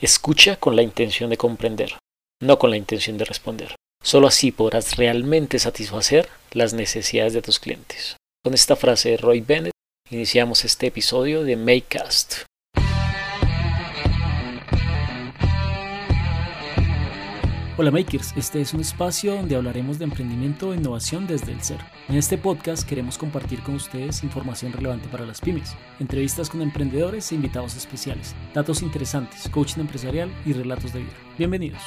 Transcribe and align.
Escucha 0.00 0.56
con 0.56 0.76
la 0.76 0.82
intención 0.82 1.30
de 1.30 1.38
comprender, 1.38 1.98
no 2.42 2.58
con 2.58 2.70
la 2.70 2.76
intención 2.76 3.16
de 3.16 3.24
responder. 3.24 3.74
Solo 4.04 4.26
así 4.26 4.52
podrás 4.52 4.96
realmente 4.96 5.58
satisfacer 5.58 6.28
las 6.52 6.74
necesidades 6.74 7.32
de 7.32 7.40
tus 7.40 7.58
clientes. 7.58 8.16
Con 8.44 8.52
esta 8.52 8.76
frase 8.76 9.10
de 9.10 9.16
Roy 9.16 9.40
Bennett 9.40 9.72
iniciamos 10.10 10.66
este 10.66 10.88
episodio 10.88 11.44
de 11.44 11.56
Makecast. 11.56 12.42
Hola 17.78 17.90
Makers, 17.90 18.32
este 18.38 18.62
es 18.62 18.72
un 18.72 18.80
espacio 18.80 19.34
donde 19.34 19.54
hablaremos 19.54 19.98
de 19.98 20.04
emprendimiento 20.04 20.72
e 20.72 20.78
innovación 20.78 21.26
desde 21.26 21.52
el 21.52 21.60
ser. 21.60 21.76
En 22.08 22.16
este 22.16 22.38
podcast 22.38 22.88
queremos 22.88 23.18
compartir 23.18 23.60
con 23.60 23.74
ustedes 23.74 24.22
información 24.22 24.72
relevante 24.72 25.08
para 25.08 25.26
las 25.26 25.42
pymes, 25.42 25.76
entrevistas 26.00 26.48
con 26.48 26.62
emprendedores 26.62 27.30
e 27.30 27.34
invitados 27.34 27.76
especiales, 27.76 28.34
datos 28.54 28.80
interesantes, 28.80 29.46
coaching 29.50 29.82
empresarial 29.82 30.32
y 30.46 30.54
relatos 30.54 30.94
de 30.94 31.00
vida. 31.00 31.12
Bienvenidos. 31.36 31.82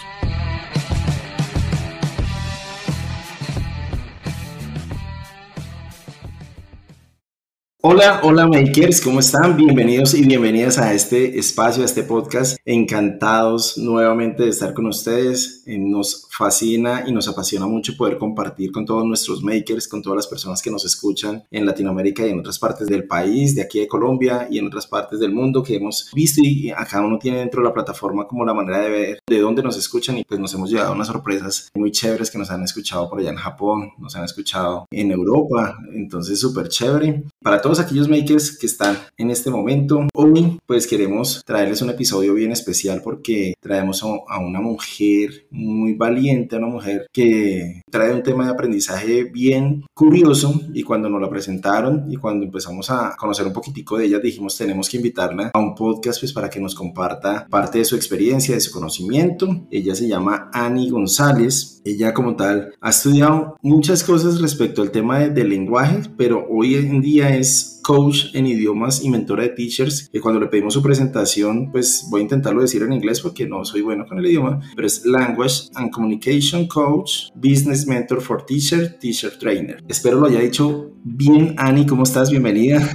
Hola, 7.81 8.19
hola 8.23 8.45
makers, 8.45 8.99
¿cómo 8.99 9.21
están? 9.21 9.55
Bienvenidos 9.55 10.13
y 10.13 10.25
bienvenidas 10.25 10.77
a 10.77 10.93
este 10.93 11.39
espacio, 11.39 11.81
a 11.81 11.85
este 11.85 12.03
podcast. 12.03 12.57
Encantados 12.65 13.77
nuevamente 13.77 14.43
de 14.43 14.49
estar 14.49 14.73
con 14.73 14.87
ustedes. 14.87 15.63
Eh, 15.65 15.77
nos 15.77 16.27
fascina 16.29 17.05
y 17.07 17.13
nos 17.13 17.29
apasiona 17.29 17.67
mucho 17.67 17.95
poder 17.95 18.17
compartir 18.17 18.73
con 18.73 18.85
todos 18.85 19.05
nuestros 19.05 19.41
makers, 19.41 19.87
con 19.87 20.01
todas 20.01 20.17
las 20.17 20.27
personas 20.27 20.61
que 20.61 20.70
nos 20.70 20.84
escuchan 20.84 21.45
en 21.51 21.65
Latinoamérica 21.65 22.27
y 22.27 22.31
en 22.31 22.39
otras 22.39 22.59
partes 22.59 22.85
del 22.87 23.07
país, 23.07 23.55
de 23.55 23.61
aquí 23.61 23.79
de 23.79 23.87
Colombia 23.87 24.49
y 24.51 24.57
en 24.57 24.67
otras 24.67 24.85
partes 24.85 25.21
del 25.21 25.31
mundo 25.31 25.63
que 25.63 25.77
hemos 25.77 26.11
visto 26.13 26.41
y 26.43 26.71
a 26.71 26.85
cada 26.85 27.05
uno 27.05 27.17
tiene 27.17 27.39
dentro 27.39 27.61
de 27.61 27.70
la 27.70 27.73
plataforma 27.73 28.27
como 28.27 28.43
la 28.43 28.53
manera 28.53 28.79
de 28.79 28.89
ver 28.89 29.20
de 29.25 29.39
dónde 29.39 29.63
nos 29.63 29.77
escuchan 29.77 30.17
y 30.17 30.25
pues 30.25 30.37
nos 30.37 30.53
hemos 30.53 30.70
llevado 30.70 30.91
unas 30.91 31.07
sorpresas 31.07 31.70
muy 31.75 31.91
chéveres 31.91 32.29
que 32.29 32.37
nos 32.37 32.51
han 32.51 32.61
escuchado 32.61 33.09
por 33.09 33.20
allá 33.20 33.29
en 33.29 33.37
Japón, 33.37 33.91
nos 33.98 34.17
han 34.17 34.26
escuchado 34.26 34.85
en 34.91 35.11
Europa, 35.11 35.77
entonces 35.93 36.41
súper 36.41 36.67
chévere. 36.67 37.23
Para 37.41 37.61
todos 37.61 37.68
aquellos 37.77 38.09
makers 38.09 38.57
que 38.57 38.65
están 38.65 38.98
en 39.17 39.29
este 39.29 39.51
momento, 39.51 40.07
hoy 40.13 40.57
pues 40.65 40.87
queremos 40.87 41.43
traerles 41.45 41.81
un 41.81 41.89
episodio 41.89 42.34
bien 42.34 42.51
especial 42.51 43.01
porque 43.03 43.53
traemos 43.59 44.01
a 44.03 44.39
una 44.39 44.61
mujer 44.61 45.45
muy 45.51 45.93
valiente, 45.93 46.55
una 46.55 46.67
mujer 46.67 47.05
que 47.11 47.81
trae 47.91 48.13
un 48.13 48.23
tema 48.23 48.45
de 48.45 48.51
aprendizaje 48.51 49.26
bien 49.26 49.84
curioso 49.93 50.61
y 50.73 50.84
cuando 50.84 51.09
nos 51.09 51.21
la 51.21 51.29
presentaron 51.29 52.05
y 52.09 52.15
cuando 52.15 52.45
empezamos 52.45 52.89
a 52.89 53.15
conocer 53.17 53.45
un 53.45 53.53
poquitico 53.53 53.98
de 53.98 54.05
ella 54.05 54.20
dijimos 54.20 54.57
tenemos 54.57 54.89
que 54.89 54.98
invitarla 54.98 55.51
a 55.54 55.59
un 55.59 55.76
podcast 55.76 56.20
pues 56.21 56.33
para 56.33 56.49
que 56.49 56.59
nos 56.59 56.76
comparta 56.76 57.45
parte 57.49 57.79
de 57.79 57.85
su 57.85 57.95
experiencia, 57.95 58.55
de 58.55 58.61
su 58.61 58.71
conocimiento. 58.71 59.67
Ella 59.71 59.95
se 59.95 60.07
llama 60.07 60.49
Ani 60.54 60.89
González. 60.89 61.79
Ella 61.90 62.13
como 62.13 62.35
tal 62.35 62.73
ha 62.82 62.90
estudiado 62.91 63.57
muchas 63.62 64.03
cosas 64.03 64.40
respecto 64.41 64.84
al 64.84 64.91
tema 64.91 65.19
del 65.19 65.34
de 65.34 65.44
lenguaje, 65.44 66.01
pero 66.18 66.45
hoy 66.47 66.75
en 66.75 67.01
día 67.01 67.35
es 67.35 67.79
coach 67.84 68.35
en 68.35 68.45
idiomas 68.45 69.03
y 69.03 69.09
mentora 69.09 69.41
de 69.44 69.50
teachers, 69.50 70.09
que 70.12 70.22
cuando 70.22 70.40
le 70.40 70.47
pedimos 70.47 70.75
su 70.75 70.84
presentación, 70.84 71.72
pues 71.72 72.06
voy 72.12 72.19
a 72.19 72.23
intentarlo 72.23 72.62
decir 72.62 72.84
en 72.84 72.94
inglés 72.94 73.22
porque 73.22 73.47
no 73.47 73.66
soy 73.66 73.81
bueno 73.81 74.06
con 74.06 74.19
el 74.19 74.28
idioma, 74.28 74.59
pero 74.75 74.85
es 74.85 75.03
Language 75.06 75.69
and 75.73 75.90
Communication 75.91 76.67
Coach, 76.67 77.29
Business 77.34 77.88
Mentor 77.88 78.22
for 78.22 78.45
Teacher, 78.45 79.00
Teacher 79.00 79.40
Trainer. 79.40 79.84
Espero 79.88 80.19
lo 80.19 80.28
haya 80.28 80.40
dicho 80.41 80.91
bien, 81.03 81.56
Ani, 81.57 81.88
¿cómo 81.88 82.03
estás? 82.03 82.29
Bienvenida. 82.29 82.88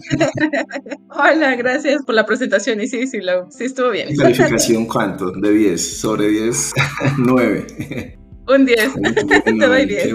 Hola, 1.09 1.57
gracias 1.57 2.05
por 2.05 2.15
la 2.15 2.25
presentación 2.25 2.81
y 2.81 2.87
sí, 2.87 3.09
sí, 3.09 3.21
lo, 3.21 3.51
sí 3.51 3.65
estuvo 3.65 3.91
bien. 3.91 4.15
¿Calificación 4.17 4.87
cuánto? 4.87 5.33
De 5.33 5.51
10, 5.51 5.99
sobre 5.99 6.29
10, 6.29 6.73
9. 7.19 8.19
Un 8.47 8.67
10. 8.67 8.95
Te 9.45 9.53
doy 9.53 9.87
10. 9.87 10.15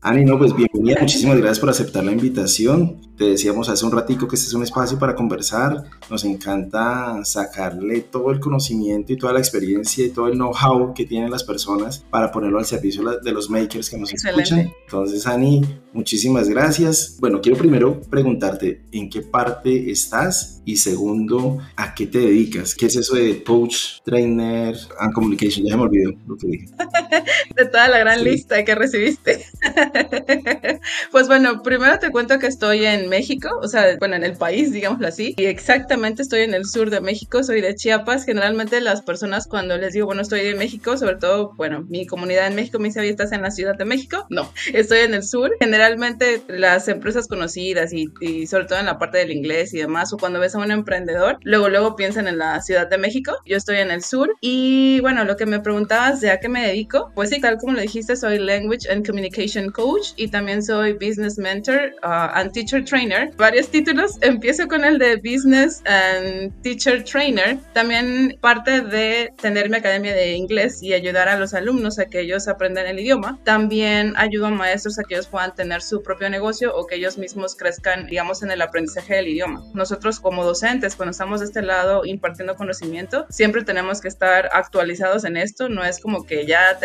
Ani, 0.00 0.24
no, 0.24 0.38
pues 0.38 0.54
bienvenida. 0.54 1.00
Muchísimas 1.00 1.36
gracias 1.36 1.58
por 1.58 1.70
aceptar 1.70 2.04
la 2.04 2.12
invitación. 2.12 3.00
Te 3.16 3.24
decíamos 3.24 3.68
hace 3.68 3.84
un 3.84 3.92
ratico 3.92 4.28
que 4.28 4.36
este 4.36 4.48
es 4.48 4.54
un 4.54 4.62
espacio 4.62 4.98
para 4.98 5.14
conversar. 5.14 5.84
Nos 6.08 6.24
encanta 6.24 7.20
sacarle 7.24 8.00
todo 8.02 8.30
el 8.30 8.40
conocimiento 8.40 9.12
y 9.12 9.16
toda 9.16 9.32
la 9.32 9.40
experiencia 9.40 10.06
y 10.06 10.10
todo 10.10 10.28
el 10.28 10.34
know-how 10.34 10.94
que 10.94 11.04
tienen 11.04 11.30
las 11.30 11.44
personas 11.44 12.04
para 12.08 12.30
ponerlo 12.30 12.58
al 12.58 12.64
servicio 12.64 13.02
de 13.20 13.32
los 13.32 13.50
makers 13.50 13.90
que 13.90 13.98
nos 13.98 14.12
escuchan. 14.12 14.72
Entonces, 14.84 15.26
Ani, 15.26 15.62
muchísimas 15.92 16.48
gracias. 16.48 17.16
Bueno, 17.18 17.40
quiero 17.40 17.58
primero 17.58 18.00
preguntarte 18.08 18.82
en 18.92 19.10
qué 19.10 19.22
parte 19.22 19.90
estás 19.90 20.62
y 20.64 20.76
segundo, 20.76 21.58
¿a 21.76 21.94
qué 21.94 22.06
te 22.06 22.20
dedicas? 22.20 22.74
¿Qué 22.74 22.86
es 22.86 22.96
eso 22.96 23.16
de 23.16 23.42
coach, 23.42 24.00
trainer 24.04 24.76
and 24.98 25.12
communication? 25.12 25.66
Ya 25.66 25.76
me 25.76 25.82
olvidó 25.82 26.12
lo 26.26 26.36
que 26.36 26.46
dije. 26.46 26.66
de 27.54 27.66
toda 27.66 27.88
la 27.88 27.98
gran 27.98 28.24
lista 28.24 28.64
que 28.64 28.74
recibiste. 28.74 29.46
pues 31.12 31.28
bueno, 31.28 31.62
primero 31.62 31.98
te 31.98 32.10
cuento 32.10 32.38
que 32.38 32.46
estoy 32.46 32.84
en 32.84 33.08
México, 33.08 33.48
o 33.62 33.68
sea, 33.68 33.96
bueno, 33.98 34.16
en 34.16 34.24
el 34.24 34.36
país, 34.36 34.72
digámoslo 34.72 35.08
así, 35.08 35.34
y 35.36 35.46
exactamente 35.46 36.22
estoy 36.22 36.42
en 36.42 36.54
el 36.54 36.66
sur 36.66 36.90
de 36.90 37.00
México, 37.00 37.42
soy 37.42 37.60
de 37.60 37.74
Chiapas. 37.74 38.24
Generalmente 38.24 38.80
las 38.80 39.02
personas 39.02 39.46
cuando 39.46 39.76
les 39.76 39.92
digo, 39.92 40.06
bueno, 40.06 40.22
estoy 40.22 40.40
en 40.40 40.58
México, 40.58 40.96
sobre 40.96 41.16
todo, 41.16 41.52
bueno, 41.56 41.84
mi 41.88 42.06
comunidad 42.06 42.46
en 42.46 42.54
México 42.54 42.78
me 42.78 42.88
dice, 42.88 43.06
¿estás 43.08 43.32
en 43.32 43.42
la 43.42 43.50
Ciudad 43.50 43.76
de 43.76 43.84
México? 43.84 44.26
No, 44.30 44.52
estoy 44.72 45.00
en 45.00 45.14
el 45.14 45.22
sur. 45.22 45.50
Generalmente 45.60 46.42
las 46.48 46.88
empresas 46.88 47.28
conocidas 47.28 47.92
y, 47.92 48.12
y 48.20 48.46
sobre 48.46 48.64
todo 48.64 48.78
en 48.78 48.86
la 48.86 48.98
parte 48.98 49.18
del 49.18 49.32
inglés 49.32 49.74
y 49.74 49.78
demás, 49.78 50.12
o 50.12 50.16
cuando 50.16 50.40
ves 50.40 50.54
a 50.54 50.58
un 50.58 50.70
emprendedor, 50.70 51.38
luego, 51.42 51.68
luego 51.68 51.96
piensan 51.96 52.28
en 52.28 52.38
la 52.38 52.60
Ciudad 52.60 52.88
de 52.88 52.98
México. 52.98 53.36
Yo 53.46 53.56
estoy 53.56 53.78
en 53.78 53.90
el 53.90 54.02
sur 54.02 54.34
y 54.40 55.00
bueno, 55.00 55.24
lo 55.24 55.36
que 55.36 55.46
me 55.46 55.60
preguntabas 55.60 56.20
de 56.20 56.30
a 56.30 56.40
qué 56.40 56.48
me 56.48 56.66
dedico, 56.66 57.12
pues 57.14 57.29
sí, 57.30 57.40
tal 57.40 57.58
como 57.58 57.74
lo 57.74 57.80
dijiste, 57.80 58.16
soy 58.16 58.38
Language 58.38 58.90
and 58.90 59.06
Communication 59.06 59.70
Coach 59.70 60.08
y 60.16 60.28
también 60.28 60.62
soy 60.62 60.94
Business 60.94 61.38
Mentor 61.38 61.92
uh, 62.02 62.34
and 62.34 62.52
Teacher 62.52 62.84
Trainer. 62.84 63.30
Varios 63.36 63.68
títulos. 63.68 64.18
Empiezo 64.20 64.66
con 64.66 64.84
el 64.84 64.98
de 64.98 65.16
Business 65.16 65.80
and 65.86 66.52
Teacher 66.62 67.04
Trainer. 67.04 67.56
También 67.72 68.36
parte 68.40 68.80
de 68.80 69.32
tener 69.40 69.70
mi 69.70 69.76
academia 69.76 70.12
de 70.12 70.32
inglés 70.32 70.82
y 70.82 70.92
ayudar 70.92 71.28
a 71.28 71.38
los 71.38 71.54
alumnos 71.54 72.00
a 72.00 72.06
que 72.06 72.20
ellos 72.20 72.48
aprendan 72.48 72.86
el 72.86 72.98
idioma. 72.98 73.38
También 73.44 74.14
ayudo 74.16 74.46
a 74.46 74.50
maestros 74.50 74.98
a 74.98 75.04
que 75.04 75.14
ellos 75.14 75.28
puedan 75.28 75.54
tener 75.54 75.82
su 75.82 76.02
propio 76.02 76.28
negocio 76.30 76.74
o 76.74 76.86
que 76.86 76.96
ellos 76.96 77.16
mismos 77.16 77.54
crezcan, 77.54 78.06
digamos, 78.06 78.42
en 78.42 78.50
el 78.50 78.60
aprendizaje 78.60 79.14
del 79.14 79.28
idioma. 79.28 79.62
Nosotros 79.72 80.18
como 80.18 80.44
docentes, 80.44 80.96
cuando 80.96 81.12
estamos 81.12 81.38
de 81.38 81.46
este 81.46 81.62
lado 81.62 82.04
impartiendo 82.04 82.56
conocimiento, 82.56 83.26
siempre 83.30 83.62
tenemos 83.62 84.00
que 84.00 84.08
estar 84.08 84.50
actualizados 84.52 85.22
en 85.22 85.36
esto. 85.36 85.68
No 85.68 85.84
es 85.84 86.00
como 86.00 86.24
que 86.24 86.44
ya 86.44 86.76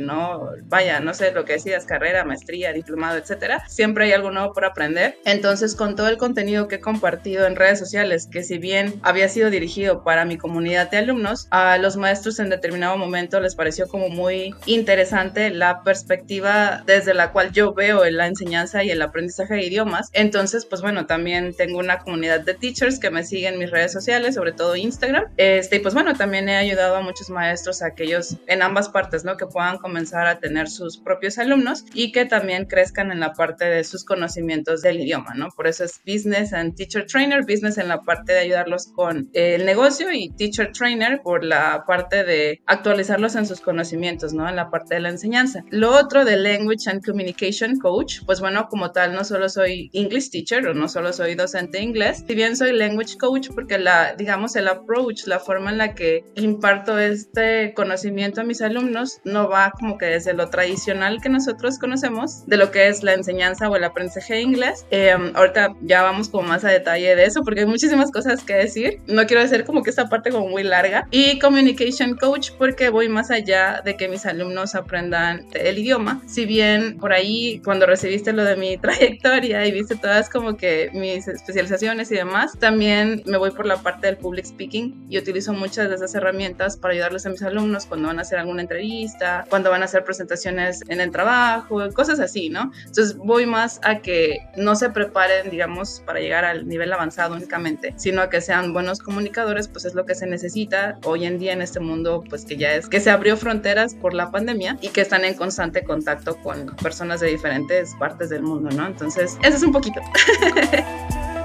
¿no? 0.00 0.50
Vaya, 0.64 1.00
no 1.00 1.14
sé 1.14 1.32
lo 1.32 1.44
que 1.44 1.54
decías, 1.54 1.86
carrera, 1.86 2.24
maestría, 2.24 2.72
diplomado, 2.72 3.16
etcétera. 3.18 3.62
Siempre 3.68 4.04
hay 4.04 4.12
algo 4.12 4.30
nuevo 4.30 4.52
por 4.52 4.64
aprender. 4.64 5.18
Entonces, 5.24 5.74
con 5.74 5.96
todo 5.96 6.08
el 6.08 6.18
contenido 6.18 6.68
que 6.68 6.76
he 6.76 6.80
compartido 6.80 7.46
en 7.46 7.56
redes 7.56 7.78
sociales, 7.78 8.28
que 8.30 8.42
si 8.42 8.58
bien 8.58 9.00
había 9.02 9.28
sido 9.28 9.50
dirigido 9.50 10.04
para 10.04 10.24
mi 10.24 10.36
comunidad 10.36 10.90
de 10.90 10.98
alumnos, 10.98 11.48
a 11.50 11.78
los 11.78 11.96
maestros 11.96 12.38
en 12.38 12.50
determinado 12.50 12.96
momento 12.96 13.40
les 13.40 13.54
pareció 13.54 13.88
como 13.88 14.08
muy 14.08 14.54
interesante 14.66 15.50
la 15.50 15.82
perspectiva 15.82 16.82
desde 16.86 17.14
la 17.14 17.32
cual 17.32 17.52
yo 17.52 17.72
veo 17.72 18.04
en 18.04 18.16
la 18.16 18.26
enseñanza 18.26 18.84
y 18.84 18.90
el 18.90 19.02
aprendizaje 19.02 19.54
de 19.54 19.66
idiomas. 19.66 20.10
Entonces, 20.12 20.66
pues 20.66 20.82
bueno, 20.82 21.06
también 21.06 21.54
tengo 21.54 21.78
una 21.78 21.98
comunidad 21.98 22.40
de 22.40 22.54
teachers 22.54 22.98
que 22.98 23.10
me 23.10 23.24
siguen 23.24 23.54
en 23.54 23.58
mis 23.58 23.70
redes 23.70 23.92
sociales, 23.92 24.34
sobre 24.34 24.52
todo 24.52 24.76
Instagram. 24.76 25.24
Este, 25.36 25.76
y 25.76 25.78
pues 25.80 25.94
bueno, 25.94 26.14
también 26.14 26.48
he 26.48 26.56
ayudado 26.56 26.96
a 26.96 27.00
muchos 27.00 27.30
maestros 27.30 27.82
a 27.82 27.94
que 27.94 28.04
ellos 28.04 28.36
en 28.46 28.62
ambas 28.62 28.88
partes, 28.88 29.24
¿no? 29.24 29.36
Que 29.36 29.46
puedan 29.46 29.69
comenzar 29.78 30.26
a 30.26 30.38
tener 30.38 30.68
sus 30.68 30.98
propios 30.98 31.38
alumnos 31.38 31.84
y 31.94 32.12
que 32.12 32.24
también 32.24 32.66
crezcan 32.66 33.12
en 33.12 33.20
la 33.20 33.32
parte 33.32 33.64
de 33.64 33.84
sus 33.84 34.04
conocimientos 34.04 34.82
del 34.82 35.00
idioma, 35.00 35.34
¿no? 35.34 35.48
Por 35.50 35.66
eso 35.66 35.84
es 35.84 36.00
Business 36.06 36.52
and 36.52 36.74
Teacher 36.74 37.06
Trainer, 37.06 37.42
Business 37.42 37.78
en 37.78 37.88
la 37.88 38.00
parte 38.02 38.32
de 38.32 38.40
ayudarlos 38.40 38.88
con 38.88 39.30
el 39.32 39.64
negocio 39.64 40.12
y 40.12 40.30
Teacher 40.30 40.72
Trainer 40.72 41.20
por 41.22 41.44
la 41.44 41.84
parte 41.86 42.24
de 42.24 42.60
actualizarlos 42.66 43.34
en 43.34 43.46
sus 43.46 43.60
conocimientos, 43.60 44.32
¿no? 44.32 44.48
En 44.48 44.56
la 44.56 44.70
parte 44.70 44.94
de 44.94 45.00
la 45.00 45.10
enseñanza. 45.10 45.64
Lo 45.70 45.96
otro 45.96 46.24
de 46.24 46.36
Language 46.36 46.88
and 46.90 47.04
Communication 47.04 47.78
Coach, 47.78 48.20
pues 48.26 48.40
bueno, 48.40 48.68
como 48.68 48.92
tal, 48.92 49.14
no 49.14 49.24
solo 49.24 49.48
soy 49.48 49.90
English 49.92 50.30
Teacher 50.30 50.66
o 50.66 50.74
no 50.74 50.88
solo 50.88 51.12
soy 51.12 51.34
docente 51.34 51.78
de 51.78 51.84
inglés, 51.84 52.24
si 52.26 52.34
bien 52.34 52.56
soy 52.56 52.72
Language 52.72 53.16
Coach 53.18 53.48
porque 53.54 53.78
la, 53.78 54.14
digamos, 54.14 54.56
el 54.56 54.68
approach, 54.68 55.26
la 55.26 55.38
forma 55.38 55.70
en 55.70 55.78
la 55.78 55.94
que 55.94 56.24
imparto 56.34 56.98
este 56.98 57.74
conocimiento 57.74 58.40
a 58.40 58.44
mis 58.44 58.62
alumnos 58.62 59.20
no 59.24 59.48
va 59.48 59.59
va 59.60 59.70
como 59.70 59.98
que 59.98 60.06
desde 60.06 60.32
lo 60.32 60.48
tradicional 60.48 61.20
que 61.20 61.28
nosotros 61.28 61.78
conocemos, 61.78 62.46
de 62.46 62.56
lo 62.56 62.70
que 62.70 62.88
es 62.88 63.02
la 63.02 63.14
enseñanza 63.14 63.68
o 63.68 63.76
el 63.76 63.84
aprendizaje 63.84 64.34
de 64.34 64.40
inglés. 64.42 64.86
Eh, 64.90 65.14
ahorita 65.34 65.74
ya 65.82 66.02
vamos 66.02 66.28
como 66.28 66.48
más 66.48 66.64
a 66.64 66.68
detalle 66.68 67.14
de 67.16 67.24
eso 67.24 67.42
porque 67.42 67.60
hay 67.60 67.66
muchísimas 67.66 68.10
cosas 68.10 68.42
que 68.42 68.54
decir. 68.54 69.00
No 69.06 69.26
quiero 69.26 69.42
decir 69.42 69.64
como 69.64 69.82
que 69.82 69.90
esta 69.90 70.08
parte 70.08 70.30
como 70.30 70.48
muy 70.48 70.62
larga. 70.62 71.06
Y 71.10 71.38
Communication 71.38 72.16
Coach 72.16 72.50
porque 72.58 72.88
voy 72.88 73.08
más 73.08 73.30
allá 73.30 73.82
de 73.84 73.96
que 73.96 74.08
mis 74.08 74.26
alumnos 74.26 74.74
aprendan 74.74 75.46
el 75.52 75.78
idioma. 75.78 76.22
Si 76.26 76.46
bien 76.46 76.98
por 76.98 77.12
ahí 77.12 77.60
cuando 77.64 77.86
recibiste 77.86 78.32
lo 78.32 78.44
de 78.44 78.56
mi 78.56 78.78
trayectoria 78.84 79.66
y 79.66 79.72
viste 79.72 79.96
todas 79.96 80.28
como 80.30 80.56
que 80.56 80.90
mis 80.92 81.28
especializaciones 81.28 82.10
y 82.10 82.16
demás, 82.16 82.58
también 82.58 83.22
me 83.26 83.36
voy 83.36 83.50
por 83.50 83.66
la 83.66 83.76
parte 83.76 84.06
del 84.06 84.16
public 84.16 84.46
speaking 84.46 85.06
y 85.08 85.18
utilizo 85.18 85.52
muchas 85.52 85.88
de 85.88 85.94
esas 85.94 86.14
herramientas 86.14 86.76
para 86.76 86.94
ayudarles 86.94 87.26
a 87.26 87.30
mis 87.30 87.42
alumnos 87.42 87.86
cuando 87.86 88.08
van 88.08 88.18
a 88.18 88.22
hacer 88.22 88.38
alguna 88.38 88.62
entrevista, 88.62 89.46
cuando 89.50 89.70
van 89.70 89.82
a 89.82 89.84
hacer 89.84 90.04
presentaciones 90.04 90.80
en 90.88 91.00
el 91.00 91.10
trabajo, 91.10 91.80
cosas 91.92 92.20
así, 92.20 92.48
¿no? 92.48 92.72
Entonces 92.86 93.16
voy 93.16 93.46
más 93.46 93.80
a 93.82 93.98
que 93.98 94.38
no 94.56 94.76
se 94.76 94.88
preparen, 94.90 95.50
digamos, 95.50 96.02
para 96.06 96.20
llegar 96.20 96.44
al 96.44 96.66
nivel 96.66 96.92
avanzado 96.92 97.34
únicamente, 97.34 97.92
sino 97.96 98.22
a 98.22 98.30
que 98.30 98.40
sean 98.40 98.72
buenos 98.72 99.00
comunicadores, 99.00 99.68
pues 99.68 99.84
es 99.84 99.94
lo 99.94 100.06
que 100.06 100.14
se 100.14 100.26
necesita 100.26 100.98
hoy 101.04 101.26
en 101.26 101.38
día 101.38 101.52
en 101.52 101.62
este 101.62 101.80
mundo, 101.80 102.24
pues 102.28 102.44
que 102.44 102.56
ya 102.56 102.72
es 102.74 102.88
que 102.88 103.00
se 103.00 103.10
abrió 103.10 103.36
fronteras 103.36 103.94
por 103.94 104.14
la 104.14 104.30
pandemia 104.30 104.78
y 104.80 104.88
que 104.88 105.00
están 105.00 105.24
en 105.24 105.34
constante 105.34 105.84
contacto 105.84 106.36
con 106.36 106.66
personas 106.76 107.20
de 107.20 107.28
diferentes 107.28 107.94
partes 107.96 108.30
del 108.30 108.42
mundo, 108.42 108.70
¿no? 108.70 108.86
Entonces, 108.86 109.36
eso 109.42 109.56
es 109.56 109.62
un 109.62 109.72
poquito. 109.72 110.00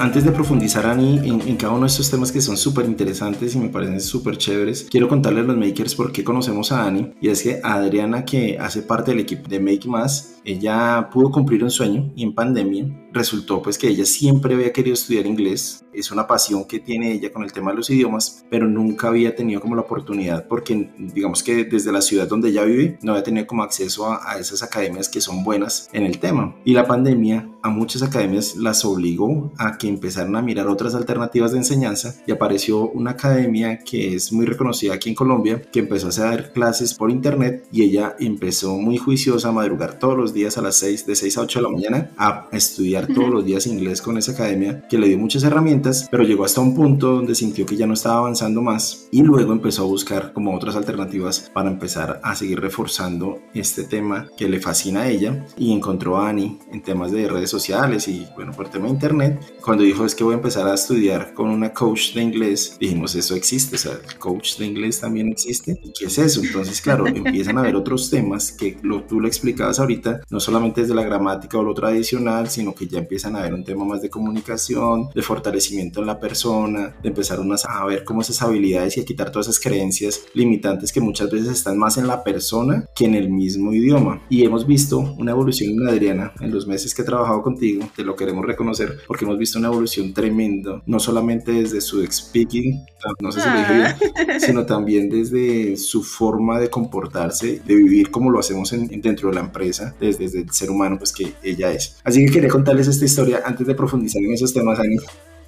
Antes 0.00 0.24
de 0.24 0.32
profundizar, 0.32 0.86
Ani, 0.86 1.18
en, 1.18 1.42
en, 1.46 1.56
cada 1.58 1.74
uno 1.74 1.82
de 1.82 1.88
estos 1.88 2.10
temas 2.10 2.32
que 2.32 2.40
son 2.40 2.56
súper 2.56 2.86
interesantes 2.86 3.54
y 3.54 3.58
me 3.58 3.68
parecen 3.68 4.00
súper 4.00 4.38
chéveres, 4.38 4.88
quiero 4.90 5.08
contarles 5.08 5.44
a 5.44 5.48
los 5.48 5.58
makers 5.58 5.94
por 5.94 6.10
qué 6.10 6.24
conocemos 6.24 6.72
a 6.72 6.86
Ani. 6.86 7.12
Y 7.20 7.28
es 7.28 7.42
que 7.42 7.60
Adriana, 7.62 8.24
que 8.24 8.56
hace 8.58 8.80
parte 8.80 9.10
del 9.10 9.20
equipo 9.20 9.46
de 9.46 9.60
Make 9.60 9.86
Más, 9.86 10.40
ella 10.42 11.10
pudo 11.12 11.30
cumplir 11.30 11.62
un 11.62 11.70
sueño 11.70 12.10
y 12.16 12.22
en 12.22 12.34
pandemia 12.34 12.86
resultó 13.12 13.62
pues 13.62 13.78
que 13.78 13.88
ella 13.88 14.04
siempre 14.04 14.54
había 14.54 14.72
querido 14.72 14.94
estudiar 14.94 15.26
inglés. 15.26 15.84
Es 15.92 16.10
una 16.10 16.26
pasión 16.26 16.64
que 16.64 16.78
tiene 16.78 17.12
ella 17.12 17.32
con 17.32 17.42
el 17.42 17.52
tema 17.52 17.70
de 17.72 17.78
los 17.78 17.90
idiomas, 17.90 18.44
pero 18.48 18.66
nunca 18.68 19.08
había 19.08 19.34
tenido 19.34 19.60
como 19.60 19.74
la 19.74 19.82
oportunidad 19.82 20.46
porque 20.46 20.90
digamos 20.98 21.42
que 21.42 21.64
desde 21.64 21.92
la 21.92 22.00
ciudad 22.00 22.28
donde 22.28 22.50
ella 22.50 22.64
vive 22.64 22.98
no 23.02 23.12
había 23.12 23.24
tenido 23.24 23.46
como 23.46 23.62
acceso 23.62 24.06
a, 24.06 24.30
a 24.30 24.38
esas 24.38 24.62
academias 24.62 25.08
que 25.08 25.20
son 25.20 25.42
buenas 25.42 25.88
en 25.92 26.04
el 26.04 26.18
tema. 26.18 26.54
Y 26.64 26.74
la 26.74 26.86
pandemia 26.86 27.48
a 27.62 27.70
muchas 27.70 28.02
academias 28.02 28.56
las 28.56 28.84
obligó 28.84 29.52
a 29.58 29.76
que 29.76 29.88
empezaran 29.88 30.36
a 30.36 30.42
mirar 30.42 30.68
otras 30.68 30.94
alternativas 30.94 31.52
de 31.52 31.58
enseñanza 31.58 32.14
y 32.26 32.32
apareció 32.32 32.88
una 32.88 33.12
academia 33.12 33.78
que 33.78 34.14
es 34.14 34.32
muy 34.32 34.46
reconocida 34.46 34.94
aquí 34.94 35.10
en 35.10 35.14
Colombia 35.14 35.62
que 35.70 35.80
empezó 35.80 36.06
a 36.06 36.10
hacer 36.10 36.52
clases 36.52 36.94
por 36.94 37.10
internet 37.10 37.66
y 37.72 37.82
ella 37.82 38.16
empezó 38.18 38.76
muy 38.76 38.98
juiciosa 38.98 39.48
a 39.48 39.52
madrugar 39.52 39.98
todos 39.98 40.16
los 40.16 40.32
días 40.32 40.58
a 40.58 40.62
las 40.62 40.76
6, 40.76 41.06
de 41.06 41.16
6 41.16 41.38
a 41.38 41.40
8 41.42 41.58
de 41.58 41.62
la 41.62 41.70
mañana, 41.70 42.10
a 42.16 42.48
estudiar 42.52 42.99
todos 43.06 43.30
los 43.30 43.44
días 43.44 43.66
inglés 43.66 44.02
con 44.02 44.18
esa 44.18 44.32
academia 44.32 44.86
que 44.88 44.98
le 44.98 45.08
dio 45.08 45.18
muchas 45.18 45.42
herramientas, 45.44 46.08
pero 46.10 46.24
llegó 46.24 46.44
hasta 46.44 46.60
un 46.60 46.74
punto 46.74 47.14
donde 47.14 47.34
sintió 47.34 47.66
que 47.66 47.76
ya 47.76 47.86
no 47.86 47.94
estaba 47.94 48.18
avanzando 48.18 48.62
más 48.62 49.08
y 49.10 49.22
luego 49.22 49.52
empezó 49.52 49.82
a 49.82 49.86
buscar 49.86 50.32
como 50.32 50.54
otras 50.54 50.76
alternativas 50.76 51.50
para 51.52 51.70
empezar 51.70 52.20
a 52.22 52.34
seguir 52.34 52.60
reforzando 52.60 53.40
este 53.54 53.84
tema 53.84 54.28
que 54.36 54.48
le 54.48 54.60
fascina 54.60 55.02
a 55.02 55.08
ella 55.08 55.46
y 55.56 55.72
encontró 55.72 56.18
a 56.18 56.28
Ani 56.28 56.58
en 56.72 56.82
temas 56.82 57.12
de 57.12 57.28
redes 57.28 57.50
sociales 57.50 58.08
y 58.08 58.26
bueno, 58.34 58.52
por 58.52 58.68
tema 58.68 58.86
de 58.86 58.92
internet. 58.92 59.40
Cuando 59.62 59.84
dijo 59.84 60.04
es 60.04 60.14
que 60.14 60.24
voy 60.24 60.34
a 60.34 60.36
empezar 60.36 60.66
a 60.68 60.74
estudiar 60.74 61.34
con 61.34 61.48
una 61.48 61.72
coach 61.72 62.14
de 62.14 62.22
inglés, 62.22 62.76
dijimos 62.78 63.14
eso 63.14 63.34
existe, 63.34 63.76
o 63.76 63.78
sea, 63.78 63.92
el 63.92 64.18
coach 64.18 64.56
de 64.58 64.66
inglés 64.66 65.00
también 65.00 65.28
existe. 65.28 65.78
¿Y 65.82 65.92
qué 65.92 66.06
es 66.06 66.18
eso? 66.18 66.40
Entonces, 66.42 66.80
claro, 66.80 67.06
empiezan 67.06 67.58
a 67.58 67.62
ver 67.62 67.76
otros 67.76 68.10
temas 68.10 68.52
que 68.52 68.78
lo, 68.82 69.02
tú 69.04 69.20
lo 69.20 69.28
explicabas 69.28 69.78
ahorita, 69.78 70.20
no 70.30 70.40
solamente 70.40 70.82
desde 70.82 70.94
la 70.94 71.04
gramática 71.04 71.58
o 71.58 71.62
lo 71.62 71.74
tradicional, 71.74 72.48
sino 72.48 72.74
que 72.74 72.86
ya 72.90 72.98
empiezan 72.98 73.36
a 73.36 73.42
ver 73.42 73.54
un 73.54 73.64
tema 73.64 73.84
más 73.84 74.02
de 74.02 74.10
comunicación, 74.10 75.08
de 75.14 75.22
fortalecimiento 75.22 76.00
en 76.00 76.06
la 76.06 76.20
persona, 76.20 76.96
de 77.02 77.08
empezar 77.08 77.40
unas, 77.40 77.64
a 77.64 77.84
ver 77.84 78.04
cómo 78.04 78.20
esas 78.20 78.42
habilidades 78.42 78.96
y 78.96 79.00
a 79.00 79.04
quitar 79.04 79.30
todas 79.30 79.48
esas 79.48 79.60
creencias 79.60 80.24
limitantes 80.34 80.92
que 80.92 81.00
muchas 81.00 81.30
veces 81.30 81.48
están 81.48 81.78
más 81.78 81.96
en 81.96 82.06
la 82.06 82.22
persona 82.24 82.84
que 82.94 83.04
en 83.04 83.14
el 83.14 83.28
mismo 83.28 83.72
idioma. 83.72 84.22
Y 84.28 84.44
hemos 84.44 84.66
visto 84.66 84.98
una 84.98 85.32
evolución 85.32 85.72
en 85.72 85.88
Adriana 85.88 86.32
en 86.40 86.50
los 86.50 86.66
meses 86.66 86.94
que 86.94 87.02
he 87.02 87.04
trabajado 87.04 87.42
contigo, 87.42 87.88
te 87.94 88.04
lo 88.04 88.16
queremos 88.16 88.44
reconocer 88.44 88.98
porque 89.06 89.24
hemos 89.24 89.38
visto 89.38 89.58
una 89.58 89.68
evolución 89.68 90.12
tremenda, 90.12 90.82
no 90.86 91.00
solamente 91.00 91.52
desde 91.52 91.80
su 91.80 92.04
speaking, 92.06 92.84
no 93.20 93.32
sé 93.32 93.40
si 93.40 93.48
lo 93.48 93.56
dije 93.56 93.74
bien, 93.74 93.86
ah. 93.86 94.40
sino 94.40 94.66
también 94.66 95.08
desde 95.08 95.76
su 95.76 96.02
forma 96.02 96.58
de 96.60 96.68
comportarse, 96.68 97.60
de 97.64 97.74
vivir 97.74 98.10
como 98.10 98.30
lo 98.30 98.38
hacemos 98.38 98.72
en, 98.72 98.88
dentro 99.00 99.28
de 99.28 99.34
la 99.34 99.40
empresa, 99.40 99.94
desde, 100.00 100.24
desde, 100.24 100.40
el 100.40 100.50
ser 100.50 100.70
humano 100.70 100.98
pues 100.98 101.12
que 101.12 101.34
ella 101.42 101.72
es. 101.72 101.98
Así 102.04 102.24
que 102.24 102.32
quería 102.32 102.48
contarles 102.48 102.79
esta 102.88 103.04
historia 103.04 103.42
antes 103.44 103.66
de 103.66 103.74
profundizar 103.74 104.22
en 104.22 104.32
esos 104.32 104.52
temas, 104.52 104.78
Ani. 104.78 104.96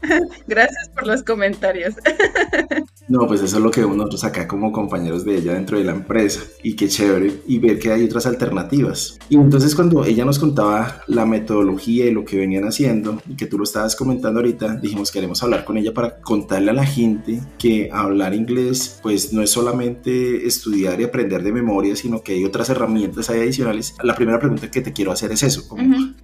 Gracias 0.46 0.88
por 0.90 1.06
los 1.06 1.23
comentarios. 1.23 1.94
No, 3.12 3.26
pues 3.26 3.42
eso 3.42 3.58
es 3.58 3.62
lo 3.62 3.70
que 3.70 3.82
nosotros 3.82 4.24
acá 4.24 4.48
como 4.48 4.72
compañeros 4.72 5.26
de 5.26 5.36
ella 5.36 5.52
dentro 5.52 5.76
de 5.76 5.84
la 5.84 5.92
empresa 5.92 6.40
y 6.62 6.76
qué 6.76 6.88
chévere 6.88 7.42
y 7.46 7.58
ver 7.58 7.78
que 7.78 7.92
hay 7.92 8.04
otras 8.04 8.24
alternativas. 8.24 9.18
Y 9.28 9.36
entonces 9.36 9.74
cuando 9.74 10.06
ella 10.06 10.24
nos 10.24 10.38
contaba 10.38 11.02
la 11.08 11.26
metodología 11.26 12.06
y 12.06 12.10
lo 12.10 12.24
que 12.24 12.38
venían 12.38 12.64
haciendo 12.64 13.20
y 13.28 13.36
que 13.36 13.44
tú 13.44 13.58
lo 13.58 13.64
estabas 13.64 13.96
comentando 13.96 14.40
ahorita, 14.40 14.76
dijimos 14.76 15.10
queremos 15.10 15.42
hablar 15.42 15.66
con 15.66 15.76
ella 15.76 15.92
para 15.92 16.22
contarle 16.22 16.70
a 16.70 16.72
la 16.72 16.86
gente 16.86 17.40
que 17.58 17.90
hablar 17.92 18.32
inglés 18.32 18.98
pues 19.02 19.30
no 19.34 19.42
es 19.42 19.50
solamente 19.50 20.46
estudiar 20.46 20.98
y 20.98 21.04
aprender 21.04 21.42
de 21.42 21.52
memoria, 21.52 21.94
sino 21.96 22.22
que 22.22 22.32
hay 22.32 22.46
otras 22.46 22.70
herramientas 22.70 23.28
adicionales. 23.28 23.94
La 24.02 24.14
primera 24.14 24.38
pregunta 24.38 24.70
que 24.70 24.80
te 24.80 24.94
quiero 24.94 25.12
hacer 25.12 25.32
es 25.32 25.42
eso, 25.42 25.64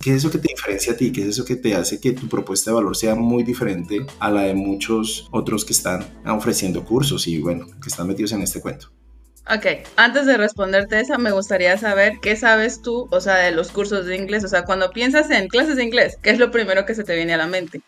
¿qué 0.00 0.12
es 0.12 0.16
eso 0.16 0.30
que 0.30 0.38
te 0.38 0.48
diferencia 0.48 0.94
a 0.94 0.96
ti? 0.96 1.12
¿Qué 1.12 1.20
es 1.20 1.28
eso 1.28 1.44
que 1.44 1.56
te 1.56 1.74
hace 1.74 2.00
que 2.00 2.12
tu 2.12 2.28
propuesta 2.28 2.70
de 2.70 2.76
valor 2.76 2.96
sea 2.96 3.14
muy 3.14 3.42
diferente 3.42 4.06
a 4.20 4.30
la 4.30 4.44
de 4.44 4.54
muchos 4.54 5.28
otros 5.32 5.66
que 5.66 5.74
están 5.74 6.06
ofreciendo 6.26 6.77
cursos 6.84 7.26
y 7.26 7.40
bueno, 7.40 7.66
que 7.82 7.88
están 7.88 8.06
metidos 8.06 8.32
en 8.32 8.42
este 8.42 8.60
cuento. 8.60 8.90
Ok, 9.50 9.66
antes 9.96 10.26
de 10.26 10.36
responderte 10.36 11.00
esa, 11.00 11.16
me 11.16 11.30
gustaría 11.30 11.78
saber 11.78 12.18
qué 12.20 12.36
sabes 12.36 12.82
tú, 12.82 13.08
o 13.10 13.20
sea, 13.20 13.36
de 13.36 13.50
los 13.50 13.70
cursos 13.70 14.04
de 14.04 14.14
inglés, 14.14 14.44
o 14.44 14.48
sea, 14.48 14.64
cuando 14.64 14.90
piensas 14.90 15.30
en 15.30 15.48
clases 15.48 15.76
de 15.76 15.84
inglés, 15.84 16.18
¿qué 16.22 16.30
es 16.30 16.38
lo 16.38 16.50
primero 16.50 16.84
que 16.84 16.94
se 16.94 17.02
te 17.02 17.16
viene 17.16 17.32
a 17.32 17.38
la 17.38 17.46
mente? 17.46 17.80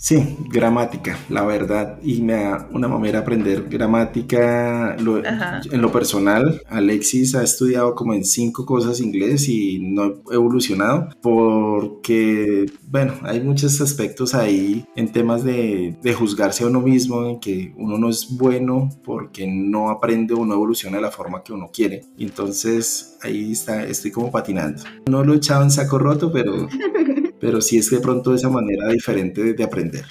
Sí, 0.00 0.36
gramática, 0.48 1.18
la 1.28 1.44
verdad. 1.44 1.98
Y 2.04 2.22
me 2.22 2.34
da 2.34 2.68
una 2.72 2.86
manera 2.86 3.18
aprender 3.18 3.68
gramática 3.68 4.94
en 4.96 5.82
lo 5.82 5.90
personal. 5.90 6.62
Alexis 6.68 7.34
ha 7.34 7.42
estudiado 7.42 7.96
como 7.96 8.14
en 8.14 8.24
cinco 8.24 8.64
cosas 8.64 9.00
inglés 9.00 9.48
y 9.48 9.80
no 9.80 10.02
ha 10.30 10.34
evolucionado 10.34 11.08
porque, 11.20 12.66
bueno, 12.86 13.14
hay 13.22 13.40
muchos 13.40 13.80
aspectos 13.80 14.36
ahí 14.36 14.86
en 14.94 15.10
temas 15.10 15.42
de, 15.42 15.96
de 16.00 16.14
juzgarse 16.14 16.62
a 16.62 16.68
uno 16.68 16.80
mismo, 16.80 17.26
en 17.26 17.40
que 17.40 17.74
uno 17.76 17.98
no 17.98 18.08
es 18.08 18.28
bueno 18.30 18.88
porque 19.04 19.48
no 19.48 19.90
aprende 19.90 20.32
o 20.32 20.46
no 20.46 20.54
evoluciona 20.54 20.98
de 20.98 21.02
la 21.02 21.10
forma 21.10 21.42
que 21.42 21.52
uno 21.52 21.70
quiere. 21.72 22.04
Y 22.16 22.26
entonces 22.26 23.18
ahí 23.20 23.50
está, 23.50 23.84
estoy 23.84 24.12
como 24.12 24.30
patinando. 24.30 24.80
No 25.10 25.24
lo 25.24 25.34
he 25.34 25.38
echado 25.38 25.64
en 25.64 25.72
saco 25.72 25.98
roto, 25.98 26.30
pero 26.30 26.68
pero 27.40 27.60
sí 27.60 27.78
es 27.78 27.90
de 27.90 28.00
pronto 28.00 28.34
esa 28.34 28.48
manera 28.48 28.88
diferente 28.88 29.54
de, 29.54 29.64
aprender. 29.64 30.04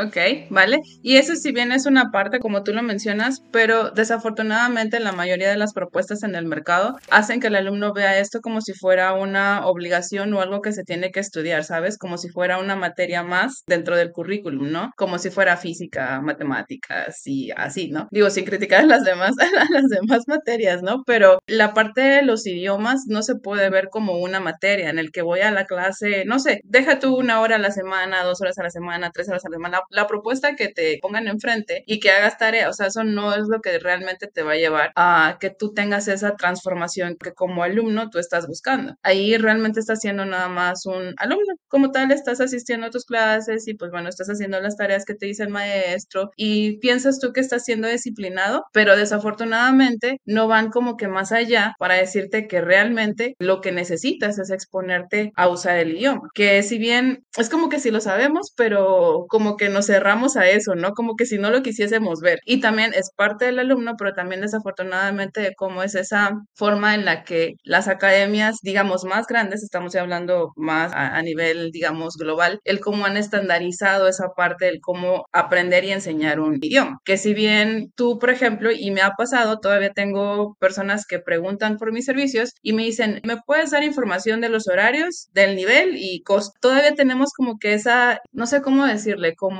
Ok, 0.00 0.16
vale. 0.50 0.78
Y 1.02 1.16
eso 1.16 1.34
si 1.34 1.50
bien 1.50 1.72
es 1.72 1.86
una 1.86 2.12
parte, 2.12 2.38
como 2.38 2.62
tú 2.62 2.72
lo 2.72 2.82
mencionas, 2.82 3.42
pero 3.50 3.90
desafortunadamente 3.90 5.00
la 5.00 5.10
mayoría 5.10 5.50
de 5.50 5.56
las 5.56 5.72
propuestas 5.72 6.22
en 6.22 6.36
el 6.36 6.46
mercado 6.46 6.96
hacen 7.10 7.40
que 7.40 7.48
el 7.48 7.56
alumno 7.56 7.92
vea 7.92 8.18
esto 8.20 8.40
como 8.40 8.60
si 8.60 8.74
fuera 8.74 9.14
una 9.14 9.66
obligación 9.66 10.32
o 10.34 10.40
algo 10.40 10.60
que 10.62 10.72
se 10.72 10.84
tiene 10.84 11.10
que 11.10 11.18
estudiar, 11.18 11.64
¿sabes? 11.64 11.98
Como 11.98 12.16
si 12.16 12.28
fuera 12.28 12.58
una 12.58 12.76
materia 12.76 13.24
más 13.24 13.64
dentro 13.66 13.96
del 13.96 14.12
currículum, 14.12 14.70
¿no? 14.70 14.92
Como 14.96 15.18
si 15.18 15.30
fuera 15.30 15.56
física, 15.56 16.20
matemáticas 16.20 17.26
y 17.26 17.50
así, 17.56 17.88
¿no? 17.90 18.06
Digo, 18.12 18.30
sin 18.30 18.44
criticar 18.44 18.84
las 18.84 19.02
demás, 19.02 19.32
las 19.70 19.88
demás 19.88 20.28
materias, 20.28 20.80
¿no? 20.82 21.02
Pero 21.06 21.40
la 21.48 21.74
parte 21.74 22.02
de 22.02 22.22
los 22.22 22.46
idiomas 22.46 23.06
no 23.08 23.22
se 23.22 23.34
puede 23.34 23.68
ver 23.68 23.88
como 23.90 24.18
una 24.18 24.38
materia 24.38 24.90
en 24.90 25.00
el 25.00 25.10
que 25.10 25.22
voy 25.22 25.40
a 25.40 25.50
la 25.50 25.64
clase, 25.64 26.24
no 26.24 26.38
sé, 26.38 26.60
deja 26.64 27.00
tú 27.00 27.16
una 27.16 27.40
hora 27.40 27.56
a 27.56 27.58
la 27.58 27.72
semana, 27.72 28.22
dos 28.22 28.40
horas 28.40 28.58
a 28.58 28.62
la 28.62 28.70
semana, 28.70 29.10
tres 29.12 29.28
horas 29.28 29.44
a 29.44 29.48
la 29.48 29.56
semana 29.56 29.80
la 29.88 30.06
propuesta 30.06 30.56
que 30.56 30.68
te 30.68 30.98
pongan 31.00 31.28
enfrente 31.28 31.82
y 31.86 32.00
que 32.00 32.10
hagas 32.10 32.38
tarea, 32.38 32.68
o 32.68 32.72
sea, 32.72 32.86
eso 32.86 33.04
no 33.04 33.34
es 33.34 33.48
lo 33.48 33.60
que 33.60 33.78
realmente 33.78 34.26
te 34.26 34.42
va 34.42 34.52
a 34.52 34.56
llevar 34.56 34.92
a 34.96 35.38
que 35.40 35.50
tú 35.50 35.72
tengas 35.72 36.08
esa 36.08 36.36
transformación 36.36 37.16
que 37.22 37.32
como 37.32 37.62
alumno 37.62 38.10
tú 38.10 38.18
estás 38.18 38.46
buscando. 38.46 38.94
Ahí 39.02 39.36
realmente 39.36 39.80
estás 39.80 40.00
siendo 40.00 40.24
nada 40.24 40.48
más 40.48 40.86
un 40.86 41.14
alumno, 41.16 41.54
como 41.68 41.90
tal 41.90 42.10
estás 42.10 42.40
asistiendo 42.40 42.86
a 42.86 42.90
tus 42.90 43.04
clases 43.04 43.68
y 43.68 43.74
pues 43.74 43.90
bueno, 43.90 44.08
estás 44.08 44.28
haciendo 44.28 44.60
las 44.60 44.76
tareas 44.76 45.04
que 45.04 45.14
te 45.14 45.26
dice 45.26 45.44
el 45.44 45.50
maestro 45.50 46.30
y 46.36 46.78
piensas 46.78 47.18
tú 47.18 47.32
que 47.32 47.40
estás 47.40 47.64
siendo 47.64 47.88
disciplinado, 47.88 48.64
pero 48.72 48.96
desafortunadamente 48.96 50.20
no 50.24 50.48
van 50.48 50.70
como 50.70 50.96
que 50.96 51.08
más 51.08 51.32
allá 51.32 51.74
para 51.78 51.94
decirte 51.94 52.46
que 52.46 52.60
realmente 52.60 53.34
lo 53.38 53.60
que 53.60 53.72
necesitas 53.72 54.38
es 54.38 54.50
exponerte 54.50 55.32
a 55.36 55.48
usar 55.48 55.78
el 55.78 55.96
idioma, 55.96 56.28
que 56.34 56.62
si 56.62 56.78
bien 56.78 57.24
es 57.36 57.48
como 57.48 57.68
que 57.68 57.80
sí 57.80 57.90
lo 57.90 58.00
sabemos, 58.00 58.52
pero 58.56 59.26
como 59.28 59.56
que 59.56 59.67
nos 59.68 59.86
cerramos 59.86 60.36
a 60.36 60.48
eso, 60.48 60.74
¿no? 60.74 60.92
Como 60.92 61.16
que 61.16 61.26
si 61.26 61.38
no 61.38 61.50
lo 61.50 61.62
quisiésemos 61.62 62.20
ver. 62.20 62.40
Y 62.44 62.60
también 62.60 62.92
es 62.94 63.10
parte 63.14 63.46
del 63.46 63.58
alumno, 63.58 63.94
pero 63.98 64.14
también 64.14 64.40
desafortunadamente 64.40 65.40
de 65.40 65.54
cómo 65.56 65.82
es 65.82 65.94
esa 65.94 66.32
forma 66.54 66.94
en 66.94 67.04
la 67.04 67.24
que 67.24 67.54
las 67.64 67.88
academias, 67.88 68.58
digamos, 68.62 69.04
más 69.04 69.26
grandes, 69.26 69.62
estamos 69.62 69.94
hablando 69.94 70.52
más 70.56 70.92
a, 70.94 71.20
nivel, 71.22 71.70
digamos, 71.72 72.16
global, 72.16 72.60
el 72.64 72.80
cómo 72.80 73.06
han 73.06 73.16
estandarizado 73.16 74.08
esa 74.08 74.28
parte 74.36 74.66
del 74.66 74.80
cómo 74.80 75.26
aprender 75.32 75.84
y 75.84 75.92
enseñar 75.92 76.40
un 76.40 76.58
idioma. 76.60 76.98
Que 77.04 77.16
si 77.16 77.34
bien 77.34 77.92
tú, 77.96 78.18
por 78.18 78.30
ejemplo, 78.30 78.70
y 78.72 78.90
me 78.90 79.02
ha 79.02 79.12
pasado, 79.12 79.58
todavía 79.60 79.92
tengo 79.92 80.56
personas 80.60 81.06
que 81.06 81.18
preguntan 81.18 81.76
por 81.76 81.92
mis 81.92 82.04
servicios 82.04 82.52
y 82.62 82.72
me 82.72 82.84
dicen, 82.84 83.20
¿me 83.24 83.36
puedes 83.46 83.70
dar 83.70 83.82
información 83.82 84.40
de 84.40 84.48
los 84.48 84.68
horarios, 84.68 85.28
del 85.32 85.56
nivel 85.56 85.96
y 85.96 86.22
costo? 86.22 86.52
Todavía 86.60 86.94
tenemos 86.94 87.32
como 87.36 87.58
que 87.58 87.74
esa, 87.74 88.20
no 88.32 88.46
sé 88.46 88.62
cómo 88.62 88.86
decirle, 88.86 89.34
como 89.36 89.57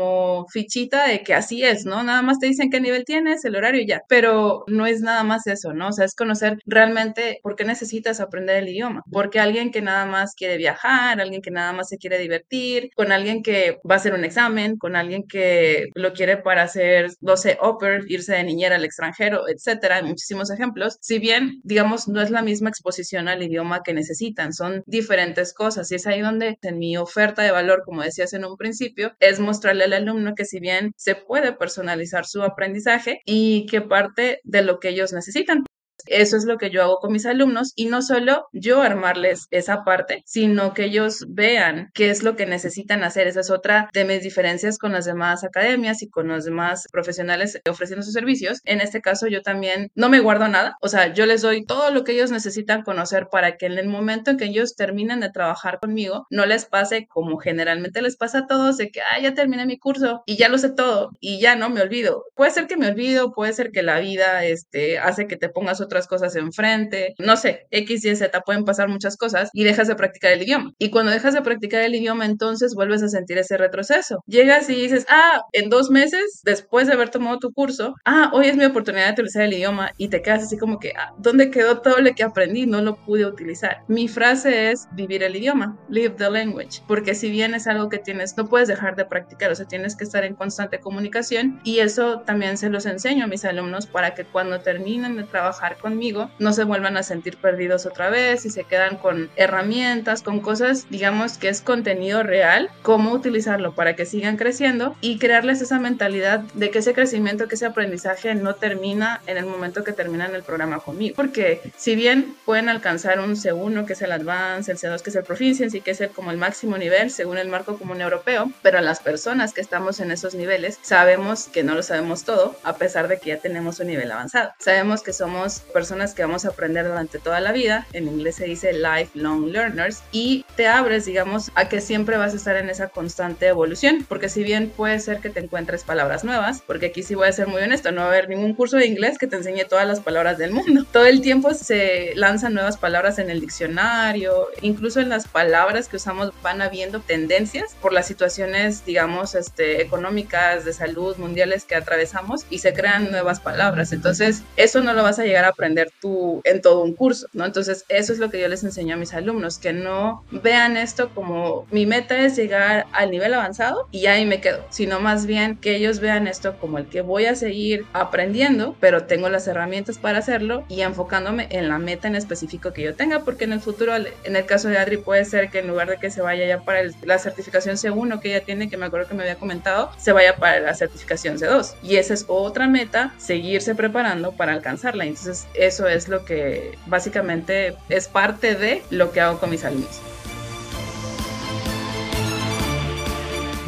fichita 0.51 1.07
de 1.07 1.23
que 1.23 1.35
así 1.35 1.63
es, 1.63 1.85
¿no? 1.85 2.03
Nada 2.03 2.23
más 2.23 2.39
te 2.39 2.47
dicen 2.47 2.71
qué 2.71 2.81
nivel 2.81 3.05
tienes, 3.05 3.45
el 3.45 3.57
horario 3.57 3.83
y 3.83 3.87
ya, 3.87 4.03
pero 4.09 4.65
no 4.67 4.87
es 4.87 5.01
nada 5.01 5.25
más 5.25 5.47
eso, 5.47 5.73
¿no? 5.73 5.89
O 5.89 5.93
sea, 5.93 6.05
es 6.05 6.15
conocer 6.15 6.59
realmente 6.67 7.41
por 7.43 7.57
qué 7.57 7.65
necesitas 7.65 8.21
aprender 8.21 8.57
el 8.57 8.69
idioma, 8.69 9.03
porque 9.11 9.41
alguien 9.41 9.71
que 9.71 9.83
nada 9.83 10.07
más 10.07 10.35
quiere 10.35 10.57
viajar, 10.57 11.21
alguien 11.21 11.43
que 11.43 11.51
nada 11.51 11.73
más 11.73 11.89
se 11.89 11.99
quiere 11.99 12.19
divertir, 12.19 12.91
con 12.97 13.13
alguien 13.13 13.43
que 13.43 13.79
va 13.89 13.95
a 13.95 13.99
hacer 13.99 14.15
un 14.15 14.25
examen, 14.25 14.77
con 14.77 14.97
alguien 14.97 15.25
que 15.27 15.89
lo 15.95 16.13
quiere 16.13 16.37
para 16.37 16.63
hacer, 16.63 17.11
no 17.21 17.37
sé, 17.37 17.59
upper, 17.63 18.05
irse 18.09 18.35
de 18.35 18.45
niñera 18.45 18.77
al 18.77 18.85
extranjero, 18.85 19.49
etcétera, 19.49 19.97
hay 19.97 20.03
muchísimos 20.05 20.51
ejemplos. 20.51 20.99
Si 21.01 21.19
bien, 21.19 21.61
digamos, 21.65 22.09
no 22.09 22.21
es 22.21 22.31
la 22.31 22.43
misma 22.43 22.71
exposición 22.71 23.29
al 23.29 23.43
idioma 23.43 23.83
que 23.83 23.95
necesitan, 23.95 24.53
son 24.53 24.83
diferentes 24.87 25.53
cosas 25.55 25.91
y 25.91 25.97
es 25.97 26.07
ahí 26.07 26.21
donde 26.21 26.59
en 26.63 26.79
mi 26.79 26.97
oferta 26.97 27.43
de 27.43 27.51
valor, 27.51 27.83
como 27.85 28.03
decías 28.03 28.33
en 28.33 28.45
un 28.45 28.57
principio, 28.57 29.15
es 29.21 29.41
mostrarle 29.41 29.88
al 29.89 30.03
alumno 30.03 30.35
que 30.35 30.45
si 30.45 30.61
bien 30.61 30.93
se 30.97 31.15
puede 31.15 31.53
personalizar 31.53 32.25
su 32.27 32.43
aprendizaje 32.43 33.21
y 33.25 33.67
que 33.67 33.81
parte 33.81 34.41
de 34.45 34.63
lo 34.63 34.79
que 34.79 34.91
ellos 34.91 35.13
necesitan. 35.13 35.65
Eso 36.07 36.37
es 36.37 36.45
lo 36.45 36.59
que 36.59 36.71
yo 36.71 36.83
hago 36.83 36.99
con 36.99 37.13
mis 37.13 37.27
alumnos 37.27 37.73
y 37.77 37.87
no 37.87 38.03
solo 38.03 38.49
yo 38.53 38.83
armarles 38.83 39.47
esa 39.51 39.85
parte, 39.85 40.23
sino 40.27 40.75
que 40.75 40.85
ellos 40.85 41.27
vean 41.29 41.91
qué 41.95 42.11
es 42.11 42.23
lo 42.23 42.37
que 42.37 42.47
necesitan 42.47 43.03
hacer. 43.03 43.27
Esa 43.27 43.41
es 43.41 43.51
otra 43.51 43.89
de 43.93 44.05
mis 44.05 44.23
diferencias 44.23 44.79
con 44.79 44.93
las 44.93 45.05
demás 45.05 45.45
academias 45.45 46.03
y 46.03 46.09
con 46.09 46.29
los 46.29 46.45
demás 46.45 46.87
profesionales 46.93 47.61
ofreciendo 47.69 48.05
sus 48.05 48.15
servicios. 48.15 48.61
En 48.65 48.81
este 48.81 49.01
caso 49.01 49.27
yo 49.27 49.43
también 49.43 49.91
no 49.95 50.09
me 50.09 50.21
guardo 50.21 50.49
nada, 50.49 50.77
o 50.81 50.89
sea, 50.89 51.13
yo 51.13 51.27
les 51.27 51.43
doy 51.43 51.65
todo 51.65 51.91
lo 51.91 52.05
que 52.05 52.13
ellos 52.13 52.31
necesitan 52.31 52.83
conocer 52.83 53.29
para 53.31 53.57
que 53.57 53.67
en 53.67 53.79
el 53.79 53.89
momento 53.89 54.31
en 54.31 54.37
que 54.37 54.47
ellos 54.47 54.77
terminen 54.77 55.21
de 55.21 55.31
trabajar 55.31 55.79
conmigo, 55.81 56.27
no 56.31 56.47
les 56.47 56.65
pase 56.65 57.07
como 57.07 57.39
generalmente 57.39 58.03
les 58.03 58.17
pasa 58.17 58.41
a 58.41 58.47
todos 58.47 58.77
de 58.77 58.91
que, 58.91 59.01
ah, 59.01 59.21
ya 59.21 59.35
terminé 59.35 59.67
mi 59.67 59.79
curso 59.79 60.23
y 60.27 60.37
ya 60.37 60.49
lo 60.49 60.59
sé 60.59 60.71
todo 60.71 61.11
y 61.21 61.41
ya 61.41 61.57
no 61.57 61.71
me 61.71 61.83
olvido. 61.83 62.25
Puede 62.35 62.51
ser 62.51 62.67
que 62.67 62.77
me 62.77 62.89
olvido, 62.89 63.33
puede 63.33 63.53
ser 63.53 63.71
que 63.71 63.83
la 63.83 64.01
vida 64.01 64.45
este, 64.45 64.99
hace 64.99 65.27
que 65.27 65.37
te 65.37 65.49
pongas 65.49 65.81
otras 65.89 66.07
cosas 66.07 66.37
enfrente, 66.37 67.15
no 67.19 67.37
sé, 67.37 67.67
X, 67.71 68.05
Y, 68.05 68.15
Z, 68.15 68.41
pueden 68.43 68.65
pasar 68.65 68.89
muchas 68.89 69.17
cosas 69.17 69.51
y 69.53 69.65
dejas 69.65 69.89
de 69.89 69.97
practicar 69.97 70.33
el 70.33 70.43
idioma. 70.43 70.73
Y 70.79 70.91
cuando 70.91 71.11
dejas 71.13 71.35
de 71.35 71.43
practicar 71.43 71.83
el 71.83 71.95
idioma, 71.95 72.27
entonces 72.27 72.75
vuelves 72.75 73.03
a 73.03 73.09
sentir 73.09 73.39
ese 73.39 73.57
retroceso. 73.57 74.23
Llegas 74.27 74.69
y 74.71 74.75
dices, 74.75 75.07
ah, 75.09 75.43
en 75.53 75.71
dos 75.71 75.91
meses, 75.91 76.41
después 76.45 76.87
de 76.87 76.93
haber 76.93 77.09
tomado 77.09 77.39
tu 77.39 77.53
curso, 77.53 77.95
ah, 78.05 78.31
hoy 78.33 78.47
es 78.47 78.57
mi 78.57 78.65
oportunidad 78.65 79.07
de 79.07 79.13
utilizar 79.13 79.43
el 79.43 79.55
idioma 79.55 79.93
y 79.97 80.09
te 80.09 80.23
quedas 80.23 80.45
así 80.45 80.59
como 80.59 80.79
que, 80.79 80.93
ah, 80.97 81.15
¿dónde 81.19 81.51
quedó 81.51 81.81
todo 81.81 81.99
lo 82.01 82.15
que 82.15 82.23
aprendí? 82.23 82.67
No 82.67 82.83
lo 82.83 82.97
pude 82.97 83.25
utilizar. 83.27 83.83
Mi 83.89 84.09
frase 84.09 84.71
es 84.71 84.87
vivir 84.93 85.23
el 85.23 85.37
idioma, 85.37 85.79
live 85.89 86.15
the 86.19 86.31
language, 86.31 86.83
porque 86.87 87.15
si 87.15 87.31
bien 87.31 87.55
es 87.55 87.67
algo 87.67 87.89
que 87.89 87.99
tienes, 87.99 88.37
no 88.37 88.49
puedes 88.49 88.69
dejar 88.69 88.97
de 88.97 89.05
practicar, 89.05 89.51
o 89.51 89.55
sea, 89.55 89.67
tienes 89.67 89.97
que 89.97 90.05
estar 90.05 90.25
en 90.25 90.35
constante 90.35 90.81
comunicación 90.81 91.61
y 91.65 91.79
eso 91.79 92.21
también 92.21 92.59
se 92.59 92.69
los 92.69 92.87
enseño 92.87 93.25
a 93.25 93.29
mis 93.29 93.45
alumnos 93.45 93.87
para 93.87 94.15
que 94.15 94.25
cuando 94.25 94.61
terminen 94.61 95.17
de 95.17 95.25
trabajar 95.25 95.78
conmigo 95.79 96.31
no 96.39 96.53
se 96.53 96.65
vuelvan 96.65 96.97
a 96.97 97.03
sentir 97.03 97.37
perdidos 97.37 97.87
otra 97.87 98.11
vez 98.11 98.45
y 98.45 98.51
se 98.51 98.65
quedan 98.65 98.97
con 98.97 99.31
herramientas, 99.37 100.23
con 100.23 100.41
cosas, 100.41 100.87
digamos 100.91 101.39
que 101.39 101.49
es 101.49 101.61
contenido 101.61 102.23
real, 102.23 102.71
cómo 102.83 103.13
utilizarlo 103.13 103.75
para 103.75 103.97
que 103.97 104.07
sigan 104.07 104.37
creciendo 104.37 104.97
y 105.01 105.19
crearles 105.19 105.61
esa 105.61 105.79
mentalidad 105.79 106.41
de 106.55 106.71
que 106.71 106.79
ese 106.79 106.95
crecimiento, 106.95 107.49
que 107.49 107.55
ese 107.55 107.67
aprendizaje 107.67 108.35
no 108.35 108.55
termina 108.55 109.21
en 109.27 109.37
el 109.37 109.47
momento 109.47 109.85
que 109.85 109.93
terminan 109.93 110.35
el 110.35 110.43
programa 110.43 110.81
conmigo. 110.81 111.15
Porque 111.17 111.61
si 111.77 111.95
bien 111.95 112.35
pueden 112.45 112.69
alcanzar 112.69 113.21
un 113.21 113.37
C1, 113.37 113.87
que 113.87 113.93
es 113.93 114.03
el 114.03 114.13
Advance, 114.13 114.71
el 114.71 114.79
C2, 114.79 115.03
que 115.03 115.11
es 115.11 115.17
el 115.17 115.25
Proficiency, 115.25 115.81
que 115.81 115.93
es 115.93 116.01
el, 116.01 116.11
como 116.11 116.31
el 116.31 116.37
máximo 116.37 116.77
nivel 116.79 117.11
según 117.11 117.39
el 117.39 117.49
marco 117.49 117.79
común 117.79 118.01
europeo, 118.01 118.51
pero 118.63 118.81
las 118.81 119.01
personas 119.01 119.53
que 119.53 119.61
estamos 119.61 120.01
en 120.01 120.11
esos 120.11 120.35
niveles 120.35 120.79
sabemos 120.83 121.49
que 121.49 121.63
no 121.63 121.75
lo 121.75 121.83
sabemos 121.83 122.25
todo, 122.25 122.57
a 122.65 122.77
pesar 122.77 123.09
de 123.09 123.19
que 123.19 123.31
ya 123.31 123.39
tenemos 123.39 123.81
un 123.81 123.89
nivel 123.89 124.11
avanzado. 124.11 124.53
Sabemos 124.59 125.03
que 125.03 125.13
somos 125.13 125.63
personas 125.69 126.15
que 126.15 126.23
vamos 126.23 126.45
a 126.45 126.49
aprender 126.49 126.87
durante 126.87 127.19
toda 127.19 127.41
la 127.41 127.53
vida, 127.53 127.87
en 127.93 128.09
inglés 128.09 128.37
se 128.37 128.45
dice 128.45 128.73
lifelong 128.73 129.51
learners, 129.51 130.03
y 130.13 130.45
te 130.57 130.67
abres, 130.67 131.05
digamos, 131.05 131.51
a 131.55 131.69
que 131.69 131.81
siempre 131.81 132.17
vas 132.17 132.33
a 132.33 132.37
estar 132.37 132.57
en 132.57 132.71
esa 132.71 132.89
constante 132.89 133.47
evolución, 133.47 134.05
porque 134.09 134.29
si 134.29 134.43
bien 134.43 134.71
puede 134.71 134.99
ser 135.01 135.21
que 135.21 135.31
te 135.31 135.41
encuentres 135.41 135.85
palabras 135.85 136.25
nuevas, 136.25 136.63
porque 136.67 136.87
aquí 136.87 137.03
sí 137.03 137.15
voy 137.15 137.29
a 137.29 137.33
ser 137.33 137.47
muy 137.47 137.63
honesto, 137.63 137.93
no 137.93 138.03
va 138.03 138.09
a 138.09 138.11
haber 138.11 138.29
ningún 138.29 138.55
curso 138.55 138.77
de 138.77 138.87
inglés 138.87 139.19
que 139.19 139.27
te 139.27 139.37
enseñe 139.37 139.65
todas 139.69 139.87
las 139.87 140.01
palabras 140.01 140.39
del 140.39 140.53
mundo. 140.53 140.85
Todo 140.93 141.07
el 141.07 141.21
tiempo 141.21 141.55
se 141.55 142.13
lanzan 142.15 142.55
nuevas 142.55 142.77
palabras 142.77 143.19
en 143.19 143.31
el 143.31 143.41
diccionario, 143.41 144.49
incluso 144.63 145.01
en 145.01 145.09
las 145.09 145.29
palabras 145.29 145.89
que 145.89 145.97
usamos 145.97 146.33
van 146.43 146.63
habiendo 146.63 147.01
tendencias 147.01 147.75
por 147.81 147.93
las 147.93 148.07
situaciones, 148.07 148.85
digamos, 148.85 149.35
este, 149.35 149.83
económicas, 149.83 150.65
de 150.65 150.73
salud, 150.73 151.17
mundiales 151.17 151.65
que 151.65 151.75
atravesamos 151.75 152.47
y 152.51 152.59
se 152.59 152.73
crean 152.73 153.11
nuevas 153.11 153.41
palabras. 153.41 153.93
Entonces, 153.93 154.43
eso 154.57 154.81
no 154.81 154.93
lo 154.93 155.03
vas 155.03 155.19
a 155.19 155.25
llegar 155.25 155.45
a 155.45 155.48
aprender 155.49 155.91
tú 156.01 156.41
en 156.45 156.61
todo 156.61 156.83
un 156.83 156.95
curso, 156.95 157.27
¿no? 157.33 157.45
Entonces, 157.45 157.85
eso 157.89 158.13
es 158.13 158.19
lo 158.19 158.31
que 158.31 158.41
yo 158.41 158.49
les 158.49 158.65
enseño 158.65 158.95
a 158.95 158.99
mis 158.99 159.15
alumnos, 159.15 159.59
que 159.59 159.73
no 159.73 160.25
vean 160.31 160.77
esto 160.77 161.11
como 161.15 161.67
mi 161.71 161.87
meta 161.87 162.19
es 162.19 162.37
llegar 162.37 162.87
al 162.93 163.11
nivel 163.11 163.35
avanzado 163.35 163.89
y 163.91 164.07
ahí 164.07 164.25
me 164.27 164.41
quedo, 164.41 164.65
sino 164.71 165.01
más 165.01 165.27
bien 165.27 165.57
que 165.57 165.77
ellos 165.77 166.01
vean 166.01 166.27
esto 166.27 166.57
como 166.59 166.79
el 166.79 166.87
que 166.87 167.01
voy 167.01 167.27
a 167.27 167.35
seguir 167.35 167.87
aprendiendo, 167.93 168.77
pero 168.81 169.05
tengo 169.05 169.29
las 169.29 169.47
herramientas 169.47 169.99
para 169.99 170.19
hacerlo 170.19 170.65
y 170.69 170.83
enfocándome 170.83 171.49
en 171.51 171.69
la 171.69 171.79
meta 171.79 172.09
en 172.09 172.15
específico 172.15 172.73
que 172.73 172.83
yo 172.83 172.95
tenga, 172.95 173.21
porque 173.21 173.45
en 173.45 173.53
el 173.53 173.61
futuro, 173.61 173.95
en 173.97 174.37
el 174.37 174.47
caso 174.47 174.69
de 174.69 174.79
Adri, 174.79 174.97
puede 174.97 175.25
ser 175.25 175.51
que 175.51 175.61
en 175.61 175.69
lugar 175.69 175.89
de 175.89 175.99
que 175.99 176.11
se 176.11 176.21
vaya 176.21 176.47
ya 176.47 176.61
para 176.61 176.83
la 177.05 177.19
certificación 177.19 177.77
C1 177.77 178.21
que 178.21 178.35
ella 178.35 178.45
tiene, 178.45 178.69
que 178.69 178.77
me 178.77 178.87
acuerdo 178.87 179.09
que 179.09 179.15
me 179.15 179.23
había 179.23 179.37
comentado, 179.37 179.91
se 179.99 180.13
vaya 180.13 180.37
para 180.37 180.61
la 180.61 180.75
certificación 180.75 181.39
C2. 181.39 181.75
Y 181.83 181.97
esa 181.97 182.15
es 182.15 182.25
otra 182.29 182.67
meta, 182.67 183.15
seguirse 183.19 183.75
preparando 183.75 184.33
para 184.33 184.53
alcanzarla. 184.53 185.05
Entonces, 185.05 185.38
eso 185.55 185.87
es 185.87 186.09
lo 186.09 186.25
que 186.25 186.79
básicamente 186.87 187.75
es 187.89 188.09
parte 188.09 188.55
de 188.55 188.83
lo 188.91 189.13
que 189.13 189.21
hago 189.21 189.39
con 189.39 189.51
mis 189.51 189.65
alumnos. 189.65 190.01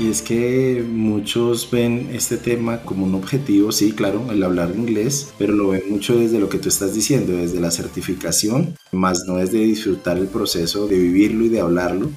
Y 0.01 0.09
es 0.09 0.23
que 0.23 0.83
muchos 0.89 1.71
ven 1.71 2.09
este 2.15 2.39
tema 2.39 2.81
como 2.81 3.05
un 3.05 3.15
objetivo, 3.15 3.71
sí, 3.71 3.93
claro, 3.93 4.25
el 4.31 4.43
hablar 4.43 4.73
inglés, 4.75 5.35
pero 5.37 5.53
lo 5.53 5.69
ven 5.69 5.83
mucho 5.91 6.17
desde 6.17 6.41
lo 6.41 6.49
que 6.49 6.57
tú 6.57 6.71
estás 6.71 6.95
diciendo, 6.95 7.37
desde 7.37 7.61
la 7.61 7.71
certificación, 7.71 8.75
más 8.93 9.25
no 9.27 9.37
desde 9.37 9.59
disfrutar 9.59 10.17
el 10.17 10.29
proceso 10.29 10.89
de 10.89 10.97
vivirlo 10.97 11.45
y 11.45 11.51
de 11.51 11.61
hablarlo. 11.61 12.11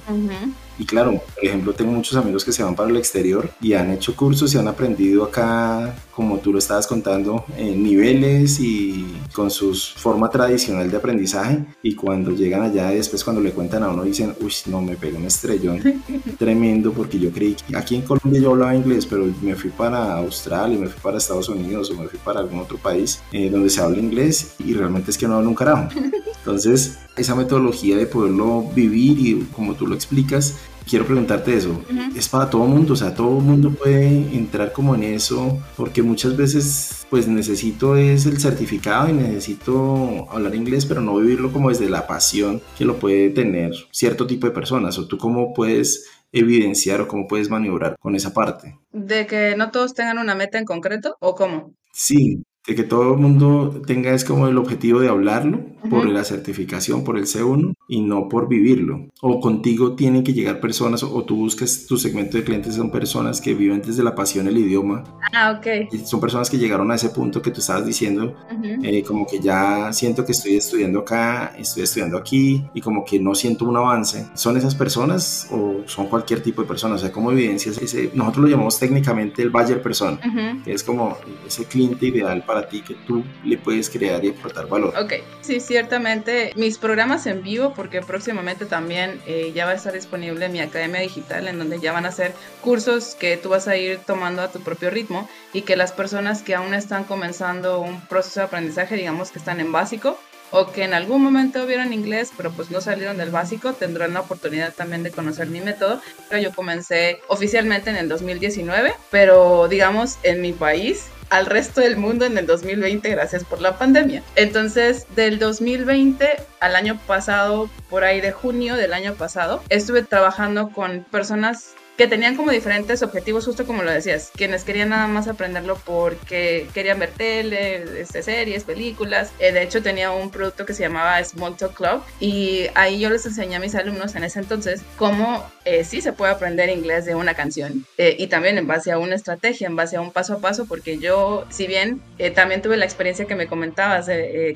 Y 0.78 0.84
claro, 0.84 1.20
por 1.34 1.44
ejemplo, 1.44 1.72
tengo 1.72 1.92
muchos 1.92 2.16
amigos 2.16 2.44
que 2.44 2.52
se 2.52 2.62
van 2.62 2.74
para 2.74 2.90
el 2.90 2.96
exterior 2.96 3.50
y 3.60 3.74
han 3.74 3.90
hecho 3.92 4.16
cursos 4.16 4.54
y 4.54 4.58
han 4.58 4.68
aprendido 4.68 5.24
acá, 5.24 5.94
como 6.14 6.38
tú 6.38 6.52
lo 6.52 6.58
estabas 6.58 6.86
contando, 6.86 7.44
en 7.56 7.82
niveles 7.82 8.58
y 8.60 9.06
con 9.32 9.50
su 9.50 9.74
forma 9.74 10.30
tradicional 10.30 10.90
de 10.90 10.96
aprendizaje. 10.96 11.64
Y 11.82 11.94
cuando 11.94 12.32
llegan 12.32 12.62
allá, 12.62 12.90
después 12.90 13.22
cuando 13.22 13.40
le 13.40 13.52
cuentan 13.52 13.82
a 13.82 13.88
uno, 13.88 14.02
dicen, 14.02 14.34
uy, 14.40 14.52
no, 14.66 14.80
me 14.80 14.96
pegó 14.96 15.18
un 15.18 15.26
estrellón 15.26 15.80
tremendo 16.38 16.92
porque 16.92 17.18
yo 17.18 17.30
creí 17.30 17.54
que 17.54 17.76
aquí 17.76 17.96
en 17.96 18.02
Colombia 18.02 18.40
yo 18.40 18.50
hablaba 18.50 18.74
inglés, 18.74 19.06
pero 19.06 19.26
me 19.42 19.54
fui 19.54 19.70
para 19.70 20.14
Australia, 20.14 20.78
me 20.78 20.88
fui 20.88 21.00
para 21.00 21.18
Estados 21.18 21.48
Unidos 21.48 21.90
o 21.90 21.94
me 21.94 22.08
fui 22.08 22.18
para 22.18 22.40
algún 22.40 22.60
otro 22.60 22.78
país 22.78 23.22
eh, 23.32 23.48
donde 23.50 23.70
se 23.70 23.80
habla 23.80 23.98
inglés 23.98 24.54
y 24.58 24.74
realmente 24.74 25.10
es 25.10 25.18
que 25.18 25.28
no 25.28 25.36
hablo 25.36 25.48
un 25.48 25.54
carajo. 25.54 25.88
Entonces, 26.44 26.98
esa 27.16 27.34
metodología 27.34 27.96
de 27.96 28.04
poderlo 28.04 28.70
vivir 28.74 29.18
y 29.18 29.46
como 29.54 29.74
tú 29.74 29.86
lo 29.86 29.94
explicas, 29.94 30.58
quiero 30.86 31.06
preguntarte 31.06 31.56
eso, 31.56 31.82
¿es 32.14 32.28
para 32.28 32.50
todo 32.50 32.66
mundo? 32.66 32.92
O 32.92 32.96
sea, 32.96 33.14
todo 33.14 33.38
el 33.38 33.44
mundo 33.44 33.70
puede 33.70 34.06
entrar 34.36 34.72
como 34.72 34.94
en 34.94 35.04
eso, 35.04 35.58
porque 35.74 36.02
muchas 36.02 36.36
veces 36.36 37.06
pues 37.08 37.26
necesito 37.26 37.96
es 37.96 38.26
el 38.26 38.38
certificado 38.38 39.08
y 39.08 39.14
necesito 39.14 40.30
hablar 40.30 40.54
inglés, 40.54 40.84
pero 40.84 41.00
no 41.00 41.16
vivirlo 41.16 41.50
como 41.50 41.70
desde 41.70 41.88
la 41.88 42.06
pasión 42.06 42.60
que 42.76 42.84
lo 42.84 42.98
puede 42.98 43.30
tener 43.30 43.72
cierto 43.90 44.26
tipo 44.26 44.46
de 44.46 44.52
personas, 44.52 44.98
o 44.98 45.06
tú 45.06 45.16
cómo 45.16 45.54
puedes 45.54 46.10
evidenciar 46.30 47.00
o 47.00 47.08
cómo 47.08 47.26
puedes 47.26 47.48
maniobrar 47.48 47.96
con 47.98 48.16
esa 48.16 48.34
parte. 48.34 48.78
¿De 48.92 49.26
que 49.26 49.54
no 49.56 49.70
todos 49.70 49.94
tengan 49.94 50.18
una 50.18 50.34
meta 50.34 50.58
en 50.58 50.66
concreto 50.66 51.16
o 51.20 51.34
cómo? 51.34 51.72
Sí, 51.92 52.42
de 52.66 52.74
que 52.74 52.82
todo 52.82 53.12
el 53.12 53.20
mundo 53.20 53.82
tenga 53.86 54.12
es 54.12 54.24
como 54.24 54.48
el 54.48 54.56
objetivo 54.56 55.00
de 55.00 55.08
hablarlo 55.08 55.60
por 55.90 56.06
la 56.06 56.24
certificación, 56.24 57.04
por 57.04 57.18
el 57.18 57.24
C1 57.24 57.74
y 57.88 58.00
no 58.00 58.28
por 58.28 58.48
vivirlo. 58.48 59.10
O 59.20 59.38
contigo 59.38 59.94
tienen 59.94 60.24
que 60.24 60.32
llegar 60.32 60.60
personas 60.60 61.02
o, 61.02 61.24
tú 61.24 61.36
buscas 61.36 61.84
tu 61.86 61.98
segmento 61.98 62.38
de 62.38 62.44
clientes 62.44 62.74
son 62.74 62.90
personas 62.90 63.40
que 63.40 63.54
viven 63.54 63.82
desde 63.82 64.02
la 64.02 64.14
pasión 64.14 64.48
el 64.48 64.56
idioma. 64.56 65.04
Ah, 65.34 65.58
ok. 65.58 65.92
Y 65.92 65.98
son 65.98 66.20
personas 66.20 66.48
que 66.48 66.56
llegaron 66.56 66.90
a 66.90 66.94
ese 66.94 67.10
punto 67.10 67.42
que 67.42 67.50
tú 67.50 67.60
estabas 67.60 67.84
diciendo, 67.84 68.34
eh, 68.82 69.02
como 69.02 69.26
que 69.26 69.40
ya 69.40 69.92
siento 69.92 70.24
que 70.24 70.32
estoy 70.32 70.56
estudiando 70.56 71.00
acá, 71.00 71.54
estoy 71.58 71.82
estudiando 71.82 72.16
aquí 72.16 72.64
y 72.72 72.80
como 72.80 73.04
que 73.04 73.20
no 73.20 73.34
siento 73.34 73.66
un 73.66 73.76
avance. 73.76 74.26
¿Son 74.34 74.56
esas 74.56 74.74
personas 74.74 75.48
o 75.50 75.82
son 75.86 76.06
cualquier 76.06 76.42
tipo 76.42 76.62
de 76.62 76.68
personas? 76.68 77.00
O 77.00 77.04
sea, 77.04 77.12
¿cómo 77.12 77.30
evidencias 77.30 77.76
ese? 77.78 78.10
Nosotros 78.14 78.44
lo 78.44 78.50
llamamos 78.50 78.78
técnicamente 78.78 79.42
el 79.42 79.50
buyer 79.50 79.82
person, 79.82 80.18
que 80.64 80.72
es 80.72 80.82
como 80.82 81.18
ese 81.46 81.66
cliente 81.66 82.06
ideal 82.06 82.42
para 82.46 82.53
ti 82.62 82.82
que 82.82 82.94
tú 83.06 83.24
le 83.44 83.58
puedes 83.58 83.90
crear 83.90 84.24
y 84.24 84.30
aportar 84.30 84.66
valor. 84.68 84.94
Ok, 84.96 85.14
sí, 85.40 85.60
ciertamente 85.60 86.52
mis 86.56 86.78
programas 86.78 87.26
en 87.26 87.42
vivo, 87.42 87.74
porque 87.74 88.00
próximamente 88.00 88.66
también 88.66 89.20
eh, 89.26 89.52
ya 89.54 89.64
va 89.66 89.72
a 89.72 89.74
estar 89.74 89.92
disponible 89.92 90.48
mi 90.48 90.60
academia 90.60 91.00
digital, 91.00 91.48
en 91.48 91.58
donde 91.58 91.80
ya 91.80 91.92
van 91.92 92.06
a 92.06 92.12
ser 92.12 92.32
cursos 92.60 93.14
que 93.14 93.36
tú 93.36 93.50
vas 93.50 93.68
a 93.68 93.76
ir 93.76 93.98
tomando 93.98 94.42
a 94.42 94.50
tu 94.50 94.60
propio 94.60 94.90
ritmo 94.90 95.28
y 95.52 95.62
que 95.62 95.76
las 95.76 95.92
personas 95.92 96.42
que 96.42 96.54
aún 96.54 96.74
están 96.74 97.04
comenzando 97.04 97.80
un 97.80 98.00
proceso 98.06 98.40
de 98.40 98.46
aprendizaje, 98.46 98.96
digamos 98.96 99.30
que 99.30 99.38
están 99.38 99.60
en 99.60 99.72
básico, 99.72 100.18
o 100.56 100.70
que 100.70 100.84
en 100.84 100.94
algún 100.94 101.20
momento 101.20 101.66
vieron 101.66 101.92
inglés, 101.92 102.30
pero 102.36 102.52
pues 102.52 102.70
no 102.70 102.80
salieron 102.80 103.16
del 103.16 103.30
básico, 103.30 103.72
tendrán 103.72 104.14
la 104.14 104.20
oportunidad 104.20 104.72
también 104.72 105.02
de 105.02 105.10
conocer 105.10 105.48
mi 105.48 105.60
método. 105.60 106.00
Yo 106.40 106.52
comencé 106.52 107.20
oficialmente 107.26 107.90
en 107.90 107.96
el 107.96 108.08
2019, 108.08 108.94
pero 109.10 109.66
digamos 109.66 110.18
en 110.22 110.40
mi 110.40 110.52
país 110.52 111.06
al 111.30 111.46
resto 111.46 111.80
del 111.80 111.96
mundo 111.96 112.24
en 112.24 112.38
el 112.38 112.46
2020 112.46 113.08
gracias 113.10 113.44
por 113.44 113.60
la 113.60 113.78
pandemia. 113.78 114.22
Entonces, 114.36 115.06
del 115.14 115.38
2020 115.38 116.36
al 116.60 116.76
año 116.76 116.98
pasado, 117.06 117.68
por 117.90 118.04
ahí 118.04 118.20
de 118.20 118.32
junio 118.32 118.76
del 118.76 118.92
año 118.92 119.14
pasado, 119.14 119.62
estuve 119.68 120.02
trabajando 120.02 120.70
con 120.70 121.04
personas 121.04 121.74
que 121.96 122.08
tenían 122.08 122.36
como 122.36 122.50
diferentes 122.50 123.02
objetivos, 123.02 123.44
justo 123.44 123.66
como 123.66 123.82
lo 123.82 123.90
decías, 123.90 124.32
quienes 124.34 124.64
querían 124.64 124.88
nada 124.88 125.06
más 125.06 125.28
aprenderlo 125.28 125.78
porque 125.84 126.66
querían 126.74 126.98
ver 126.98 127.10
tele, 127.10 128.00
este, 128.00 128.22
series, 128.22 128.64
películas. 128.64 129.32
Eh, 129.38 129.52
de 129.52 129.62
hecho, 129.62 129.82
tenía 129.82 130.10
un 130.10 130.30
producto 130.30 130.66
que 130.66 130.74
se 130.74 130.82
llamaba 130.82 131.22
Small 131.22 131.56
Talk 131.56 131.74
Club 131.74 132.02
y 132.18 132.66
ahí 132.74 132.98
yo 132.98 133.10
les 133.10 133.24
enseñé 133.26 133.56
a 133.56 133.60
mis 133.60 133.74
alumnos 133.74 134.14
en 134.16 134.24
ese 134.24 134.40
entonces 134.40 134.82
cómo 134.96 135.48
eh, 135.64 135.84
sí 135.84 136.00
se 136.00 136.12
puede 136.12 136.32
aprender 136.32 136.68
inglés 136.68 137.04
de 137.04 137.14
una 137.14 137.34
canción 137.34 137.86
eh, 137.96 138.16
y 138.18 138.26
también 138.26 138.58
en 138.58 138.66
base 138.66 138.90
a 138.90 138.98
una 138.98 139.14
estrategia, 139.14 139.68
en 139.68 139.76
base 139.76 139.96
a 139.96 140.00
un 140.00 140.10
paso 140.10 140.34
a 140.34 140.38
paso, 140.38 140.66
porque 140.66 140.98
yo, 140.98 141.46
si 141.50 141.66
bien 141.66 142.02
también 142.34 142.62
tuve 142.62 142.76
la 142.76 142.84
experiencia 142.84 143.26
que 143.26 143.34
me 143.34 143.46
comentabas 143.46 144.08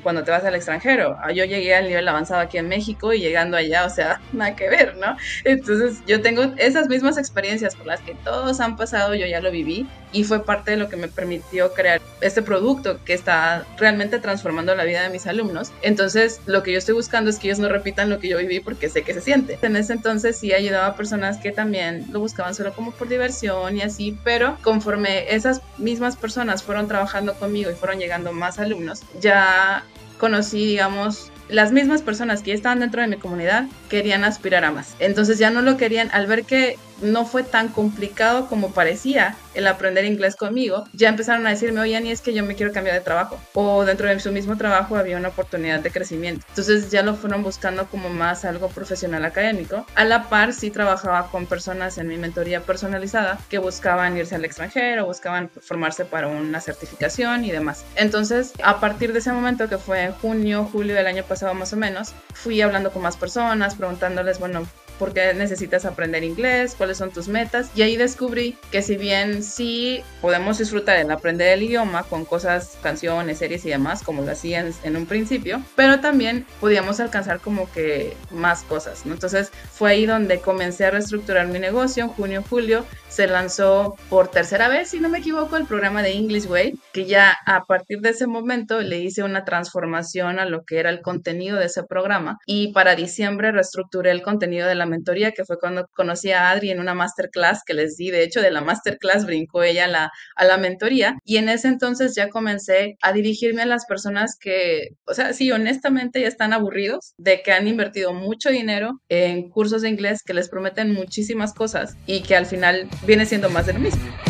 cuando 0.03 0.23
te 0.23 0.31
vas 0.31 0.43
al 0.43 0.55
extranjero, 0.55 1.17
ah, 1.21 1.31
yo 1.31 1.45
llegué 1.45 1.75
al 1.75 1.87
nivel 1.87 2.07
avanzado 2.07 2.41
aquí 2.41 2.57
en 2.57 2.67
México 2.67 3.13
y 3.13 3.19
llegando 3.19 3.57
allá, 3.57 3.85
o 3.85 3.89
sea, 3.89 4.21
nada 4.33 4.55
que 4.55 4.69
ver, 4.69 4.97
¿no? 4.97 5.15
Entonces, 5.43 5.99
yo 6.05 6.21
tengo 6.21 6.43
esas 6.57 6.87
mismas 6.87 7.17
experiencias 7.17 7.28
experiencias 7.29 7.75
por 7.75 7.85
las 7.85 8.01
que 8.01 8.15
todos 8.15 8.59
han 8.59 8.75
pasado, 8.75 9.13
yo 9.13 9.27
ya 9.27 9.39
lo 9.39 9.51
viví 9.51 9.87
y 10.11 10.23
fue 10.23 10.43
parte 10.43 10.71
de 10.71 10.77
lo 10.77 10.89
que 10.89 10.95
me 10.95 11.07
permitió 11.07 11.73
crear 11.73 12.01
este 12.21 12.41
producto 12.41 12.99
que 13.05 13.13
está 13.13 13.65
realmente 13.77 14.19
transformando 14.19 14.73
la 14.75 14.83
vida 14.83 15.03
de 15.03 15.09
mis 15.09 15.27
alumnos. 15.27 15.71
Entonces, 15.81 16.41
lo 16.47 16.63
que 16.63 16.71
yo 16.71 16.79
estoy 16.79 16.95
buscando 16.95 17.29
es 17.29 17.37
que 17.37 17.47
ellos 17.47 17.59
no 17.59 17.69
repitan 17.69 18.09
lo 18.09 18.19
que 18.19 18.29
yo 18.29 18.37
viví 18.37 18.59
porque 18.59 18.89
sé 18.89 19.03
que 19.03 19.13
se 19.13 19.21
siente. 19.21 19.59
En 19.61 19.75
ese 19.75 19.93
entonces 19.93 20.37
sí 20.37 20.53
ayudaba 20.53 20.87
a 20.87 20.95
personas 20.95 21.37
que 21.37 21.51
también 21.51 22.07
lo 22.11 22.19
buscaban 22.19 22.55
solo 22.55 22.73
como 22.73 22.91
por 22.91 23.07
diversión 23.07 23.77
y 23.77 23.81
así, 23.81 24.17
pero 24.23 24.57
conforme 24.63 25.33
esas 25.33 25.61
mismas 25.77 26.15
personas 26.15 26.63
fueron 26.63 26.87
trabajando 26.87 27.35
conmigo 27.35 27.69
y 27.69 27.75
fueron 27.75 27.99
llegando 27.99 28.33
más 28.33 28.57
alumnos, 28.57 29.03
ya 29.21 29.83
conocí, 30.17 30.65
digamos, 30.65 31.31
las 31.49 31.71
mismas 31.71 32.01
personas 32.01 32.41
que 32.41 32.51
ya 32.51 32.55
estaban 32.55 32.79
dentro 32.79 33.01
de 33.01 33.07
mi 33.07 33.17
comunidad 33.17 33.65
querían 33.89 34.23
aspirar 34.23 34.63
a 34.65 34.71
más. 34.71 34.95
Entonces 34.99 35.39
ya 35.39 35.49
no 35.49 35.61
lo 35.61 35.77
querían, 35.77 36.09
al 36.13 36.27
ver 36.27 36.43
que 36.43 36.77
no 37.01 37.25
fue 37.25 37.43
tan 37.43 37.69
complicado 37.69 38.47
como 38.47 38.71
parecía 38.71 39.35
el 39.53 39.67
aprender 39.67 40.05
inglés 40.05 40.35
conmigo, 40.35 40.85
ya 40.93 41.09
empezaron 41.09 41.45
a 41.45 41.49
decirme, 41.49 41.81
oye, 41.81 41.99
ni 42.01 42.11
es 42.11 42.21
que 42.21 42.33
yo 42.33 42.45
me 42.45 42.55
quiero 42.55 42.71
cambiar 42.71 42.95
de 42.95 43.01
trabajo. 43.01 43.39
O 43.53 43.85
dentro 43.85 44.07
de 44.07 44.19
su 44.19 44.31
mismo 44.31 44.57
trabajo 44.57 44.95
había 44.95 45.17
una 45.17 45.29
oportunidad 45.29 45.79
de 45.79 45.91
crecimiento. 45.91 46.45
Entonces 46.49 46.91
ya 46.91 47.03
lo 47.03 47.15
fueron 47.15 47.43
buscando 47.43 47.87
como 47.87 48.09
más 48.09 48.45
algo 48.45 48.69
profesional 48.69 49.25
académico. 49.25 49.85
A 49.95 50.05
la 50.05 50.29
par, 50.29 50.53
sí 50.53 50.71
trabajaba 50.71 51.29
con 51.29 51.45
personas 51.45 51.97
en 51.97 52.07
mi 52.07 52.17
mentoría 52.17 52.61
personalizada 52.61 53.39
que 53.49 53.57
buscaban 53.57 54.17
irse 54.17 54.35
al 54.35 54.45
extranjero, 54.45 55.05
buscaban 55.05 55.49
formarse 55.49 56.05
para 56.05 56.27
una 56.27 56.61
certificación 56.61 57.43
y 57.45 57.51
demás. 57.51 57.85
Entonces, 57.95 58.53
a 58.63 58.79
partir 58.79 59.13
de 59.13 59.19
ese 59.19 59.31
momento, 59.31 59.67
que 59.67 59.77
fue 59.77 60.03
en 60.03 60.13
junio, 60.13 60.69
julio 60.71 60.95
del 60.95 61.07
año 61.07 61.23
pasado 61.23 61.53
más 61.53 61.73
o 61.73 61.77
menos, 61.77 62.13
fui 62.33 62.61
hablando 62.61 62.91
con 62.91 63.01
más 63.01 63.17
personas, 63.17 63.75
preguntándoles, 63.75 64.39
bueno, 64.39 64.67
por 64.99 65.13
qué 65.13 65.33
necesitas 65.33 65.85
aprender 65.85 66.23
inglés, 66.23 66.75
cuáles 66.77 66.97
son 66.97 67.11
tus 67.11 67.27
metas. 67.27 67.71
Y 67.73 67.81
ahí 67.81 67.97
descubrí 67.97 68.57
que 68.71 68.81
si 68.81 68.97
bien 68.97 69.41
sí 69.41 70.03
podemos 70.21 70.59
disfrutar 70.59 70.97
en 70.97 71.11
aprender 71.11 71.47
el 71.53 71.63
idioma 71.63 72.03
con 72.03 72.25
cosas, 72.25 72.77
canciones, 72.83 73.39
series 73.39 73.65
y 73.65 73.69
demás, 73.69 74.03
como 74.03 74.21
lo 74.21 74.31
hacían 74.31 74.71
en 74.83 74.97
un 74.97 75.05
principio, 75.05 75.63
pero 75.75 76.01
también 76.01 76.45
podíamos 76.59 76.99
alcanzar 76.99 77.39
como 77.39 77.71
que 77.71 78.15
más 78.31 78.63
cosas. 78.63 79.03
Entonces 79.05 79.51
fue 79.71 79.91
ahí 79.91 80.05
donde 80.05 80.39
comencé 80.39 80.85
a 80.85 80.91
reestructurar 80.91 81.47
mi 81.47 81.59
negocio 81.59 82.03
en 82.03 82.09
junio, 82.09 82.43
julio. 82.47 82.85
Se 83.07 83.25
lanzó 83.25 83.95
por 84.09 84.29
tercera 84.29 84.67
vez, 84.67 84.89
si 84.89 84.99
no 84.99 85.09
me 85.09 85.19
equivoco, 85.19 85.57
el 85.57 85.65
programa 85.65 86.03
de 86.03 86.13
English 86.13 86.45
Way, 86.45 86.79
que 86.93 87.05
ya 87.05 87.35
a 87.45 87.65
partir 87.65 88.01
de 88.01 88.09
ese 88.09 88.27
momento 88.27 88.81
le 88.81 88.99
hice 88.99 89.23
una 89.23 89.45
transformación 89.45 90.39
a 90.39 90.45
lo 90.45 90.63
que 90.63 90.79
era 90.79 90.89
el 90.89 91.01
contenido 91.01 91.57
de 91.57 91.65
ese 91.65 91.83
programa 91.83 92.37
y 92.45 92.71
para 92.73 92.95
diciembre 92.95 93.51
reestructuré 93.51 94.11
el 94.11 94.21
contenido 94.21 94.67
de 94.67 94.75
la 94.75 94.85
mentoría, 94.89 95.31
que 95.31 95.45
fue 95.45 95.57
cuando 95.57 95.87
conocí 95.95 96.31
a 96.31 96.49
Adri 96.49 96.71
en 96.71 96.79
una 96.79 96.93
masterclass 96.93 97.63
que 97.65 97.73
les 97.73 97.95
di. 97.95 98.11
De 98.11 98.23
hecho, 98.23 98.41
de 98.41 98.51
la 98.51 98.61
masterclass 98.61 99.25
brincó 99.25 99.63
ella 99.63 99.85
a 99.85 99.87
la, 99.87 100.11
a 100.35 100.45
la 100.45 100.57
mentoría. 100.57 101.17
Y 101.23 101.37
en 101.37 101.49
ese 101.49 101.67
entonces 101.67 102.15
ya 102.15 102.29
comencé 102.29 102.97
a 103.01 103.13
dirigirme 103.13 103.61
a 103.61 103.65
las 103.65 103.85
personas 103.85 104.35
que, 104.39 104.89
o 105.05 105.13
sea, 105.13 105.33
sí, 105.33 105.51
honestamente 105.51 106.21
ya 106.21 106.27
están 106.27 106.53
aburridos 106.53 107.13
de 107.17 107.41
que 107.41 107.51
han 107.51 107.67
invertido 107.67 108.13
mucho 108.13 108.49
dinero 108.49 108.99
en 109.09 109.49
cursos 109.49 109.81
de 109.81 109.89
inglés 109.89 110.23
que 110.25 110.33
les 110.33 110.49
prometen 110.49 110.93
muchísimas 110.93 111.53
cosas 111.53 111.95
y 112.05 112.21
que 112.21 112.35
al 112.35 112.45
final 112.45 112.89
viene 113.05 113.25
siendo 113.25 113.49
más 113.49 113.65
de 113.65 113.73
lo 113.73 113.79
mismo. 113.79 114.28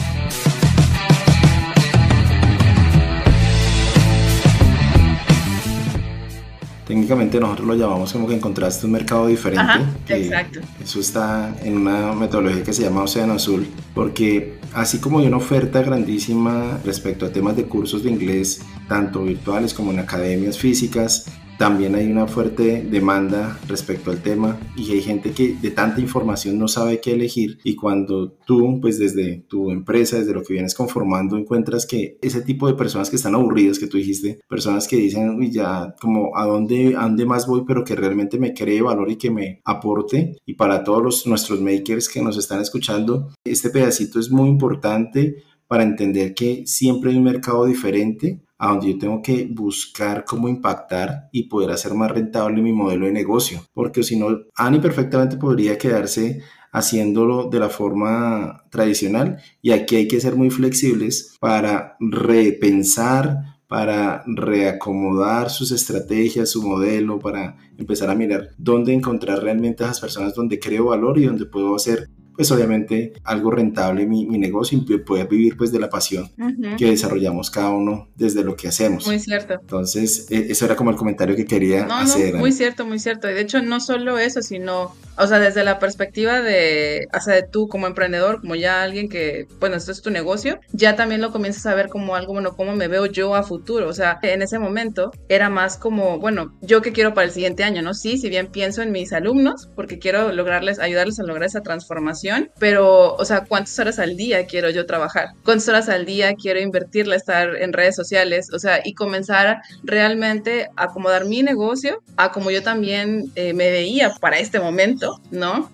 Técnicamente 7.10 7.40
nosotros 7.40 7.68
lo 7.68 7.74
llamamos 7.74 8.14
como 8.14 8.28
que 8.28 8.36
encontraste 8.36 8.86
un 8.86 8.92
mercado 8.92 9.26
diferente. 9.26 9.64
exacto. 10.10 10.60
Eso 10.80 11.00
está 11.00 11.56
en 11.64 11.78
una 11.78 12.14
metodología 12.14 12.64
que 12.64 12.72
se 12.72 12.84
llama 12.84 13.02
Océano 13.02 13.34
Azul, 13.34 13.66
porque 13.96 14.60
así 14.74 15.00
como 15.00 15.18
hay 15.18 15.26
una 15.26 15.38
oferta 15.38 15.82
grandísima 15.82 16.78
respecto 16.86 17.26
a 17.26 17.32
temas 17.32 17.56
de 17.56 17.64
cursos 17.64 18.04
de 18.04 18.12
inglés, 18.12 18.62
tanto 18.88 19.24
virtuales 19.24 19.74
como 19.74 19.92
en 19.92 19.98
academias 19.98 20.60
físicas, 20.60 21.26
también 21.60 21.94
hay 21.94 22.10
una 22.10 22.26
fuerte 22.26 22.88
demanda 22.90 23.60
respecto 23.68 24.12
al 24.12 24.22
tema 24.22 24.58
y 24.78 24.94
hay 24.94 25.02
gente 25.02 25.32
que 25.32 25.58
de 25.62 25.72
tanta 25.72 26.00
información 26.00 26.58
no 26.58 26.70
sabe 26.70 27.02
qué 27.02 27.12
elegir 27.12 27.60
y 27.66 27.76
cuando 27.76 28.32
tú 28.32 28.80
pues 28.80 28.98
desde 28.98 29.44
tu 29.50 29.70
empresa, 29.70 30.18
desde 30.18 30.34
lo 30.34 30.42
que 30.42 30.54
vienes 30.54 30.74
conformando 30.74 31.36
encuentras 31.36 31.86
que 31.86 32.18
ese 32.22 32.42
tipo 32.44 32.66
de 32.66 32.76
personas 32.76 33.10
que 33.10 33.18
están 33.18 33.36
aburridas 33.36 33.78
que 33.78 33.88
tú 33.88 33.98
dijiste, 33.98 34.40
personas 34.48 34.88
que 34.88 34.96
dicen 34.96 35.32
uy 35.32 35.52
ya 35.52 35.96
como 36.00 36.38
a 36.38 36.46
dónde, 36.46 36.96
a 36.96 37.02
dónde 37.02 37.26
más 37.26 37.46
voy 37.46 37.66
pero 37.68 37.84
que 37.84 37.94
realmente 37.94 38.40
me 38.40 38.54
cree 38.54 38.82
valor 38.82 39.12
y 39.12 39.18
que 39.18 39.30
me 39.30 39.60
aporte 39.66 40.38
y 40.46 40.54
para 40.54 40.86
todos 40.86 41.04
los, 41.04 41.28
nuestros 41.28 41.60
makers 41.60 42.08
que 42.08 42.22
nos 42.22 42.38
están 42.38 42.62
escuchando 42.62 43.34
este 43.44 43.70
pedacito 43.70 44.18
es 44.22 44.32
muy 44.32 44.48
importante 44.48 45.44
para 45.68 45.84
entender 45.84 46.34
que 46.34 46.64
siempre 46.66 47.12
hay 47.12 47.18
un 47.18 47.24
mercado 47.26 47.66
diferente 47.66 48.40
a 48.60 48.68
donde 48.68 48.94
yo 48.94 49.00
tengo 49.00 49.22
que 49.22 49.48
buscar 49.50 50.26
cómo 50.26 50.50
impactar 50.50 51.30
y 51.32 51.44
poder 51.44 51.72
hacer 51.72 51.94
más 51.94 52.12
rentable 52.12 52.62
mi 52.62 52.74
modelo 52.74 53.06
de 53.06 53.14
negocio. 53.14 53.62
Porque 53.74 54.04
si 54.04 54.18
no, 54.18 54.28
Ani 54.56 54.80
perfectamente 54.80 55.38
podría 55.38 55.78
quedarse 55.78 56.42
haciéndolo 56.72 57.50
de 57.50 57.60
la 57.60 57.70
forma 57.70 58.66
tradicional 58.70 59.42
y 59.62 59.72
aquí 59.72 59.96
hay 59.96 60.08
que 60.08 60.22
ser 60.22 60.36
muy 60.36 60.50
flexibles 60.52 61.36
para 61.40 61.96
repensar, 62.00 63.60
para 63.68 64.24
reacomodar 64.28 65.50
sus 65.50 65.72
estrategias, 65.72 66.52
su 66.52 66.62
modelo, 66.62 67.18
para 67.18 67.56
empezar 67.78 68.10
a 68.10 68.16
mirar 68.16 68.50
dónde 68.58 68.94
encontrar 68.94 69.42
realmente 69.42 69.84
a 69.84 69.88
esas 69.88 70.02
personas 70.02 70.36
donde 70.36 70.60
creo 70.60 70.86
valor 70.86 71.18
y 71.18 71.26
donde 71.26 71.46
puedo 71.46 71.76
hacer 71.76 72.10
pues 72.40 72.54
obviamente 72.54 73.12
algo 73.26 73.52
rentable 73.52 74.06
mi, 74.06 74.26
mi 74.26 74.38
negocio 74.38 74.78
y 74.78 74.98
poder 75.00 75.28
vivir 75.28 75.58
pues 75.58 75.74
de 75.74 75.80
la 75.80 75.90
pasión 75.90 76.32
que 76.78 76.86
desarrollamos 76.86 77.52
cada 77.52 77.72
uno 77.72 78.08
desde 78.16 78.46
lo 78.46 78.56
que 78.56 78.70
hacemos. 78.70 79.06
Muy 79.06 79.20
cierto. 79.20 79.56
Entonces, 79.60 80.28
e, 80.32 80.50
eso 80.50 80.64
era 80.64 80.78
como 80.78 80.90
el 80.90 80.96
comentario 80.96 81.36
que 81.36 81.44
quería 81.44 81.86
hacer. 82.00 82.36
muy 82.36 82.54
cierto, 82.54 82.86
muy 82.86 82.98
cierto. 82.98 83.30
Y 83.30 83.34
de 83.34 83.42
hecho, 83.42 83.62
no 83.62 83.82
solo 83.82 84.18
eso, 84.18 84.42
sino 84.42 84.96
O 85.20 85.28
sea, 85.28 85.40
desde 85.40 85.64
la 85.64 85.80
perspectiva 85.80 86.42
de, 86.42 87.08
o 87.14 87.20
sea, 87.20 87.36
de 87.36 87.44
tú 87.44 87.68
como 87.68 87.88
emprendedor, 87.88 88.42
como 88.42 88.56
ya 88.56 88.82
alguien 88.82 89.10
que, 89.10 89.48
bueno, 89.60 89.76
esto 89.76 89.92
es 89.92 90.02
tu 90.02 90.10
negocio, 90.10 90.60
ya 90.72 90.96
también 90.96 91.22
lo 91.22 91.32
comienzas 91.32 91.66
a 91.66 91.76
ver 91.76 91.90
como 91.90 92.16
algo, 92.16 92.34
bueno, 92.34 92.56
cómo 92.56 92.76
me 92.76 92.88
veo 92.88 93.06
yo 93.06 93.36
a 93.36 93.44
futuro. 93.44 93.90
O 93.90 93.94
sea, 93.94 94.20
en 94.22 94.42
ese 94.42 94.60
momento 94.60 95.12
era 95.28 95.50
más 95.50 95.78
como, 95.78 96.20
bueno, 96.20 96.58
yo 96.62 96.82
qué 96.82 96.94
quiero 96.94 97.14
para 97.14 97.26
el 97.28 97.34
siguiente 97.34 97.64
año, 97.64 97.82
¿no? 97.82 97.94
Sí, 97.94 98.18
si 98.18 98.30
bien 98.30 98.48
pienso 98.48 98.82
en 98.82 98.92
mis 98.92 99.12
alumnos, 99.14 99.70
porque 99.76 100.00
quiero 100.00 100.32
lograrles, 100.32 100.80
ayudarles 100.80 101.20
a 101.20 101.24
lograr 101.24 101.48
esa 101.48 101.62
transformación, 101.62 102.52
pero, 102.60 103.16
o 103.16 103.26
sea, 103.26 103.46
¿cuántas 103.46 103.78
horas 103.80 104.00
al 104.00 104.16
día 104.16 104.46
quiero 104.46 104.70
yo 104.70 104.86
trabajar? 104.86 105.30
¿Cuántas 105.44 105.68
horas 105.68 105.90
al 105.90 106.06
día 106.06 106.34
quiero 106.36 106.60
invertirle, 106.60 107.16
estar 107.16 107.56
en 107.56 107.74
redes 107.74 107.96
sociales? 107.96 108.50
O 108.54 108.60
sea, 108.60 108.80
y 108.84 108.94
comenzar 108.94 109.62
realmente 109.84 110.70
a 110.76 110.86
acomodar 110.86 111.26
mi 111.26 111.44
negocio 111.44 112.02
a 112.18 112.32
como 112.32 112.52
yo 112.52 112.64
también 112.64 113.32
eh, 113.36 113.54
me 113.54 113.72
veía 113.72 114.14
para 114.20 114.40
este 114.40 114.60
momento, 114.60 115.09
¿no? 115.32 115.70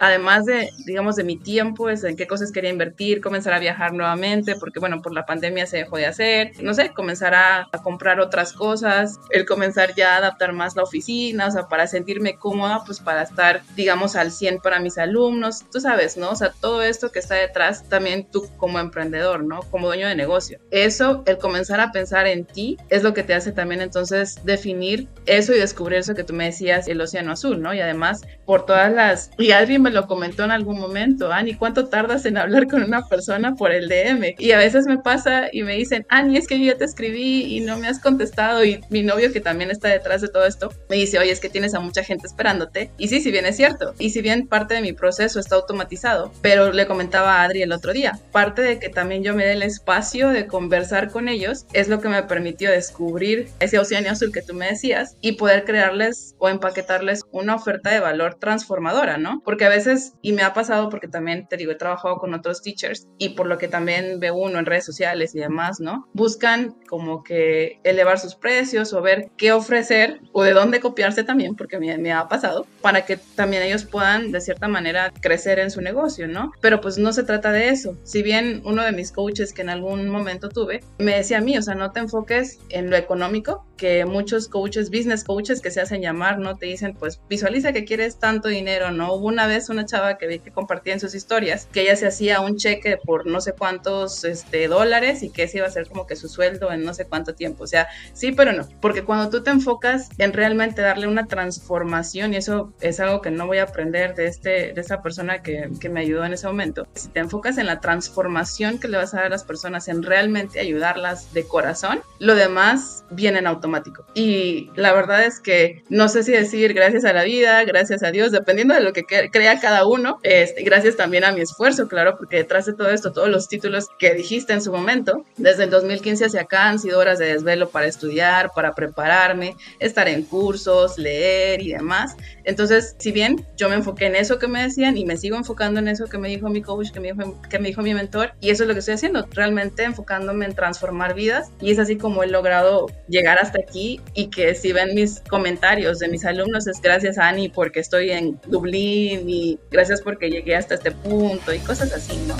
además 0.00 0.44
de, 0.46 0.70
digamos, 0.86 1.16
de 1.16 1.24
mi 1.24 1.36
tiempo, 1.36 1.88
es 1.90 2.04
en 2.04 2.16
qué 2.16 2.26
cosas 2.26 2.52
quería 2.52 2.70
invertir, 2.70 3.20
comenzar 3.20 3.52
a 3.52 3.58
viajar 3.58 3.92
nuevamente, 3.92 4.56
porque 4.56 4.80
bueno, 4.80 5.02
por 5.02 5.12
la 5.12 5.26
pandemia 5.26 5.66
se 5.66 5.78
dejó 5.78 5.96
de 5.96 6.06
hacer, 6.06 6.52
no 6.62 6.74
sé, 6.74 6.92
comenzar 6.92 7.34
a, 7.34 7.68
comprar 7.82 8.20
otras 8.20 8.52
cosas, 8.52 9.18
el 9.30 9.46
comenzar 9.46 9.94
ya 9.94 10.14
a 10.14 10.16
adaptar 10.18 10.52
más 10.52 10.76
la 10.76 10.82
oficina, 10.82 11.46
o 11.46 11.50
sea, 11.50 11.68
para 11.68 11.86
sentirme 11.86 12.36
cómoda, 12.36 12.82
pues 12.84 13.00
para 13.00 13.22
estar, 13.22 13.62
digamos, 13.76 14.16
al 14.16 14.32
100 14.32 14.58
para 14.58 14.80
mis 14.80 14.98
alumnos, 14.98 15.64
tú 15.70 15.80
sabes, 15.80 16.16
¿no? 16.16 16.30
O 16.30 16.36
sea, 16.36 16.52
todo 16.60 16.82
esto 16.82 17.12
que 17.12 17.20
está 17.20 17.36
detrás, 17.36 17.88
también 17.88 18.26
tú 18.30 18.46
como 18.56 18.78
emprendedor, 18.78 19.44
¿no? 19.44 19.60
Como 19.70 19.86
dueño 19.86 20.08
de 20.08 20.16
negocio. 20.16 20.58
Eso, 20.70 21.22
el 21.26 21.38
comenzar 21.38 21.80
a 21.80 21.92
pensar 21.92 22.26
en 22.26 22.44
ti, 22.44 22.76
es 22.88 23.02
lo 23.02 23.14
que 23.14 23.22
te 23.22 23.34
hace 23.34 23.52
también 23.52 23.80
entonces 23.80 24.36
definir 24.44 25.08
eso 25.26 25.54
y 25.54 25.58
descubrir 25.58 25.98
eso 25.98 26.14
que 26.14 26.24
tú 26.24 26.34
me 26.34 26.46
decías, 26.46 26.88
el 26.88 27.00
océano 27.00 27.32
azul, 27.32 27.62
¿no? 27.62 27.72
Y 27.72 27.80
además, 27.80 28.22
por 28.44 28.66
todas 28.78 28.92
las... 28.92 29.30
Adri 29.52 29.78
me 29.80 29.90
lo 29.90 30.06
comentó 30.06 30.44
en 30.44 30.52
algún 30.52 30.78
momento, 30.78 31.32
Ani, 31.32 31.54
¿cuánto 31.54 31.88
tardas 31.88 32.24
en 32.26 32.36
hablar 32.36 32.68
con 32.68 32.84
una 32.84 33.04
persona 33.06 33.56
por 33.56 33.72
el 33.72 33.88
DM? 33.88 34.36
Y 34.38 34.52
a 34.52 34.58
veces 34.58 34.86
me 34.86 34.98
pasa 34.98 35.48
y 35.52 35.64
me 35.64 35.74
dicen, 35.74 36.06
Ani, 36.08 36.36
es 36.36 36.46
que 36.46 36.60
yo 36.60 36.66
ya 36.66 36.78
te 36.78 36.84
escribí 36.84 37.56
y 37.56 37.60
no 37.60 37.76
me 37.76 37.88
has 37.88 37.98
contestado. 37.98 38.64
Y 38.64 38.80
mi 38.88 39.02
novio, 39.02 39.32
que 39.32 39.40
también 39.40 39.72
está 39.72 39.88
detrás 39.88 40.20
de 40.20 40.28
todo 40.28 40.46
esto, 40.46 40.72
me 40.88 40.94
dice, 40.94 41.18
oye, 41.18 41.32
es 41.32 41.40
que 41.40 41.48
tienes 41.48 41.74
a 41.74 41.80
mucha 41.80 42.04
gente 42.04 42.28
esperándote. 42.28 42.92
Y 42.98 43.08
sí, 43.08 43.20
si 43.20 43.32
bien 43.32 43.46
es 43.46 43.56
cierto. 43.56 43.94
Y 43.98 44.10
si 44.10 44.22
bien 44.22 44.46
parte 44.46 44.74
de 44.74 44.80
mi 44.80 44.92
proceso 44.92 45.40
está 45.40 45.56
automatizado, 45.56 46.30
pero 46.40 46.72
le 46.72 46.86
comentaba 46.86 47.40
a 47.40 47.44
Adri 47.44 47.62
el 47.62 47.72
otro 47.72 47.92
día, 47.92 48.20
parte 48.30 48.62
de 48.62 48.78
que 48.78 48.90
también 48.90 49.24
yo 49.24 49.34
me 49.34 49.44
dé 49.44 49.54
el 49.54 49.62
espacio 49.62 50.28
de 50.28 50.46
conversar 50.46 51.10
con 51.10 51.28
ellos 51.28 51.66
es 51.72 51.88
lo 51.88 52.00
que 52.00 52.08
me 52.08 52.22
permitió 52.22 52.70
descubrir 52.70 53.48
ese 53.58 53.80
océano 53.80 54.10
azul 54.10 54.32
que 54.32 54.42
tú 54.42 54.54
me 54.54 54.66
decías 54.66 55.16
y 55.20 55.32
poder 55.32 55.64
crearles 55.64 56.36
o 56.38 56.48
empaquetarles 56.48 57.24
una 57.32 57.56
oferta 57.56 57.90
de 57.90 57.98
valor 57.98 58.36
transformadora, 58.58 59.16
¿no? 59.18 59.40
porque 59.44 59.64
a 59.64 59.68
veces, 59.68 60.14
y 60.20 60.32
me 60.32 60.42
ha 60.42 60.52
pasado 60.52 60.90
porque 60.90 61.08
también, 61.08 61.46
te 61.48 61.56
digo, 61.56 61.72
he 61.72 61.76
trabajado 61.76 62.18
con 62.18 62.34
otros 62.34 62.62
teachers 62.62 63.06
y 63.18 63.30
por 63.30 63.46
lo 63.46 63.58
que 63.58 63.68
también 63.68 64.20
ve 64.20 64.30
uno 64.30 64.58
en 64.58 64.66
redes 64.66 64.84
sociales 64.84 65.34
y 65.34 65.38
demás, 65.38 65.80
¿no? 65.80 66.06
Buscan 66.12 66.76
como 66.88 67.22
que 67.22 67.80
elevar 67.84 68.18
sus 68.18 68.34
precios 68.34 68.92
o 68.92 69.00
ver 69.00 69.30
qué 69.36 69.52
ofrecer 69.52 70.20
o 70.32 70.42
de 70.42 70.52
dónde 70.52 70.80
copiarse 70.80 71.24
también, 71.24 71.54
porque 71.54 71.78
me, 71.78 71.96
me 71.98 72.12
ha 72.12 72.28
pasado, 72.28 72.66
para 72.82 73.04
que 73.04 73.16
también 73.36 73.62
ellos 73.62 73.84
puedan 73.84 74.32
de 74.32 74.40
cierta 74.40 74.68
manera 74.68 75.12
crecer 75.20 75.58
en 75.58 75.70
su 75.70 75.80
negocio, 75.80 76.28
¿no? 76.28 76.52
Pero 76.60 76.80
pues 76.80 76.98
no 76.98 77.12
se 77.12 77.22
trata 77.22 77.52
de 77.52 77.68
eso. 77.68 77.96
Si 78.04 78.22
bien 78.22 78.62
uno 78.64 78.82
de 78.82 78.92
mis 78.92 79.12
coaches 79.12 79.52
que 79.52 79.62
en 79.62 79.70
algún 79.70 80.08
momento 80.08 80.48
tuve 80.48 80.82
me 80.98 81.16
decía 81.16 81.38
a 81.38 81.40
mí, 81.40 81.56
o 81.56 81.62
sea, 81.62 81.74
no 81.74 81.92
te 81.92 82.00
enfoques 82.00 82.58
en 82.68 82.90
lo 82.90 82.96
económico, 82.96 83.64
que 83.78 84.04
muchos 84.04 84.48
coaches, 84.48 84.90
business 84.90 85.24
coaches 85.24 85.60
que 85.60 85.70
se 85.70 85.80
hacen 85.80 86.02
llamar, 86.02 86.38
¿no? 86.38 86.56
Te 86.56 86.66
dicen, 86.66 86.94
pues 86.98 87.20
visualiza 87.28 87.72
que 87.72 87.84
quieres 87.84 88.18
tanto 88.18 88.47
dinero, 88.48 88.90
¿no? 88.90 89.14
Hubo 89.14 89.26
una 89.26 89.46
vez 89.46 89.68
una 89.68 89.86
chava 89.86 90.18
que 90.18 90.26
vi 90.26 90.38
que 90.38 90.50
compartía 90.50 90.94
en 90.94 91.00
sus 91.00 91.14
historias 91.14 91.68
que 91.72 91.82
ella 91.82 91.96
se 91.96 92.06
hacía 92.06 92.40
un 92.40 92.56
cheque 92.56 92.98
por 93.02 93.26
no 93.26 93.40
sé 93.40 93.52
cuántos 93.52 94.24
este, 94.24 94.68
dólares 94.68 95.22
y 95.22 95.30
que 95.30 95.44
ese 95.44 95.58
iba 95.58 95.66
a 95.66 95.70
ser 95.70 95.88
como 95.88 96.06
que 96.06 96.16
su 96.16 96.28
sueldo 96.28 96.72
en 96.72 96.84
no 96.84 96.94
sé 96.94 97.06
cuánto 97.06 97.34
tiempo. 97.34 97.64
O 97.64 97.66
sea, 97.66 97.88
sí, 98.12 98.32
pero 98.32 98.52
no, 98.52 98.66
porque 98.80 99.04
cuando 99.04 99.30
tú 99.30 99.42
te 99.42 99.50
enfocas 99.50 100.08
en 100.18 100.32
realmente 100.32 100.82
darle 100.82 101.06
una 101.06 101.26
transformación, 101.26 102.34
y 102.34 102.36
eso 102.36 102.72
es 102.80 103.00
algo 103.00 103.20
que 103.22 103.30
no 103.30 103.46
voy 103.46 103.58
a 103.58 103.64
aprender 103.64 104.14
de, 104.14 104.26
este, 104.26 104.72
de 104.72 104.80
esta 104.80 105.02
persona 105.02 105.42
que, 105.42 105.70
que 105.80 105.88
me 105.88 106.00
ayudó 106.00 106.24
en 106.24 106.32
ese 106.32 106.46
momento, 106.46 106.86
si 106.94 107.08
te 107.08 107.20
enfocas 107.20 107.58
en 107.58 107.66
la 107.66 107.80
transformación 107.80 108.78
que 108.78 108.88
le 108.88 108.96
vas 108.96 109.14
a 109.14 109.18
dar 109.18 109.26
a 109.26 109.30
las 109.30 109.44
personas, 109.44 109.88
en 109.88 110.02
realmente 110.02 110.60
ayudarlas 110.60 111.32
de 111.32 111.44
corazón, 111.44 112.00
lo 112.18 112.34
demás 112.34 113.04
viene 113.10 113.38
en 113.38 113.46
automático. 113.46 114.06
Y 114.14 114.70
la 114.74 114.92
verdad 114.92 115.24
es 115.24 115.40
que 115.40 115.82
no 115.88 116.08
sé 116.08 116.22
si 116.22 116.32
decir 116.32 116.74
gracias 116.74 117.04
a 117.04 117.12
la 117.12 117.24
vida, 117.24 117.64
gracias 117.64 118.02
a 118.02 118.10
Dios, 118.10 118.32
dependiendo 118.38 118.74
de 118.74 118.80
lo 118.80 118.92
que 118.92 119.04
crea 119.04 119.60
cada 119.60 119.86
uno. 119.86 120.18
Este, 120.22 120.62
gracias 120.62 120.96
también 120.96 121.24
a 121.24 121.32
mi 121.32 121.40
esfuerzo, 121.40 121.88
claro, 121.88 122.16
porque 122.16 122.36
detrás 122.36 122.66
de 122.66 122.74
todo 122.74 122.90
esto, 122.90 123.12
todos 123.12 123.28
los 123.28 123.48
títulos 123.48 123.88
que 123.98 124.14
dijiste 124.14 124.52
en 124.52 124.62
su 124.62 124.72
momento, 124.72 125.24
desde 125.36 125.64
el 125.64 125.70
2015 125.70 126.26
hacia 126.26 126.42
acá 126.42 126.68
han 126.68 126.78
sido 126.78 126.98
horas 126.98 127.18
de 127.18 127.26
desvelo 127.26 127.70
para 127.70 127.86
estudiar, 127.86 128.50
para 128.54 128.74
prepararme, 128.74 129.56
estar 129.78 130.08
en 130.08 130.22
cursos, 130.22 130.98
leer 130.98 131.62
y 131.62 131.72
demás. 131.72 132.16
Entonces, 132.44 132.96
si 132.98 133.12
bien 133.12 133.44
yo 133.56 133.68
me 133.68 133.76
enfoqué 133.76 134.06
en 134.06 134.16
eso 134.16 134.38
que 134.38 134.48
me 134.48 134.62
decían 134.62 134.96
y 134.96 135.04
me 135.04 135.16
sigo 135.16 135.36
enfocando 135.36 135.80
en 135.80 135.88
eso 135.88 136.06
que 136.06 136.18
me 136.18 136.28
dijo 136.28 136.48
mi 136.48 136.62
coach, 136.62 136.90
que 136.90 137.00
me 137.00 137.12
dijo, 137.12 137.40
que 137.48 137.58
me 137.58 137.68
dijo 137.68 137.82
mi 137.82 137.94
mentor, 137.94 138.32
y 138.40 138.50
eso 138.50 138.64
es 138.64 138.68
lo 138.68 138.74
que 138.74 138.80
estoy 138.80 138.94
haciendo, 138.94 139.26
realmente 139.32 139.84
enfocándome 139.84 140.46
en 140.46 140.54
transformar 140.54 141.14
vidas 141.14 141.50
y 141.60 141.70
es 141.70 141.78
así 141.78 141.96
como 141.96 142.22
he 142.22 142.26
logrado 142.26 142.86
llegar 143.08 143.38
hasta 143.38 143.58
aquí 143.60 144.00
y 144.14 144.28
que 144.28 144.54
si 144.54 144.72
ven 144.72 144.94
mis 144.94 145.20
comentarios 145.20 145.98
de 145.98 146.08
mis 146.08 146.24
alumnos 146.24 146.66
es 146.66 146.80
gracias 146.80 147.18
a 147.18 147.28
Ani 147.28 147.48
porque 147.48 147.80
estoy 147.80 148.10
en 148.10 148.27
Dublín 148.46 149.28
y 149.28 149.58
gracias 149.70 150.00
porque 150.00 150.30
llegué 150.30 150.56
hasta 150.56 150.74
este 150.74 150.92
punto 150.92 151.52
y 151.52 151.58
cosas 151.60 151.92
así, 151.92 152.16
¿no? 152.26 152.34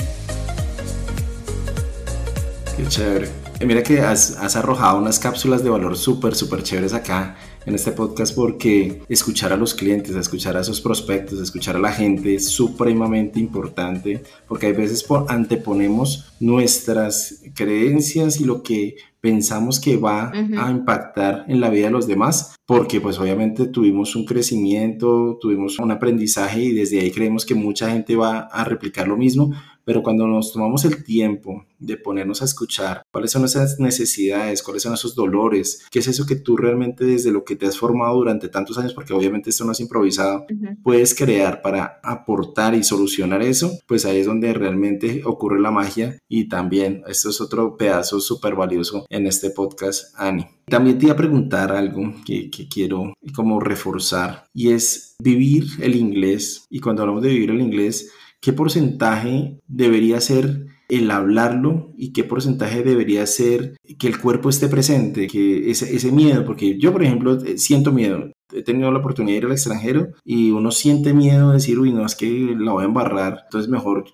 Qué 2.76 2.86
chévere. 2.88 3.28
mira 3.64 3.82
que 3.82 4.00
has, 4.00 4.36
has 4.36 4.56
arrojado 4.56 4.98
unas 4.98 5.18
cápsulas 5.18 5.64
de 5.64 5.70
valor 5.70 5.96
súper, 5.96 6.34
súper 6.34 6.62
chéveres 6.62 6.94
acá 6.94 7.36
en 7.68 7.74
este 7.74 7.92
podcast 7.92 8.34
porque 8.34 9.02
escuchar 9.10 9.52
a 9.52 9.56
los 9.56 9.74
clientes, 9.74 10.16
escuchar 10.16 10.56
a 10.56 10.64
sus 10.64 10.80
prospectos, 10.80 11.38
escuchar 11.38 11.76
a 11.76 11.78
la 11.78 11.92
gente 11.92 12.34
es 12.34 12.48
supremamente 12.48 13.38
importante 13.38 14.22
porque 14.46 14.66
hay 14.66 14.72
veces 14.72 15.06
anteponemos 15.28 16.32
nuestras 16.40 17.42
creencias 17.54 18.40
y 18.40 18.44
lo 18.44 18.62
que 18.62 18.96
pensamos 19.20 19.80
que 19.80 19.96
va 19.98 20.32
a 20.32 20.70
impactar 20.70 21.44
en 21.48 21.60
la 21.60 21.68
vida 21.68 21.86
de 21.86 21.92
los 21.92 22.06
demás, 22.06 22.54
porque 22.64 23.00
pues 23.00 23.18
obviamente 23.18 23.66
tuvimos 23.66 24.16
un 24.16 24.24
crecimiento, 24.24 25.36
tuvimos 25.40 25.78
un 25.78 25.90
aprendizaje 25.90 26.62
y 26.62 26.72
desde 26.72 27.00
ahí 27.00 27.10
creemos 27.10 27.44
que 27.44 27.54
mucha 27.54 27.90
gente 27.90 28.16
va 28.16 28.38
a 28.38 28.64
replicar 28.64 29.08
lo 29.08 29.16
mismo, 29.16 29.52
pero 29.88 30.02
cuando 30.02 30.26
nos 30.26 30.52
tomamos 30.52 30.84
el 30.84 31.02
tiempo 31.02 31.64
de 31.78 31.96
ponernos 31.96 32.42
a 32.42 32.44
escuchar 32.44 33.00
cuáles 33.10 33.30
son 33.30 33.46
esas 33.46 33.80
necesidades, 33.80 34.62
cuáles 34.62 34.82
son 34.82 34.92
esos 34.92 35.14
dolores, 35.14 35.86
qué 35.90 36.00
es 36.00 36.08
eso 36.08 36.26
que 36.26 36.36
tú 36.36 36.58
realmente 36.58 37.06
desde 37.06 37.32
lo 37.32 37.42
que 37.42 37.56
te 37.56 37.64
has 37.64 37.78
formado 37.78 38.16
durante 38.16 38.50
tantos 38.50 38.76
años, 38.76 38.92
porque 38.92 39.14
obviamente 39.14 39.48
esto 39.48 39.64
no 39.64 39.72
es 39.72 39.80
improvisado, 39.80 40.44
puedes 40.82 41.14
crear 41.14 41.62
para 41.62 42.00
aportar 42.04 42.74
y 42.74 42.84
solucionar 42.84 43.40
eso, 43.40 43.78
pues 43.86 44.04
ahí 44.04 44.18
es 44.18 44.26
donde 44.26 44.52
realmente 44.52 45.22
ocurre 45.24 45.58
la 45.58 45.70
magia 45.70 46.18
y 46.28 46.50
también 46.50 47.02
esto 47.06 47.30
es 47.30 47.40
otro 47.40 47.78
pedazo 47.78 48.20
súper 48.20 48.56
valioso 48.56 49.06
en 49.08 49.26
este 49.26 49.48
podcast, 49.48 50.14
Ani. 50.18 50.44
También 50.66 50.98
te 50.98 51.06
iba 51.06 51.14
a 51.14 51.16
preguntar 51.16 51.72
algo 51.72 52.12
que, 52.26 52.50
que 52.50 52.68
quiero 52.68 53.14
como 53.34 53.58
reforzar 53.58 54.44
y 54.52 54.68
es 54.72 55.16
vivir 55.18 55.64
el 55.80 55.96
inglés 55.96 56.66
y 56.68 56.80
cuando 56.80 57.00
hablamos 57.00 57.22
de 57.22 57.30
vivir 57.30 57.52
el 57.52 57.62
inglés, 57.62 58.12
¿qué 58.40 58.52
porcentaje 58.52 59.58
debería 59.66 60.20
ser 60.20 60.66
el 60.88 61.10
hablarlo 61.10 61.92
y 61.96 62.12
qué 62.12 62.24
porcentaje 62.24 62.82
debería 62.82 63.26
ser 63.26 63.76
que 63.98 64.06
el 64.06 64.18
cuerpo 64.18 64.48
esté 64.48 64.68
presente, 64.68 65.26
que 65.26 65.70
ese, 65.70 65.94
ese 65.94 66.10
miedo, 66.12 66.44
porque 66.44 66.78
yo 66.78 66.92
por 66.92 67.02
ejemplo 67.02 67.38
eh, 67.44 67.58
siento 67.58 67.92
miedo, 67.92 68.32
he 68.54 68.62
tenido 68.62 68.90
la 68.90 69.00
oportunidad 69.00 69.34
de 69.34 69.38
ir 69.38 69.44
al 69.46 69.52
extranjero 69.52 70.08
y 70.24 70.50
uno 70.50 70.70
siente 70.70 71.12
miedo 71.12 71.48
de 71.48 71.54
decir, 71.54 71.78
uy, 71.78 71.92
no, 71.92 72.06
es 72.06 72.14
que 72.14 72.54
la 72.58 72.72
voy 72.72 72.84
a 72.84 72.86
embarrar, 72.86 73.40
entonces 73.44 73.70
mejor 73.70 74.06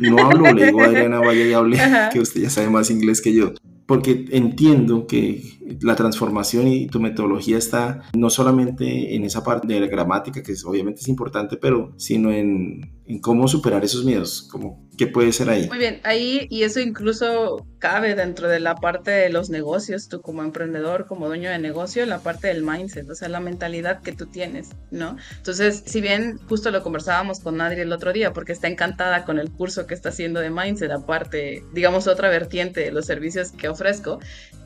no 0.00 0.18
hablo, 0.18 0.52
le 0.52 0.66
digo 0.66 0.80
a 0.80 0.86
Adriana, 0.86 1.20
vaya 1.20 1.46
y 1.46 1.52
hable, 1.52 1.78
que 2.12 2.20
usted 2.20 2.40
ya 2.40 2.50
sabe 2.50 2.70
más 2.70 2.90
inglés 2.90 3.20
que 3.20 3.34
yo 3.34 3.52
porque 3.88 4.26
entiendo 4.32 5.06
que 5.06 5.57
la 5.80 5.96
transformación 5.96 6.68
y 6.68 6.86
tu 6.86 7.00
metodología 7.00 7.58
está 7.58 8.02
no 8.16 8.30
solamente 8.30 9.14
en 9.14 9.24
esa 9.24 9.44
parte 9.44 9.66
de 9.66 9.80
la 9.80 9.86
gramática, 9.86 10.42
que 10.42 10.54
obviamente 10.64 11.00
es 11.00 11.08
importante, 11.08 11.56
pero 11.56 11.92
sino 11.96 12.32
en, 12.32 12.98
en 13.06 13.20
cómo 13.20 13.48
superar 13.48 13.84
esos 13.84 14.04
miedos, 14.04 14.48
como 14.50 14.88
qué 14.98 15.06
puede 15.06 15.32
ser 15.32 15.48
ahí. 15.48 15.66
Muy 15.68 15.78
bien, 15.78 16.00
ahí 16.04 16.46
y 16.50 16.64
eso 16.64 16.80
incluso 16.80 17.66
cabe 17.78 18.14
dentro 18.14 18.48
de 18.48 18.60
la 18.60 18.74
parte 18.74 19.10
de 19.10 19.30
los 19.30 19.48
negocios, 19.48 20.08
tú 20.08 20.20
como 20.20 20.42
emprendedor, 20.42 21.06
como 21.06 21.28
dueño 21.28 21.50
de 21.50 21.58
negocio, 21.58 22.04
la 22.04 22.18
parte 22.18 22.48
del 22.48 22.62
mindset, 22.62 23.08
o 23.08 23.14
sea, 23.14 23.28
la 23.28 23.40
mentalidad 23.40 24.02
que 24.02 24.12
tú 24.12 24.26
tienes, 24.26 24.70
¿no? 24.90 25.16
Entonces, 25.36 25.84
si 25.86 26.00
bien 26.00 26.38
justo 26.48 26.70
lo 26.70 26.82
conversábamos 26.82 27.40
con 27.40 27.60
Adri 27.60 27.80
el 27.80 27.92
otro 27.92 28.12
día, 28.12 28.32
porque 28.32 28.52
está 28.52 28.68
encantada 28.68 29.24
con 29.24 29.38
el 29.38 29.50
curso 29.50 29.86
que 29.86 29.94
está 29.94 30.10
haciendo 30.10 30.40
de 30.40 30.50
mindset, 30.50 30.90
aparte, 30.90 31.62
digamos, 31.72 32.08
otra 32.08 32.28
vertiente 32.28 32.80
de 32.80 32.92
los 32.92 33.06
servicios 33.06 33.52
que 33.52 33.68
ofrezco, 33.68 34.18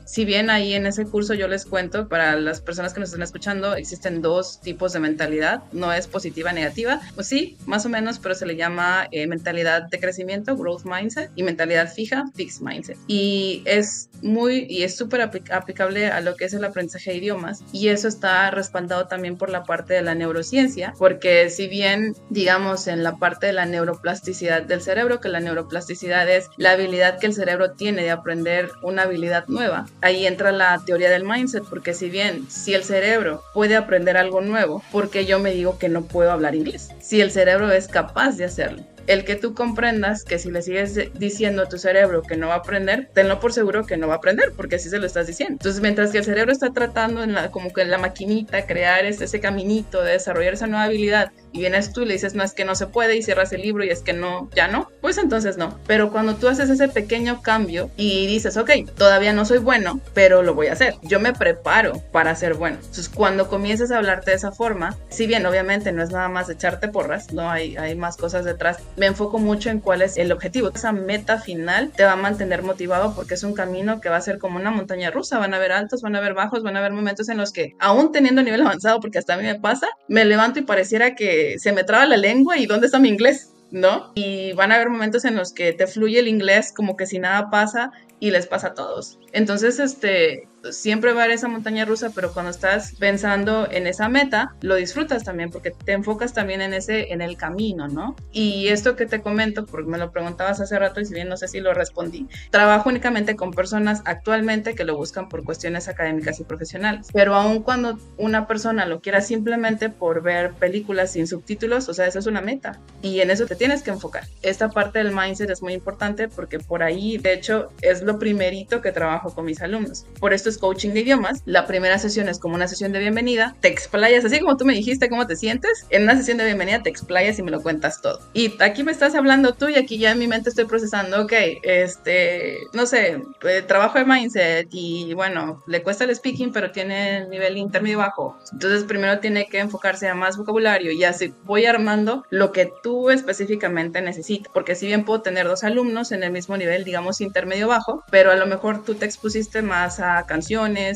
Si 0.05 0.25
bien 0.25 0.49
ahí 0.49 0.73
en 0.73 0.85
ese 0.85 1.05
curso 1.05 1.33
yo 1.33 1.47
les 1.47 1.65
cuento, 1.65 2.07
para 2.07 2.35
las 2.35 2.61
personas 2.61 2.93
que 2.93 2.99
nos 2.99 3.09
están 3.09 3.23
escuchando, 3.23 3.75
existen 3.75 4.21
dos 4.21 4.59
tipos 4.61 4.93
de 4.93 4.99
mentalidad, 4.99 5.63
no 5.71 5.93
es 5.93 6.07
positiva, 6.07 6.51
negativa, 6.51 7.01
pues 7.15 7.27
sí, 7.27 7.57
más 7.65 7.85
o 7.85 7.89
menos, 7.89 8.19
pero 8.19 8.35
se 8.35 8.45
le 8.45 8.55
llama 8.55 9.07
eh, 9.11 9.27
mentalidad 9.27 9.83
de 9.83 9.99
crecimiento, 9.99 10.55
growth 10.55 10.83
mindset, 10.85 11.31
y 11.35 11.43
mentalidad 11.43 11.91
fija, 11.91 12.25
fixed 12.35 12.61
mindset. 12.61 12.97
Y 13.07 13.63
es 13.65 14.09
muy, 14.21 14.65
y 14.69 14.83
es 14.83 14.95
súper 14.95 15.21
aplicable 15.21 16.07
a 16.07 16.21
lo 16.21 16.35
que 16.35 16.45
es 16.45 16.53
el 16.53 16.63
aprendizaje 16.63 17.11
de 17.11 17.17
idiomas, 17.17 17.63
y 17.71 17.89
eso 17.89 18.07
está 18.07 18.51
respaldado 18.51 19.07
también 19.07 19.37
por 19.37 19.49
la 19.49 19.63
parte 19.63 19.93
de 19.93 20.01
la 20.01 20.15
neurociencia, 20.15 20.93
porque 20.97 21.49
si 21.49 21.67
bien, 21.67 22.15
digamos, 22.29 22.87
en 22.87 23.03
la 23.03 23.15
parte 23.15 23.47
de 23.47 23.53
la 23.53 23.65
neuroplasticidad 23.65 24.63
del 24.63 24.81
cerebro, 24.81 25.19
que 25.19 25.29
la 25.29 25.39
neuroplasticidad 25.39 26.29
es 26.29 26.49
la 26.57 26.71
habilidad 26.71 27.19
que 27.19 27.27
el 27.27 27.33
cerebro 27.33 27.71
tiene 27.71 28.03
de 28.03 28.11
aprender 28.11 28.69
una 28.81 29.03
habilidad 29.03 29.45
nueva, 29.47 29.85
ahí 30.03 30.27
entra 30.27 30.51
la 30.51 30.81
teoría 30.85 31.09
del 31.09 31.23
mindset, 31.23 31.63
porque 31.63 31.93
si 31.93 32.09
bien, 32.09 32.49
si 32.49 32.73
el 32.73 32.83
cerebro 32.83 33.43
puede 33.53 33.75
aprender 33.75 34.17
algo 34.17 34.41
nuevo, 34.41 34.83
porque 34.91 35.25
yo 35.25 35.39
me 35.39 35.53
digo 35.53 35.79
que 35.79 35.89
no 35.89 36.03
puedo 36.03 36.31
hablar 36.31 36.55
inglés? 36.55 36.89
Si 36.99 37.21
el 37.21 37.31
cerebro 37.31 37.71
es 37.71 37.87
capaz 37.87 38.37
de 38.37 38.45
hacerlo 38.45 38.83
el 39.07 39.25
que 39.25 39.35
tú 39.35 39.53
comprendas 39.53 40.23
que 40.23 40.39
si 40.39 40.49
le 40.49 40.61
sigues 40.61 40.97
diciendo 41.13 41.63
a 41.63 41.69
tu 41.69 41.77
cerebro 41.77 42.21
que 42.21 42.37
no 42.37 42.47
va 42.47 42.55
a 42.55 42.57
aprender, 42.57 43.09
tenlo 43.13 43.39
por 43.39 43.53
seguro 43.53 43.85
que 43.85 43.97
no 43.97 44.07
va 44.07 44.15
a 44.15 44.17
aprender, 44.17 44.53
porque 44.55 44.75
así 44.75 44.89
se 44.89 44.99
lo 44.99 45.05
estás 45.05 45.27
diciendo. 45.27 45.53
Entonces, 45.53 45.81
mientras 45.81 46.11
que 46.11 46.19
el 46.19 46.23
cerebro 46.23 46.51
está 46.51 46.71
tratando 46.71 47.23
en 47.23 47.33
la, 47.33 47.51
como 47.51 47.73
que 47.73 47.83
la 47.85 47.97
maquinita 47.97 48.65
crear 48.65 49.05
ese 49.05 49.39
caminito 49.39 50.01
de 50.01 50.13
desarrollar 50.13 50.53
esa 50.53 50.67
nueva 50.67 50.85
habilidad, 50.85 51.31
y 51.53 51.59
vienes 51.59 51.93
tú 51.93 52.01
y 52.01 52.05
le 52.05 52.13
dices, 52.13 52.33
no, 52.33 52.43
es 52.43 52.53
que 52.53 52.65
no 52.65 52.75
se 52.75 52.87
puede, 52.87 53.15
y 53.15 53.23
cierras 53.23 53.53
el 53.53 53.61
libro 53.61 53.83
y 53.83 53.89
es 53.89 54.01
que 54.01 54.13
no, 54.13 54.49
ya 54.55 54.67
no, 54.67 54.91
pues 55.01 55.17
entonces 55.17 55.57
no. 55.57 55.79
Pero 55.87 56.11
cuando 56.11 56.35
tú 56.35 56.47
haces 56.47 56.69
ese 56.69 56.87
pequeño 56.89 57.41
cambio 57.41 57.89
y 57.95 58.27
dices, 58.27 58.57
ok, 58.57 58.71
todavía 58.97 59.33
no 59.33 59.45
soy 59.45 59.59
bueno, 59.59 60.01
pero 60.13 60.43
lo 60.43 60.55
voy 60.55 60.67
a 60.67 60.73
hacer, 60.73 60.95
yo 61.03 61.19
me 61.19 61.33
preparo 61.33 62.01
para 62.11 62.35
ser 62.35 62.55
bueno. 62.55 62.77
Entonces, 62.77 63.09
cuando 63.09 63.47
comiences 63.47 63.91
a 63.91 63.97
hablarte 63.97 64.31
de 64.31 64.37
esa 64.37 64.51
forma, 64.51 64.97
si 65.09 65.27
bien 65.27 65.45
obviamente 65.45 65.91
no 65.91 66.03
es 66.03 66.09
nada 66.09 66.29
más 66.29 66.49
echarte 66.49 66.87
porras, 66.87 67.31
no 67.31 67.49
hay, 67.49 67.77
hay 67.77 67.95
más 67.95 68.17
cosas 68.17 68.45
detrás, 68.45 68.77
me 68.97 69.05
enfoco 69.05 69.37
mucho 69.37 69.69
en 69.69 69.79
cuál 69.79 70.01
es 70.01 70.17
el 70.17 70.31
objetivo. 70.31 70.71
Esa 70.73 70.91
meta 70.91 71.39
final 71.39 71.91
te 71.95 72.03
va 72.03 72.13
a 72.13 72.17
mantener 72.17 72.63
motivado 72.63 73.13
porque 73.15 73.35
es 73.35 73.43
un 73.43 73.53
camino 73.53 74.01
que 74.01 74.09
va 74.09 74.17
a 74.17 74.21
ser 74.21 74.39
como 74.39 74.57
una 74.57 74.71
montaña 74.71 75.11
rusa, 75.11 75.39
van 75.39 75.53
a 75.53 75.57
haber 75.57 75.71
altos, 75.71 76.01
van 76.01 76.15
a 76.15 76.19
haber 76.19 76.33
bajos, 76.33 76.63
van 76.63 76.75
a 76.75 76.79
haber 76.79 76.93
momentos 76.93 77.29
en 77.29 77.37
los 77.37 77.51
que, 77.51 77.75
aún 77.79 78.11
teniendo 78.11 78.41
nivel 78.41 78.61
avanzado, 78.61 78.99
porque 78.99 79.19
hasta 79.19 79.35
a 79.35 79.37
mí 79.37 79.43
me 79.43 79.59
pasa, 79.59 79.87
me 80.07 80.25
levanto 80.25 80.59
y 80.59 80.63
pareciera 80.63 81.15
que 81.15 81.42
se 81.57 81.71
me 81.71 81.83
traba 81.83 82.05
la 82.05 82.17
lengua 82.17 82.57
y 82.57 82.65
dónde 82.65 82.87
está 82.87 82.99
mi 82.99 83.09
inglés, 83.09 83.53
¿no? 83.71 84.11
Y 84.15 84.53
van 84.53 84.71
a 84.71 84.75
haber 84.75 84.89
momentos 84.89 85.25
en 85.25 85.35
los 85.35 85.53
que 85.53 85.73
te 85.73 85.87
fluye 85.87 86.19
el 86.19 86.27
inglés 86.27 86.71
como 86.73 86.95
que 86.95 87.05
si 87.05 87.19
nada 87.19 87.49
pasa 87.49 87.91
y 88.19 88.31
les 88.31 88.47
pasa 88.47 88.67
a 88.67 88.73
todos. 88.73 89.19
Entonces, 89.31 89.79
este, 89.79 90.47
siempre 90.71 91.13
va 91.13 91.21
a 91.21 91.23
haber 91.25 91.35
esa 91.35 91.47
montaña 91.47 91.85
rusa, 91.85 92.11
pero 92.13 92.33
cuando 92.33 92.51
estás 92.51 92.95
pensando 92.95 93.67
en 93.69 93.87
esa 93.87 94.09
meta, 94.09 94.55
lo 94.61 94.75
disfrutas 94.75 95.23
también 95.23 95.49
porque 95.49 95.71
te 95.71 95.93
enfocas 95.93 96.33
también 96.33 96.61
en 96.61 96.73
ese, 96.73 97.13
en 97.13 97.21
el 97.21 97.37
camino, 97.37 97.87
¿no? 97.87 98.15
Y 98.31 98.67
esto 98.69 98.95
que 98.95 99.05
te 99.05 99.21
comento, 99.21 99.65
porque 99.65 99.89
me 99.89 99.97
lo 99.97 100.11
preguntabas 100.11 100.59
hace 100.61 100.77
rato 100.79 100.99
y 101.01 101.05
si 101.05 101.13
bien 101.13 101.29
no 101.29 101.37
sé 101.37 101.47
si 101.47 101.59
lo 101.59 101.73
respondí, 101.73 102.27
trabajo 102.49 102.89
únicamente 102.89 103.35
con 103.35 103.51
personas 103.51 104.01
actualmente 104.05 104.75
que 104.75 104.85
lo 104.85 104.95
buscan 104.95 105.29
por 105.29 105.43
cuestiones 105.43 105.87
académicas 105.87 106.39
y 106.39 106.43
profesionales, 106.43 107.07
pero 107.13 107.35
aun 107.35 107.61
cuando 107.61 107.97
una 108.17 108.47
persona 108.47 108.85
lo 108.85 109.01
quiera 109.01 109.21
simplemente 109.21 109.89
por 109.89 110.21
ver 110.21 110.53
películas 110.53 111.11
sin 111.11 111.27
subtítulos, 111.27 111.89
o 111.89 111.93
sea, 111.93 112.07
eso 112.07 112.19
es 112.19 112.25
una 112.25 112.41
meta 112.41 112.79
y 113.01 113.19
en 113.19 113.31
eso 113.31 113.45
te 113.45 113.55
tienes 113.55 113.83
que 113.83 113.91
enfocar. 113.91 114.23
Esta 114.41 114.69
parte 114.69 114.99
del 114.99 115.13
mindset 115.13 115.49
es 115.49 115.61
muy 115.61 115.73
importante 115.73 116.27
porque 116.27 116.59
por 116.59 116.83
ahí, 116.83 117.17
de 117.17 117.33
hecho, 117.33 117.71
es 117.81 118.01
lo 118.01 118.19
primerito 118.19 118.81
que 118.81 118.91
trabajo 118.91 119.33
con 119.33 119.45
mis 119.45 119.61
alumnos. 119.61 120.05
Por 120.19 120.33
esto 120.33 120.49
coaching 120.57 120.89
de 120.91 121.01
idiomas. 121.01 121.41
La 121.45 121.65
primera 121.65 121.97
sesión 121.99 122.29
es 122.29 122.39
como 122.39 122.55
una 122.55 122.67
sesión 122.67 122.91
de 122.91 122.99
bienvenida. 122.99 123.55
Te 123.61 123.67
explayas, 123.67 124.25
así 124.25 124.39
como 124.39 124.57
tú 124.57 124.65
me 124.65 124.73
dijiste 124.73 125.09
cómo 125.09 125.27
te 125.27 125.35
sientes. 125.35 125.85
En 125.89 126.03
una 126.03 126.15
sesión 126.15 126.37
de 126.37 126.45
bienvenida 126.45 126.83
te 126.83 126.89
explayas 126.89 127.39
y 127.39 127.43
me 127.43 127.51
lo 127.51 127.61
cuentas 127.61 128.01
todo. 128.01 128.19
Y 128.33 128.53
aquí 128.61 128.83
me 128.83 128.91
estás 128.91 129.15
hablando 129.15 129.53
tú 129.53 129.69
y 129.69 129.75
aquí 129.75 129.97
ya 129.97 130.11
en 130.11 130.19
mi 130.19 130.27
mente 130.27 130.49
estoy 130.49 130.65
procesando, 130.65 131.23
ok, 131.23 131.33
este, 131.63 132.57
no 132.73 132.85
sé, 132.85 133.21
eh, 133.43 133.63
trabajo 133.67 133.97
de 133.97 134.05
mindset 134.05 134.67
y 134.71 135.13
bueno, 135.13 135.63
le 135.67 135.81
cuesta 135.81 136.03
el 136.03 136.15
speaking, 136.15 136.51
pero 136.51 136.71
tiene 136.71 137.17
el 137.17 137.29
nivel 137.29 137.57
intermedio 137.57 137.97
bajo. 137.97 138.37
Entonces 138.51 138.83
primero 138.83 139.19
tiene 139.19 139.47
que 139.47 139.59
enfocarse 139.59 140.07
a 140.07 140.15
más 140.15 140.37
vocabulario 140.37 140.91
y 140.91 141.03
así 141.03 141.33
voy 141.43 141.65
armando 141.65 142.25
lo 142.29 142.51
que 142.51 142.71
tú 142.83 143.09
específicamente 143.09 144.01
necesitas. 144.01 144.51
Porque 144.53 144.75
si 144.75 144.85
bien 144.85 145.05
puedo 145.05 145.21
tener 145.21 145.47
dos 145.47 145.63
alumnos 145.63 146.11
en 146.11 146.23
el 146.23 146.31
mismo 146.31 146.57
nivel, 146.57 146.83
digamos 146.83 147.21
intermedio 147.21 147.67
bajo, 147.67 148.03
pero 148.11 148.31
a 148.31 148.35
lo 148.35 148.45
mejor 148.45 148.83
tú 148.83 148.95
te 148.95 149.05
expusiste 149.05 149.61
más 149.61 149.99
a 149.99 150.25
canciones 150.25 150.42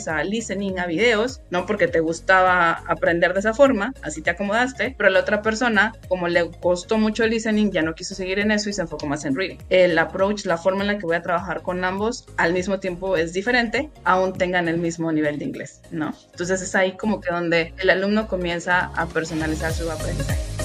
a 0.08 0.24
listening, 0.24 0.80
a 0.80 0.86
videos, 0.86 1.42
no 1.50 1.66
porque 1.66 1.88
te 1.88 2.00
gustaba 2.00 2.84
aprender 2.88 3.34
de 3.34 3.40
esa 3.40 3.54
forma, 3.54 3.94
así 4.02 4.22
te 4.22 4.30
acomodaste, 4.30 4.96
pero 4.98 5.10
la 5.10 5.20
otra 5.20 5.42
persona, 5.42 5.94
como 6.08 6.28
le 6.28 6.50
costó 6.60 6.98
mucho 6.98 7.24
el 7.24 7.32
listening, 7.32 7.72
ya 7.72 7.82
no 7.82 7.96
quiso 7.96 8.16
seguir 8.16 8.40
en 8.40 8.52
eso 8.52 8.70
y 8.70 8.74
se 8.74 8.82
enfocó 8.82 9.08
más 9.08 9.26
en 9.26 9.36
reading. 9.36 9.58
El 9.70 9.98
approach, 9.98 10.46
la 10.46 10.58
forma 10.58 10.82
en 10.82 10.88
la 10.88 10.98
que 10.98 11.06
voy 11.06 11.16
a 11.16 11.22
trabajar 11.22 11.62
con 11.62 11.84
ambos 11.84 12.26
al 12.38 12.54
mismo 12.54 12.80
tiempo 12.80 13.18
es 13.18 13.34
diferente, 13.34 13.90
aún 14.04 14.34
tengan 14.34 14.68
el 14.68 14.78
mismo 14.78 15.12
nivel 15.12 15.40
de 15.40 15.46
inglés, 15.46 15.82
¿no? 15.92 16.14
Entonces 16.32 16.62
es 16.62 16.76
ahí 16.76 16.98
como 16.98 17.22
que 17.22 17.32
donde 17.32 17.74
el 17.78 17.90
alumno 17.90 18.28
comienza 18.28 18.92
a 18.96 19.06
personalizar 19.08 19.72
su 19.72 19.90
aprendizaje 19.90 20.57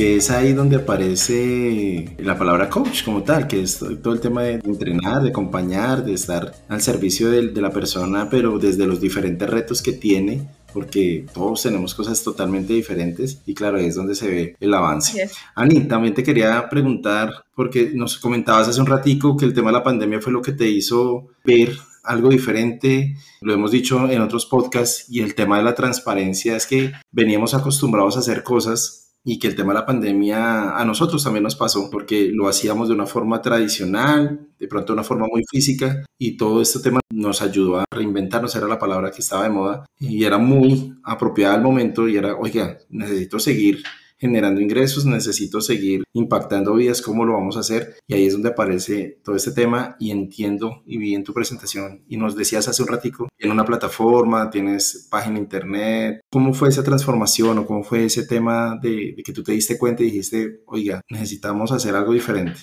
que 0.00 0.16
es 0.16 0.30
ahí 0.30 0.54
donde 0.54 0.76
aparece 0.76 2.16
la 2.20 2.38
palabra 2.38 2.70
coach 2.70 3.04
como 3.04 3.22
tal, 3.22 3.46
que 3.46 3.60
es 3.60 3.84
todo 4.02 4.14
el 4.14 4.20
tema 4.20 4.44
de 4.44 4.54
entrenar, 4.64 5.22
de 5.22 5.28
acompañar, 5.28 6.02
de 6.06 6.14
estar 6.14 6.54
al 6.70 6.80
servicio 6.80 7.28
de, 7.28 7.52
la 7.60 7.70
persona, 7.70 8.26
pero 8.30 8.58
desde 8.58 8.86
los 8.86 8.98
diferentes 8.98 9.46
retos 9.50 9.82
que 9.82 9.92
tiene 9.92 10.48
porque 10.72 11.26
todos 11.34 11.64
tenemos 11.64 11.94
cosas 11.94 12.22
totalmente 12.22 12.72
diferentes 12.72 13.42
y 13.44 13.52
claro, 13.52 13.76
ahí 13.76 13.88
es 13.88 13.94
donde 13.94 14.14
se 14.14 14.30
ve 14.30 14.56
el 14.58 14.72
avance. 14.72 15.28
Ani, 15.54 15.80
también 15.80 16.14
te 16.14 16.22
quería 16.22 16.66
preguntar, 16.70 17.44
porque 17.54 17.90
nos 17.92 18.16
comentabas 18.16 18.68
hace 18.68 18.80
un 18.80 18.86
ratico 18.86 19.36
que 19.36 19.44
el 19.44 19.52
tema 19.52 19.68
de 19.68 19.74
la 19.74 19.84
pandemia 19.84 20.22
fue 20.22 20.32
lo 20.32 20.40
que 20.40 20.52
te 20.52 20.66
hizo 20.66 21.26
ver 21.44 21.76
algo 22.04 22.30
diferente, 22.30 23.16
lo 23.42 23.52
hemos 23.52 23.70
dicho 23.70 24.10
en 24.10 24.22
otros 24.22 24.46
podcasts, 24.46 25.04
y 25.10 25.20
el 25.20 25.34
tema 25.34 25.58
de 25.58 25.64
la 25.64 25.74
transparencia 25.74 26.56
es 26.56 26.66
que 26.66 26.92
veníamos 27.12 27.52
acostumbrados 27.52 28.16
a 28.16 28.20
hacer 28.20 28.42
cosas 28.42 28.99
y 29.24 29.38
que 29.38 29.48
el 29.48 29.54
tema 29.54 29.72
de 29.72 29.80
la 29.80 29.86
pandemia 29.86 30.76
a 30.78 30.84
nosotros 30.84 31.22
también 31.22 31.42
nos 31.42 31.56
pasó 31.56 31.90
porque 31.90 32.30
lo 32.32 32.48
hacíamos 32.48 32.88
de 32.88 32.94
una 32.94 33.06
forma 33.06 33.42
tradicional, 33.42 34.48
de 34.58 34.68
pronto 34.68 34.92
de 34.92 34.94
una 34.94 35.04
forma 35.04 35.26
muy 35.30 35.42
física 35.50 36.04
y 36.18 36.36
todo 36.36 36.62
este 36.62 36.80
tema 36.80 37.00
nos 37.12 37.42
ayudó 37.42 37.78
a 37.78 37.84
reinventarnos, 37.90 38.54
era 38.56 38.66
la 38.66 38.78
palabra 38.78 39.10
que 39.10 39.20
estaba 39.20 39.44
de 39.44 39.50
moda 39.50 39.86
y 39.98 40.24
era 40.24 40.38
muy 40.38 40.94
apropiada 41.04 41.54
al 41.54 41.62
momento 41.62 42.08
y 42.08 42.16
era, 42.16 42.34
oiga, 42.36 42.78
necesito 42.88 43.38
seguir 43.38 43.82
generando 44.20 44.60
ingresos, 44.60 45.06
necesito 45.06 45.60
seguir 45.60 46.04
impactando 46.12 46.74
vidas, 46.74 47.02
¿cómo 47.02 47.24
lo 47.24 47.32
vamos 47.32 47.56
a 47.56 47.60
hacer? 47.60 47.96
Y 48.06 48.14
ahí 48.14 48.26
es 48.26 48.34
donde 48.34 48.50
aparece 48.50 49.18
todo 49.24 49.34
este 49.34 49.52
tema 49.52 49.96
y 49.98 50.10
entiendo 50.10 50.82
y 50.86 50.98
vi 50.98 51.14
en 51.14 51.24
tu 51.24 51.32
presentación 51.32 52.04
y 52.06 52.16
nos 52.16 52.36
decías 52.36 52.68
hace 52.68 52.82
un 52.82 52.88
ratico, 52.88 53.28
en 53.38 53.50
una 53.50 53.64
plataforma, 53.64 54.50
tienes 54.50 55.08
página 55.10 55.38
internet, 55.38 56.20
¿cómo 56.30 56.52
fue 56.52 56.68
esa 56.68 56.84
transformación 56.84 57.58
o 57.58 57.66
cómo 57.66 57.82
fue 57.82 58.04
ese 58.04 58.26
tema 58.26 58.78
de, 58.80 59.14
de 59.16 59.22
que 59.24 59.32
tú 59.32 59.42
te 59.42 59.52
diste 59.52 59.78
cuenta 59.78 60.02
y 60.02 60.06
dijiste, 60.06 60.60
oiga, 60.66 61.00
necesitamos 61.08 61.72
hacer 61.72 61.96
algo 61.96 62.12
diferente? 62.12 62.60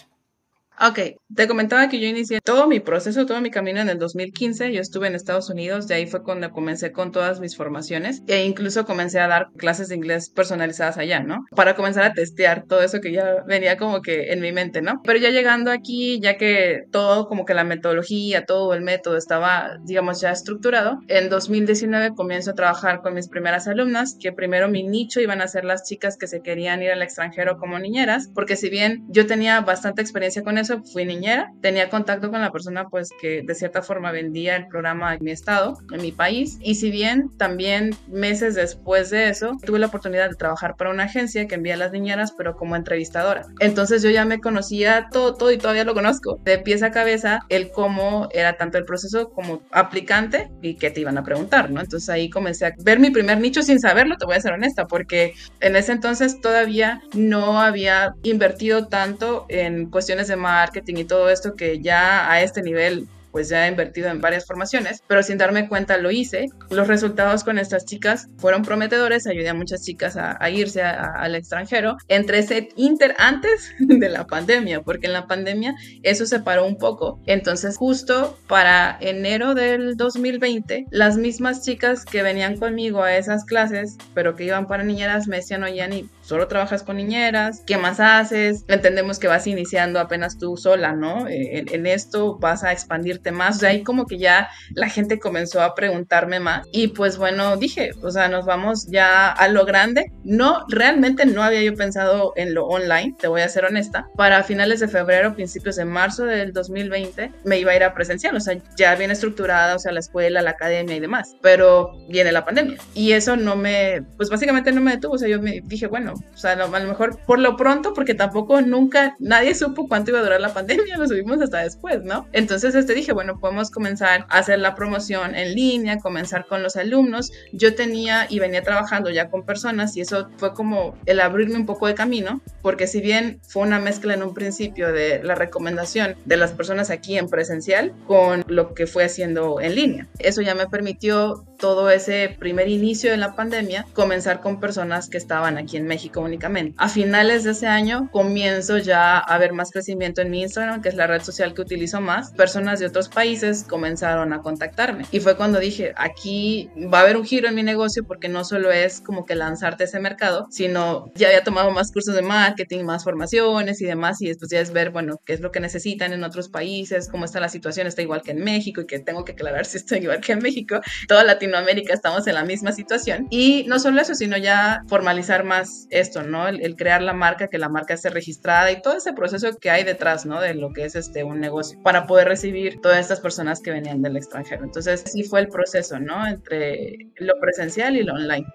Ok, 0.79 0.99
te 1.33 1.47
comentaba 1.47 1.89
que 1.89 1.99
yo 1.99 2.05
inicié 2.05 2.39
todo 2.39 2.67
mi 2.67 2.79
proceso, 2.79 3.25
todo 3.25 3.41
mi 3.41 3.49
camino 3.49 3.81
en 3.81 3.89
el 3.89 3.97
2015. 3.97 4.71
Yo 4.71 4.79
estuve 4.79 5.07
en 5.07 5.15
Estados 5.15 5.49
Unidos, 5.49 5.87
de 5.87 5.95
ahí 5.95 6.05
fue 6.05 6.21
cuando 6.21 6.51
comencé 6.51 6.91
con 6.91 7.11
todas 7.11 7.39
mis 7.39 7.57
formaciones 7.57 8.21
e 8.27 8.45
incluso 8.45 8.85
comencé 8.85 9.19
a 9.19 9.27
dar 9.27 9.47
clases 9.57 9.87
de 9.87 9.95
inglés 9.95 10.29
personalizadas 10.29 10.99
allá, 10.99 11.21
¿no? 11.21 11.45
Para 11.55 11.75
comenzar 11.75 12.03
a 12.03 12.13
testear 12.13 12.65
todo 12.67 12.83
eso 12.83 13.01
que 13.01 13.11
ya 13.11 13.43
venía 13.47 13.75
como 13.75 14.03
que 14.03 14.31
en 14.31 14.39
mi 14.39 14.51
mente, 14.51 14.83
¿no? 14.83 15.01
Pero 15.03 15.17
ya 15.17 15.31
llegando 15.31 15.71
aquí, 15.71 16.19
ya 16.19 16.37
que 16.37 16.83
todo 16.91 17.27
como 17.27 17.45
que 17.45 17.55
la 17.55 17.63
metodología, 17.63 18.45
todo 18.45 18.75
el 18.75 18.83
método 18.83 19.17
estaba, 19.17 19.79
digamos, 19.83 20.21
ya 20.21 20.29
estructurado, 20.29 20.99
en 21.07 21.29
2019 21.29 22.13
comienzo 22.13 22.51
a 22.51 22.55
trabajar 22.55 23.01
con 23.01 23.15
mis 23.15 23.29
primeras 23.29 23.67
alumnas, 23.67 24.15
que 24.19 24.31
primero 24.31 24.69
mi 24.69 24.83
nicho 24.83 25.21
iban 25.21 25.41
a 25.41 25.47
ser 25.47 25.65
las 25.65 25.85
chicas 25.85 26.17
que 26.17 26.27
se 26.27 26.41
querían 26.41 26.83
ir 26.83 26.91
al 26.91 27.01
extranjero 27.01 27.57
como 27.57 27.79
niñeras, 27.79 28.29
porque 28.35 28.55
si 28.55 28.69
bien 28.69 29.05
yo 29.09 29.25
tenía 29.25 29.61
bastante 29.61 30.03
experiencia 30.03 30.43
con 30.43 30.59
eso, 30.59 30.66
fui 30.91 31.05
niñera, 31.05 31.51
tenía 31.61 31.89
contacto 31.89 32.29
con 32.29 32.41
la 32.41 32.51
persona 32.51 32.87
pues 32.89 33.09
que 33.21 33.41
de 33.43 33.55
cierta 33.55 33.81
forma 33.81 34.11
vendía 34.11 34.55
el 34.55 34.67
programa 34.67 35.13
en 35.15 35.23
mi 35.23 35.31
estado, 35.31 35.77
en 35.91 36.01
mi 36.01 36.11
país, 36.11 36.57
y 36.61 36.75
si 36.75 36.91
bien 36.91 37.29
también 37.37 37.95
meses 38.07 38.55
después 38.55 39.09
de 39.09 39.29
eso 39.29 39.57
tuve 39.65 39.79
la 39.79 39.87
oportunidad 39.87 40.29
de 40.29 40.35
trabajar 40.35 40.75
para 40.75 40.89
una 40.89 41.03
agencia 41.03 41.47
que 41.47 41.55
envía 41.55 41.75
a 41.75 41.77
las 41.77 41.91
niñeras, 41.91 42.33
pero 42.37 42.55
como 42.55 42.75
entrevistadora. 42.75 43.45
Entonces 43.59 44.03
yo 44.03 44.09
ya 44.09 44.25
me 44.25 44.39
conocía 44.39 45.07
todo, 45.11 45.33
todo 45.33 45.51
y 45.51 45.57
todavía 45.57 45.83
lo 45.83 45.93
conozco, 45.93 46.39
de 46.43 46.59
pies 46.59 46.83
a 46.83 46.91
cabeza, 46.91 47.39
el 47.49 47.71
cómo 47.71 48.29
era 48.31 48.57
tanto 48.57 48.77
el 48.77 48.85
proceso 48.85 49.29
como 49.29 49.61
aplicante 49.71 50.49
y 50.61 50.75
qué 50.75 50.91
te 50.91 51.01
iban 51.01 51.17
a 51.17 51.23
preguntar, 51.23 51.71
¿no? 51.71 51.81
Entonces 51.81 52.09
ahí 52.09 52.29
comencé 52.29 52.65
a 52.65 52.73
ver 52.79 52.99
mi 52.99 53.09
primer 53.09 53.39
nicho 53.39 53.61
sin 53.61 53.79
saberlo, 53.79 54.17
te 54.17 54.25
voy 54.25 54.35
a 54.35 54.41
ser 54.41 54.53
honesta, 54.53 54.87
porque 54.87 55.33
en 55.59 55.75
ese 55.75 55.91
entonces 55.91 56.39
todavía 56.41 57.01
no 57.13 57.61
había 57.61 58.13
invertido 58.23 58.87
tanto 58.87 59.45
en 59.49 59.89
cuestiones 59.89 60.27
de 60.27 60.35
marketing 60.35 60.56
marketing 60.57 60.97
y 60.97 61.05
todo 61.05 61.29
esto 61.29 61.55
que 61.55 61.79
ya 61.81 62.31
a 62.31 62.41
este 62.41 62.61
nivel 62.63 63.07
pues 63.31 63.49
ya 63.49 63.65
he 63.65 63.69
invertido 63.69 64.09
en 64.09 64.21
varias 64.21 64.45
formaciones, 64.45 65.03
pero 65.07 65.23
sin 65.23 65.37
darme 65.37 65.67
cuenta 65.67 65.97
lo 65.97 66.11
hice. 66.11 66.47
Los 66.69 66.87
resultados 66.87 67.43
con 67.43 67.59
estas 67.59 67.85
chicas 67.85 68.27
fueron 68.37 68.63
prometedores, 68.63 69.27
ayudé 69.27 69.49
a 69.49 69.53
muchas 69.53 69.83
chicas 69.83 70.17
a, 70.17 70.37
irse 70.49 70.81
al 70.81 71.35
extranjero 71.35 71.97
entre 72.07 72.39
ese 72.39 72.69
inter 72.77 73.15
antes 73.17 73.71
de 73.79 74.09
la 74.09 74.25
pandemia, 74.25 74.81
porque 74.81 75.07
en 75.07 75.13
la 75.13 75.27
pandemia 75.27 75.75
eso 76.03 76.25
se 76.25 76.39
paró 76.39 76.65
un 76.65 76.77
poco. 76.77 77.19
Entonces 77.25 77.77
justo 77.77 78.37
para 78.47 78.97
enero 79.01 79.55
del 79.55 79.97
2020, 79.97 80.85
las 80.89 81.17
mismas 81.17 81.63
chicas 81.63 82.05
que 82.05 82.23
venían 82.23 82.57
conmigo 82.57 83.03
a 83.03 83.15
esas 83.17 83.45
clases, 83.45 83.97
pero 84.13 84.35
que 84.35 84.45
iban 84.45 84.67
para 84.67 84.83
niñeras, 84.83 85.27
me 85.27 85.37
decían, 85.37 85.63
oye, 85.63 85.81
Ani, 85.81 86.09
solo 86.21 86.47
trabajas 86.47 86.83
con 86.83 86.97
niñeras, 86.97 87.63
¿qué 87.65 87.77
más 87.77 87.99
haces? 87.99 88.65
Entendemos 88.67 89.19
que 89.19 89.27
vas 89.27 89.47
iniciando 89.47 89.99
apenas 89.99 90.37
tú 90.37 90.57
sola, 90.57 90.93
¿no? 90.93 91.27
Eh, 91.27 91.65
en, 91.71 91.87
esto 91.87 92.37
vas 92.37 92.63
a 92.63 92.71
expandirte 93.17 93.31
más, 93.31 93.59
sea, 93.59 93.69
ahí 93.69 93.83
como 93.83 94.05
que 94.05 94.17
ya 94.17 94.49
la 94.73 94.89
gente 94.89 95.19
comenzó 95.19 95.61
a 95.61 95.75
preguntarme 95.75 96.39
más 96.39 96.67
y 96.71 96.89
pues 96.89 97.17
bueno, 97.17 97.57
dije, 97.57 97.91
o 98.01 98.11
sea, 98.11 98.27
nos 98.27 98.45
vamos 98.45 98.87
ya 98.87 99.31
a 99.31 99.47
lo 99.47 99.65
grande. 99.65 100.11
No, 100.23 100.65
realmente 100.69 101.25
no 101.25 101.43
había 101.43 101.61
yo 101.61 101.75
pensado 101.75 102.33
en 102.35 102.53
lo 102.53 102.65
online, 102.65 103.15
te 103.19 103.27
voy 103.27 103.41
a 103.41 103.49
ser 103.49 103.65
honesta. 103.65 104.07
Para 104.15 104.43
finales 104.43 104.79
de 104.79 104.87
febrero, 104.87 105.35
principios 105.35 105.75
de 105.75 105.85
marzo 105.85 106.25
del 106.25 106.53
2020, 106.53 107.31
me 107.43 107.59
iba 107.59 107.71
a 107.71 107.75
ir 107.75 107.83
a 107.83 107.93
presencial, 107.93 108.35
o 108.35 108.39
sea, 108.39 108.57
ya 108.77 108.95
bien 108.95 109.11
estructurada, 109.11 109.75
o 109.75 109.79
sea, 109.79 109.91
la 109.91 109.99
escuela, 109.99 110.41
la 110.41 110.51
academia 110.51 110.95
y 110.95 110.99
demás, 110.99 111.35
pero 111.41 111.91
viene 112.09 112.31
la 112.31 112.45
pandemia 112.45 112.77
y 112.93 113.11
eso 113.11 113.35
no 113.35 113.55
me, 113.55 114.03
pues 114.17 114.29
básicamente 114.29 114.71
no 114.71 114.81
me 114.81 114.91
detuvo, 114.91 115.15
o 115.15 115.17
sea, 115.17 115.27
yo 115.27 115.41
me 115.41 115.61
dije, 115.63 115.87
bueno, 115.87 116.13
o 116.33 116.37
sea, 116.37 116.51
a 116.53 116.55
lo 116.55 116.69
mejor 116.69 117.19
por 117.25 117.39
lo 117.39 117.55
pronto, 117.55 117.93
porque 117.93 118.13
tampoco 118.13 118.61
nunca 118.61 119.15
nadie 119.19 119.55
supo 119.55 119.87
cuánto 119.87 120.11
iba 120.11 120.19
a 120.19 120.23
durar 120.23 120.41
la 120.41 120.53
pandemia, 120.53 120.97
lo 120.97 121.07
subimos 121.07 121.41
hasta 121.41 121.59
después, 121.59 122.03
¿no? 122.03 122.27
Entonces, 122.31 122.75
este 122.75 122.93
dije, 122.93 123.06
bueno, 123.11 123.39
podemos 123.39 123.71
comenzar 123.71 124.25
a 124.29 124.39
hacer 124.39 124.59
la 124.59 124.75
promoción 124.75 125.35
en 125.35 125.55
línea, 125.55 125.99
comenzar 125.99 126.45
con 126.47 126.63
los 126.63 126.75
alumnos. 126.75 127.31
Yo 127.51 127.75
tenía 127.75 128.27
y 128.29 128.39
venía 128.39 128.61
trabajando 128.61 129.09
ya 129.09 129.29
con 129.29 129.43
personas 129.43 129.95
y 129.97 130.01
eso 130.01 130.29
fue 130.37 130.53
como 130.53 130.95
el 131.05 131.19
abrirme 131.19 131.55
un 131.55 131.65
poco 131.65 131.87
de 131.87 131.95
camino, 131.95 132.41
porque 132.61 132.87
si 132.87 133.01
bien 133.01 133.39
fue 133.47 133.63
una 133.63 133.79
mezcla 133.79 134.13
en 134.13 134.23
un 134.23 134.33
principio 134.33 134.91
de 134.91 135.23
la 135.23 135.35
recomendación 135.35 136.15
de 136.25 136.37
las 136.37 136.51
personas 136.51 136.89
aquí 136.89 137.17
en 137.17 137.29
presencial 137.29 137.93
con 138.05 138.43
lo 138.47 138.73
que 138.73 138.87
fue 138.87 139.05
haciendo 139.05 139.59
en 139.61 139.75
línea, 139.75 140.07
eso 140.19 140.41
ya 140.41 140.55
me 140.55 140.67
permitió 140.67 141.45
todo 141.57 141.89
ese 141.89 142.35
primer 142.39 142.67
inicio 142.69 143.11
de 143.11 143.17
la 143.17 143.35
pandemia, 143.35 143.85
comenzar 143.93 144.41
con 144.41 144.59
personas 144.59 145.09
que 145.09 145.17
estaban 145.17 145.57
aquí 145.57 145.77
en 145.77 145.87
México 145.87 146.21
únicamente. 146.21 146.75
A 146.77 146.89
finales 146.89 147.43
de 147.43 147.51
ese 147.51 147.67
año 147.67 148.09
comienzo 148.11 148.77
ya 148.77 149.17
a 149.17 149.37
ver 149.37 149.53
más 149.53 149.71
crecimiento 149.71 150.21
en 150.21 150.29
mi 150.29 150.41
Instagram, 150.41 150.81
que 150.81 150.89
es 150.89 150.95
la 150.95 151.07
red 151.07 151.21
social 151.21 151.53
que 151.53 151.61
utilizo 151.61 151.99
más. 152.01 152.31
Personas 152.31 152.79
de 152.79 152.85
otros 152.85 153.09
países 153.09 153.63
comenzaron 153.63 154.33
a 154.33 154.41
contactarme 154.41 155.05
y 155.11 155.19
fue 155.19 155.35
cuando 155.35 155.59
dije, 155.59 155.93
aquí 155.97 156.69
va 156.93 156.99
a 156.99 157.01
haber 157.01 157.17
un 157.17 157.25
giro 157.25 157.47
en 157.47 157.55
mi 157.55 157.63
negocio 157.63 158.03
porque 158.05 158.29
no 158.29 158.43
solo 158.43 158.71
es 158.71 159.01
como 159.01 159.25
que 159.25 159.35
lanzarte 159.35 159.85
ese 159.85 159.99
mercado, 159.99 160.47
sino 160.51 161.11
ya 161.15 161.27
había 161.27 161.43
tomado 161.43 161.71
más 161.71 161.91
cursos 161.91 162.15
de 162.15 162.21
marketing, 162.21 162.83
más 162.83 163.03
formaciones 163.03 163.81
y 163.81 163.85
demás 163.85 164.21
y 164.21 164.27
después 164.27 164.51
ya 164.51 164.59
es 164.59 164.71
ver, 164.71 164.91
bueno, 164.91 165.19
qué 165.25 165.33
es 165.33 165.41
lo 165.41 165.51
que 165.51 165.59
necesitan 165.59 166.13
en 166.13 166.23
otros 166.23 166.49
países, 166.49 167.09
cómo 167.09 167.25
está 167.25 167.39
la 167.39 167.49
situación, 167.49 167.87
está 167.87 168.01
igual 168.01 168.21
que 168.21 168.31
en 168.31 168.43
México 168.43 168.81
y 168.81 168.85
que 168.85 168.99
tengo 168.99 169.25
que 169.25 169.31
aclarar 169.31 169.65
si 169.65 169.77
está 169.77 169.97
igual 169.97 170.21
que 170.21 170.33
en 170.33 170.39
México. 170.39 170.79
Toda 171.07 171.23
Latinoamérica 171.23 171.46
Latinoamérica 171.51 171.93
estamos 171.93 172.27
en 172.27 172.35
la 172.35 172.43
misma 172.43 172.71
situación. 172.71 173.27
Y 173.29 173.65
no 173.67 173.79
solo 173.79 174.01
eso, 174.01 174.15
sino 174.15 174.37
ya 174.37 174.83
formalizar 174.87 175.43
más 175.43 175.87
esto, 175.89 176.23
¿no? 176.23 176.47
El, 176.47 176.75
crear 176.75 177.01
la 177.01 177.13
marca, 177.13 177.47
que 177.47 177.57
la 177.57 177.69
marca 177.69 177.93
esté 177.93 178.09
registrada 178.09 178.71
y 178.71 178.81
todo 178.81 178.97
ese 178.97 179.13
proceso 179.13 179.57
que 179.57 179.69
hay 179.69 179.83
detrás, 179.83 180.25
¿no? 180.25 180.41
De 180.41 180.53
lo 180.53 180.71
que 180.71 180.85
es 180.85 180.95
este 180.95 181.23
un 181.23 181.39
negocio 181.39 181.81
para 181.81 182.05
poder 182.05 182.27
recibir 182.27 182.79
todas 182.81 182.99
estas 182.99 183.19
personas 183.19 183.61
que 183.61 183.71
venían 183.71 184.01
del 184.01 184.17
extranjero. 184.17 184.63
Entonces, 184.63 185.03
sí 185.05 185.23
fue 185.23 185.39
el 185.39 185.47
proceso, 185.47 185.99
¿no? 185.99 186.27
Entre 186.27 187.07
lo 187.17 187.39
presencial 187.39 187.95
y 187.95 188.03
lo 188.03 188.13
online. 188.13 188.45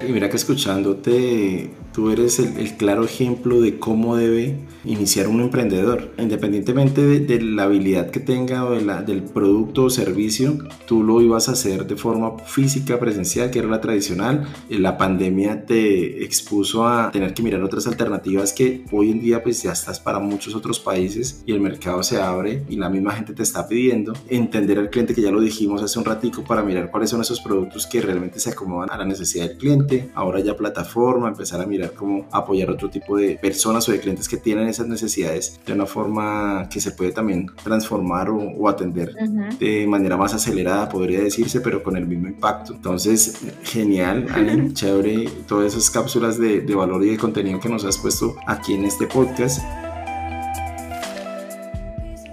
Y 0.00 0.12
mira 0.12 0.28
que 0.28 0.36
escuchándote 0.36 1.70
Tú 1.96 2.10
eres 2.10 2.38
el, 2.38 2.76
claro 2.76 3.06
ejemplo 3.06 3.58
de 3.58 3.78
cómo 3.78 4.16
debe 4.16 4.58
iniciar 4.84 5.28
un 5.28 5.40
emprendedor. 5.40 6.12
Independientemente 6.18 7.00
de, 7.00 7.40
la 7.40 7.62
habilidad 7.62 8.10
que 8.10 8.20
tenga 8.20 8.66
o 8.66 8.72
del 8.74 9.22
producto 9.22 9.84
o 9.84 9.88
servicio, 9.88 10.58
tú 10.86 11.02
lo 11.02 11.22
ibas 11.22 11.48
a 11.48 11.52
hacer 11.52 11.86
de 11.86 11.96
forma 11.96 12.38
física, 12.40 13.00
presencial, 13.00 13.50
que 13.50 13.60
era 13.60 13.68
la 13.68 13.80
tradicional. 13.80 14.46
Eh, 14.68 14.78
la 14.78 14.98
pandemia 14.98 15.64
te 15.64 16.22
expuso 16.22 16.86
a 16.86 17.10
tener 17.10 17.32
que 17.32 17.42
mirar 17.42 17.62
otras 17.62 17.86
alternativas 17.86 18.52
que 18.52 18.84
hoy 18.92 19.12
en 19.12 19.20
día 19.22 19.42
pues 19.42 19.62
ya 19.62 19.72
estás 19.72 19.98
para 19.98 20.18
muchos 20.18 20.54
otros 20.54 20.78
países 20.78 21.42
y 21.46 21.52
el 21.52 21.60
mercado 21.60 22.02
se 22.02 22.20
abre 22.20 22.62
y 22.68 22.76
la 22.76 22.90
misma 22.90 23.12
gente 23.12 23.32
te 23.32 23.42
está 23.42 23.66
pidiendo. 23.66 24.12
Entender 24.28 24.78
al 24.78 24.90
cliente, 24.90 25.14
que 25.14 25.22
ya 25.22 25.30
lo 25.30 25.40
dijimos 25.40 25.82
hace 25.82 25.98
un 25.98 26.04
ratico, 26.04 26.44
para 26.44 26.62
mirar 26.62 26.90
cuáles 26.90 27.08
son 27.08 27.22
esos 27.22 27.40
productos 27.40 27.86
que 27.86 28.02
realmente 28.02 28.38
se 28.38 28.50
acomodan 28.50 28.90
a 28.90 28.98
la 28.98 29.06
necesidad 29.06 29.48
del 29.48 29.56
cliente. 29.56 29.95
Ahora 30.14 30.40
ya 30.40 30.56
plataforma, 30.56 31.28
empezar 31.28 31.60
a 31.60 31.66
mirar 31.66 31.92
cómo 31.92 32.26
apoyar 32.30 32.70
otro 32.70 32.90
tipo 32.90 33.16
de 33.16 33.36
personas 33.36 33.88
o 33.88 33.92
de 33.92 34.00
clientes 34.00 34.28
que 34.28 34.36
tienen 34.36 34.68
esas 34.68 34.88
necesidades 34.88 35.60
de 35.64 35.72
una 35.72 35.86
forma 35.86 36.68
que 36.70 36.80
se 36.80 36.92
puede 36.92 37.12
también 37.12 37.46
transformar 37.62 38.30
o, 38.30 38.68
atender 38.68 39.14
de 39.58 39.86
manera 39.86 40.16
más 40.16 40.34
acelerada, 40.34 40.88
podría 40.88 41.20
decirse, 41.20 41.60
pero 41.60 41.82
con 41.82 41.96
el 41.96 42.06
mismo 42.06 42.26
impacto. 42.28 42.74
Entonces, 42.74 43.40
genial, 43.62 44.26
Ani, 44.34 44.72
chévere, 44.72 45.28
todas 45.46 45.72
esas 45.72 45.90
cápsulas 45.90 46.38
de, 46.38 46.60
de 46.60 46.74
valor 46.74 47.04
y 47.04 47.10
de 47.10 47.16
contenido 47.16 47.60
que 47.60 47.68
nos 47.68 47.84
has 47.84 47.98
puesto 47.98 48.36
aquí 48.46 48.74
en 48.74 48.84
este 48.84 49.06
podcast. 49.06 49.62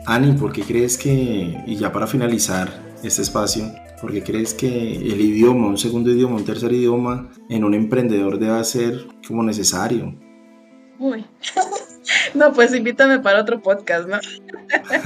Ani, 0.06 0.34
¿por 0.34 0.52
qué 0.52 0.63
crees 0.63 0.97
que, 0.97 1.63
y 1.65 1.76
ya 1.78 1.91
para 1.91 2.08
finalizar 2.08 2.69
este 3.04 3.21
espacio, 3.21 3.71
porque 4.04 4.22
crees 4.22 4.54
que 4.54 4.68
el 4.68 5.22
idioma, 5.22 5.68
un 5.68 5.78
segundo 5.78 6.12
idioma, 6.12 6.36
un 6.36 6.44
tercer 6.44 6.74
idioma 6.74 7.32
en 7.48 7.63
un 7.63 7.74
emprendedor 7.74 8.38
debe 8.38 8.62
ser 8.66 9.08
como 9.26 9.42
necesario? 9.44 10.13
No, 12.34 12.54
pues 12.54 12.73
invítame 12.73 13.19
para 13.19 13.41
otro 13.41 13.62
podcast, 13.62 14.08
¿no? 14.08 14.19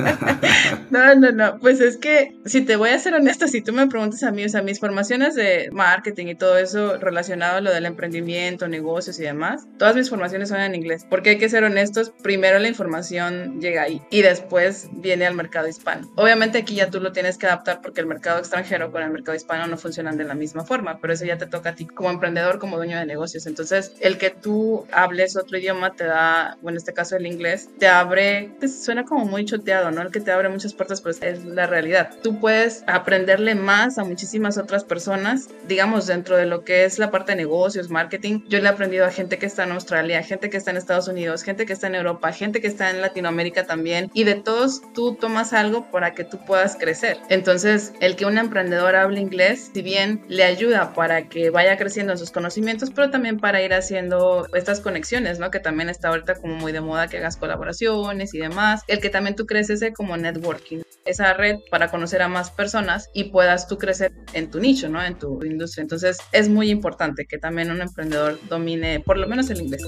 no, 0.90 1.16
no, 1.16 1.32
no. 1.32 1.60
Pues 1.60 1.82
es 1.82 1.98
que, 1.98 2.38
si 2.46 2.62
te 2.62 2.76
voy 2.76 2.90
a 2.90 3.00
ser 3.00 3.14
honesta, 3.14 3.48
si 3.48 3.62
tú 3.62 3.74
me 3.74 3.88
preguntas 3.88 4.24
a 4.24 4.32
mí, 4.32 4.44
o 4.46 4.50
sea, 4.50 4.62
mis 4.62 4.80
formaciones 4.80 5.36
de 5.36 5.70
marketing 5.72 6.28
y 6.28 6.36
todo 6.36 6.58
eso 6.58 6.98
relacionado 6.98 7.58
a 7.58 7.62
lo 7.62 7.72
del 7.72 7.86
emprendimiento, 7.86 8.68
negocios 8.68 9.20
y 9.20 9.24
demás, 9.24 9.68
todas 9.78 9.96
mis 9.96 10.10
formaciones 10.10 10.50
son 10.50 10.60
en 10.60 10.76
inglés. 10.76 11.06
Porque 11.10 11.32
hay 11.32 11.38
que 11.38 11.50
ser 11.50 11.64
honestos, 11.64 12.14
primero 12.22 12.60
la 12.60 12.68
información 12.68 13.60
llega 13.60 13.84
ahí 13.84 14.02
y 14.10 14.22
después 14.22 14.90
viene 14.92 15.26
al 15.26 15.36
mercado 15.36 15.68
hispano. 15.68 16.10
Obviamente 16.16 16.60
aquí 16.60 16.76
ya 16.76 16.90
tú 16.90 17.00
lo 17.00 17.12
tienes 17.12 17.38
que 17.38 17.48
adaptar 17.48 17.82
porque 17.82 18.02
el 18.02 18.08
mercado 18.08 18.40
extranjero 18.40 18.92
con 18.92 19.04
el 19.04 19.12
mercado 19.12 19.36
hispano 19.36 19.68
no 19.68 19.78
funcionan 19.78 20.18
de 20.18 20.24
la 20.24 20.34
misma 20.34 20.64
forma, 20.64 21.00
pero 21.00 21.14
eso 21.14 21.26
ya 21.26 21.38
te 21.38 21.48
toca 21.48 21.72
a 21.72 21.76
ti 21.76 21.86
como 21.86 22.10
emprendedor, 22.10 22.60
como 22.60 22.78
dueño 22.78 22.98
de 22.98 23.06
negocios. 23.06 23.46
Entonces, 23.48 23.94
el 24.00 24.18
que 24.18 24.30
tú 24.30 24.86
hables 24.92 25.36
otro 25.36 25.58
idioma 25.58 25.94
te 25.94 26.06
da, 26.06 26.58
bueno, 26.62 26.78
en 26.78 26.78
este 26.78 26.94
caso 26.98 27.16
el 27.16 27.28
inglés, 27.28 27.70
te 27.78 27.88
abre, 27.88 28.50
suena 28.68 29.06
como 29.06 29.24
muy 29.24 29.46
choteado, 29.46 29.92
¿no? 29.92 30.02
El 30.02 30.12
que 30.12 30.20
te 30.20 30.32
abre 30.32 30.50
muchas 30.50 30.74
puertas, 30.74 31.00
pues 31.00 31.22
es 31.22 31.46
la 31.46 31.68
realidad. 31.68 32.10
Tú 32.24 32.40
puedes 32.40 32.84
aprenderle 32.88 33.54
más 33.54 34.00
a 34.00 34.04
muchísimas 34.04 34.58
otras 34.58 34.84
personas, 34.84 35.48
digamos, 35.68 36.08
dentro 36.08 36.36
de 36.38 36.48
lo 36.48 36.64
que 36.64 36.86
es 36.86 36.98
la 36.98 37.12
parte 37.12 37.34
de 37.34 37.36
negocios, 37.38 37.92
marketing. 37.92 38.42
Yo 38.50 38.58
le 38.60 38.66
he 38.66 38.70
aprendido 38.70 39.06
a 39.06 39.12
gente 39.12 39.38
que 39.38 39.46
está 39.46 39.66
en 39.66 39.74
Australia, 39.74 40.24
gente 40.24 40.50
que 40.50 40.58
está 40.58 40.72
en 40.72 40.78
Estados 40.78 41.08
Unidos, 41.08 41.44
gente 41.44 41.68
que 41.68 41.74
está 41.74 41.86
en 41.86 41.94
Europa, 41.94 42.32
gente 42.32 42.62
que 42.62 42.68
está 42.68 42.90
en 42.90 43.00
Latinoamérica 43.00 43.68
también. 43.68 44.10
Y 44.16 44.24
de 44.24 44.34
todos 44.34 44.82
tú 44.96 45.14
tomas 45.14 45.54
algo 45.54 45.92
para 45.92 46.16
que 46.16 46.24
tú 46.24 46.40
puedas 46.48 46.78
crecer. 46.78 47.18
Entonces, 47.30 47.94
el 48.00 48.16
que 48.16 48.26
un 48.26 48.40
emprendedor 48.40 48.96
hable 48.96 49.20
inglés, 49.20 49.70
si 49.72 49.84
bien 49.84 50.26
le 50.30 50.46
ayuda 50.46 50.96
para 50.96 51.30
que 51.30 51.52
vaya 51.52 51.78
creciendo 51.78 52.14
en 52.14 52.18
sus 52.18 52.32
conocimientos, 52.32 52.90
pero 52.90 53.12
también 53.12 53.40
para 53.40 53.62
ir 53.62 53.76
haciendo 53.76 54.48
estas 54.56 54.80
conexiones, 54.80 55.38
¿no? 55.38 55.52
Que 55.52 55.60
también 55.60 55.90
está 55.90 56.08
ahorita 56.08 56.34
como 56.36 56.56
muy 56.56 56.72
de 56.72 56.87
moda 56.88 57.08
que 57.08 57.18
hagas 57.18 57.38
colaboraciones 57.38 58.34
y 58.34 58.40
demás. 58.40 58.82
El 58.88 59.00
que 59.00 59.10
también 59.10 59.36
tú 59.36 59.46
crees 59.46 59.70
ese 59.70 59.94
como 59.94 60.18
networking, 60.18 60.82
esa 61.06 61.34
red 61.34 61.58
para 61.70 61.92
conocer 61.92 62.22
a 62.22 62.28
más 62.28 62.50
personas 62.52 63.10
y 63.14 63.26
puedas 63.26 63.68
tú 63.68 63.78
crecer 63.78 64.14
en 64.34 64.50
tu 64.50 64.60
nicho, 64.60 64.90
¿no? 64.90 65.04
En 65.04 65.20
tu 65.20 65.44
industria. 65.44 65.84
Entonces 65.84 66.18
es 66.32 66.50
muy 66.50 66.70
importante 66.70 67.26
que 67.26 67.38
también 67.38 67.72
un 67.72 67.82
emprendedor 67.82 68.40
domine 68.50 69.00
por 69.00 69.18
lo 69.18 69.28
menos 69.28 69.50
el 69.50 69.62
inglés. 69.62 69.84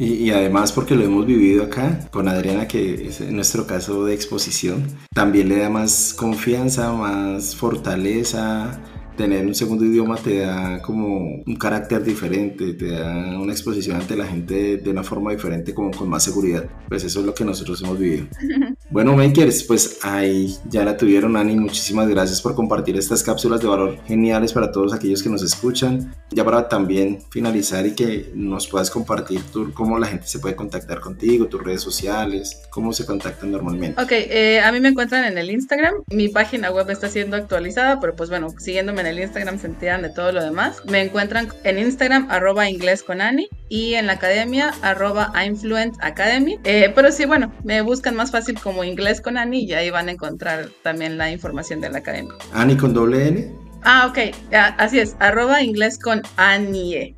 Y, 0.00 0.30
además 0.30 0.70
porque 0.70 0.94
lo 0.94 1.02
hemos 1.02 1.26
vivido 1.26 1.64
acá 1.64 2.08
con 2.12 2.28
Adriana, 2.28 2.68
que 2.68 3.08
es 3.08 3.20
en 3.20 3.34
nuestro 3.34 3.66
caso 3.66 4.04
de 4.04 4.14
exposición, 4.14 4.96
también 5.12 5.48
le 5.48 5.58
da 5.58 5.70
más 5.70 6.14
confianza, 6.14 6.92
más 6.92 7.56
fortaleza, 7.56 8.78
tener 9.18 9.44
un 9.44 9.54
segundo 9.54 9.84
idioma 9.84 10.16
te 10.16 10.38
da 10.38 10.80
como 10.80 11.42
un 11.44 11.56
carácter 11.56 12.04
diferente, 12.04 12.72
te 12.74 12.92
da 12.92 13.38
una 13.38 13.52
exposición 13.52 13.96
ante 13.96 14.16
la 14.16 14.26
gente 14.26 14.76
de 14.78 14.90
una 14.90 15.02
forma 15.02 15.32
diferente, 15.32 15.74
como 15.74 15.90
con 15.90 16.08
más 16.08 16.22
seguridad. 16.22 16.64
Pues 16.88 17.02
eso 17.02 17.20
es 17.20 17.26
lo 17.26 17.34
que 17.34 17.44
nosotros 17.44 17.82
hemos 17.82 17.98
vivido. 17.98 18.26
Bueno, 18.90 19.14
makers, 19.14 19.64
pues 19.64 19.98
ahí 20.02 20.56
ya 20.70 20.82
la 20.82 20.96
tuvieron, 20.96 21.36
Ani. 21.36 21.54
Muchísimas 21.56 22.08
gracias 22.08 22.40
por 22.40 22.54
compartir 22.54 22.96
estas 22.96 23.22
cápsulas 23.22 23.60
de 23.60 23.66
valor 23.66 23.98
geniales 24.06 24.54
para 24.54 24.72
todos 24.72 24.94
aquellos 24.94 25.22
que 25.22 25.28
nos 25.28 25.42
escuchan. 25.42 26.14
Ya 26.30 26.42
para 26.42 26.68
también 26.68 27.18
finalizar 27.30 27.86
y 27.86 27.94
que 27.94 28.30
nos 28.34 28.66
puedas 28.66 28.90
compartir 28.90 29.42
tú, 29.52 29.74
cómo 29.74 29.98
la 29.98 30.06
gente 30.06 30.26
se 30.26 30.38
puede 30.38 30.56
contactar 30.56 31.00
contigo, 31.00 31.48
tus 31.48 31.62
redes 31.62 31.82
sociales, 31.82 32.62
cómo 32.70 32.94
se 32.94 33.04
contactan 33.04 33.50
normalmente. 33.50 34.00
Ok, 34.00 34.12
eh, 34.12 34.60
a 34.60 34.72
mí 34.72 34.80
me 34.80 34.88
encuentran 34.88 35.24
en 35.24 35.36
el 35.36 35.50
Instagram. 35.50 35.96
Mi 36.10 36.30
página 36.30 36.70
web 36.70 36.88
está 36.88 37.10
siendo 37.10 37.36
actualizada, 37.36 38.00
pero 38.00 38.16
pues 38.16 38.30
bueno, 38.30 38.48
siguiéndome 38.58 39.02
en 39.02 39.07
el 39.08 39.20
Instagram 39.20 39.58
se 39.58 39.66
enteran 39.66 40.02
de 40.02 40.10
todo 40.10 40.32
lo 40.32 40.42
demás. 40.42 40.82
Me 40.86 41.02
encuentran 41.02 41.48
en 41.64 41.78
Instagram 41.78 42.28
arroba 42.30 42.68
inglés 42.68 43.02
con 43.02 43.20
Ani 43.20 43.48
y 43.68 43.94
en 43.94 44.06
la 44.06 44.14
academia 44.14 44.74
arroba 44.82 45.32
Influent 45.44 45.96
Academy. 46.00 46.58
Eh, 46.64 46.92
pero 46.94 47.12
sí, 47.12 47.24
bueno, 47.26 47.52
me 47.64 47.80
buscan 47.82 48.14
más 48.14 48.30
fácil 48.30 48.58
como 48.60 48.84
inglés 48.84 49.20
con 49.20 49.36
Ani 49.38 49.64
y 49.64 49.72
ahí 49.72 49.90
van 49.90 50.08
a 50.08 50.12
encontrar 50.12 50.68
también 50.82 51.18
la 51.18 51.30
información 51.30 51.80
de 51.80 51.90
la 51.90 51.98
academia. 51.98 52.34
Ani 52.52 52.76
con 52.76 52.94
doble 52.94 53.28
N. 53.28 53.68
Ah, 53.82 54.06
ok, 54.10 54.34
así 54.78 54.98
es, 54.98 55.16
arroba 55.20 55.62
inglés 55.62 55.98
con 55.98 56.20
Anie, 56.36 57.14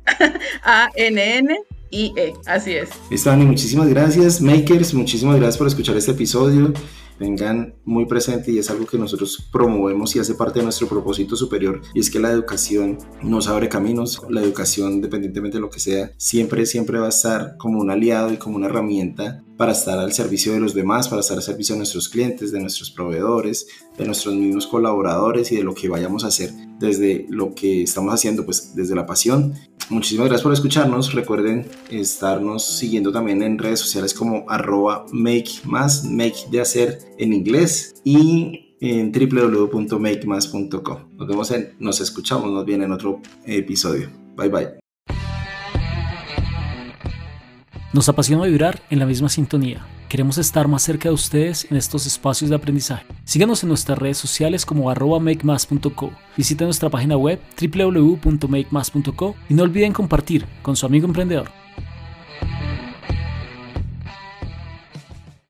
A-N-N 0.63 1.59
y 1.89 2.13
E, 2.15 2.33
así 2.45 2.73
es. 2.73 2.89
Listo, 3.09 3.31
Ani, 3.31 3.45
muchísimas 3.45 3.89
gracias. 3.89 4.41
Makers, 4.41 4.93
muchísimas 4.93 5.37
gracias 5.37 5.57
por 5.57 5.67
escuchar 5.67 5.97
este 5.97 6.11
episodio 6.11 6.71
tengan 7.21 7.75
muy 7.85 8.07
presente 8.07 8.51
y 8.51 8.57
es 8.57 8.71
algo 8.71 8.87
que 8.87 8.97
nosotros 8.97 9.47
promovemos 9.51 10.15
y 10.15 10.19
hace 10.19 10.33
parte 10.33 10.57
de 10.57 10.63
nuestro 10.63 10.87
propósito 10.87 11.35
superior 11.35 11.79
y 11.93 11.99
es 11.99 12.09
que 12.09 12.19
la 12.19 12.31
educación 12.31 12.97
nos 13.21 13.47
abre 13.47 13.69
caminos, 13.69 14.23
la 14.27 14.41
educación 14.41 14.93
independientemente 14.93 15.57
de 15.57 15.61
lo 15.61 15.69
que 15.69 15.79
sea, 15.79 16.13
siempre, 16.17 16.65
siempre 16.65 16.97
va 16.97 17.05
a 17.05 17.09
estar 17.09 17.57
como 17.57 17.79
un 17.79 17.91
aliado 17.91 18.33
y 18.33 18.37
como 18.37 18.55
una 18.55 18.65
herramienta 18.65 19.43
para 19.61 19.73
estar 19.73 19.99
al 19.99 20.11
servicio 20.11 20.53
de 20.53 20.59
los 20.59 20.73
demás, 20.73 21.07
para 21.07 21.19
estar 21.19 21.37
al 21.37 21.43
servicio 21.43 21.75
de 21.75 21.77
nuestros 21.81 22.09
clientes, 22.09 22.51
de 22.51 22.59
nuestros 22.59 22.89
proveedores, 22.89 23.67
de 23.95 24.07
nuestros 24.07 24.33
mismos 24.33 24.65
colaboradores 24.65 25.51
y 25.51 25.57
de 25.57 25.63
lo 25.63 25.75
que 25.75 25.87
vayamos 25.87 26.23
a 26.23 26.29
hacer 26.29 26.49
desde 26.79 27.27
lo 27.29 27.53
que 27.53 27.83
estamos 27.83 28.11
haciendo, 28.11 28.43
pues 28.43 28.73
desde 28.73 28.95
la 28.95 29.05
pasión. 29.05 29.53
Muchísimas 29.91 30.29
gracias 30.29 30.41
por 30.41 30.53
escucharnos. 30.53 31.13
Recuerden 31.13 31.67
estarnos 31.91 32.65
siguiendo 32.65 33.11
también 33.11 33.43
en 33.43 33.59
redes 33.59 33.81
sociales 33.81 34.15
como 34.15 34.49
arroba 34.49 35.05
make 35.11 35.51
más, 35.63 36.05
make 36.05 36.47
de 36.49 36.59
hacer 36.59 36.97
en 37.19 37.31
inglés 37.31 37.93
y 38.03 38.77
en 38.81 39.11
www.makemas.com. 39.11 40.97
Nos 41.17 41.27
vemos 41.27 41.51
en, 41.51 41.75
nos 41.77 42.01
escuchamos, 42.01 42.49
nos 42.49 42.65
viene 42.65 42.85
en 42.85 42.93
otro 42.93 43.21
episodio. 43.45 44.09
Bye 44.35 44.49
bye. 44.49 44.80
Nos 47.93 48.07
apasiona 48.07 48.45
vibrar 48.45 48.81
en 48.89 48.99
la 48.99 49.05
misma 49.05 49.27
sintonía. 49.27 49.85
Queremos 50.07 50.37
estar 50.37 50.67
más 50.69 50.81
cerca 50.81 51.09
de 51.09 51.15
ustedes 51.15 51.69
en 51.69 51.75
estos 51.75 52.05
espacios 52.05 52.49
de 52.49 52.55
aprendizaje. 52.55 53.05
Síganos 53.25 53.63
en 53.63 53.69
nuestras 53.69 53.97
redes 53.97 54.17
sociales 54.17 54.65
como 54.65 54.89
arroba 54.89 55.19
makemas.co. 55.19 56.11
Visiten 56.37 56.67
nuestra 56.67 56.89
página 56.89 57.17
web 57.17 57.41
www.makemas.co 57.59 59.35
y 59.49 59.53
no 59.53 59.63
olviden 59.63 59.91
compartir 59.91 60.45
con 60.61 60.77
su 60.77 60.85
amigo 60.85 61.05
emprendedor. 61.05 61.60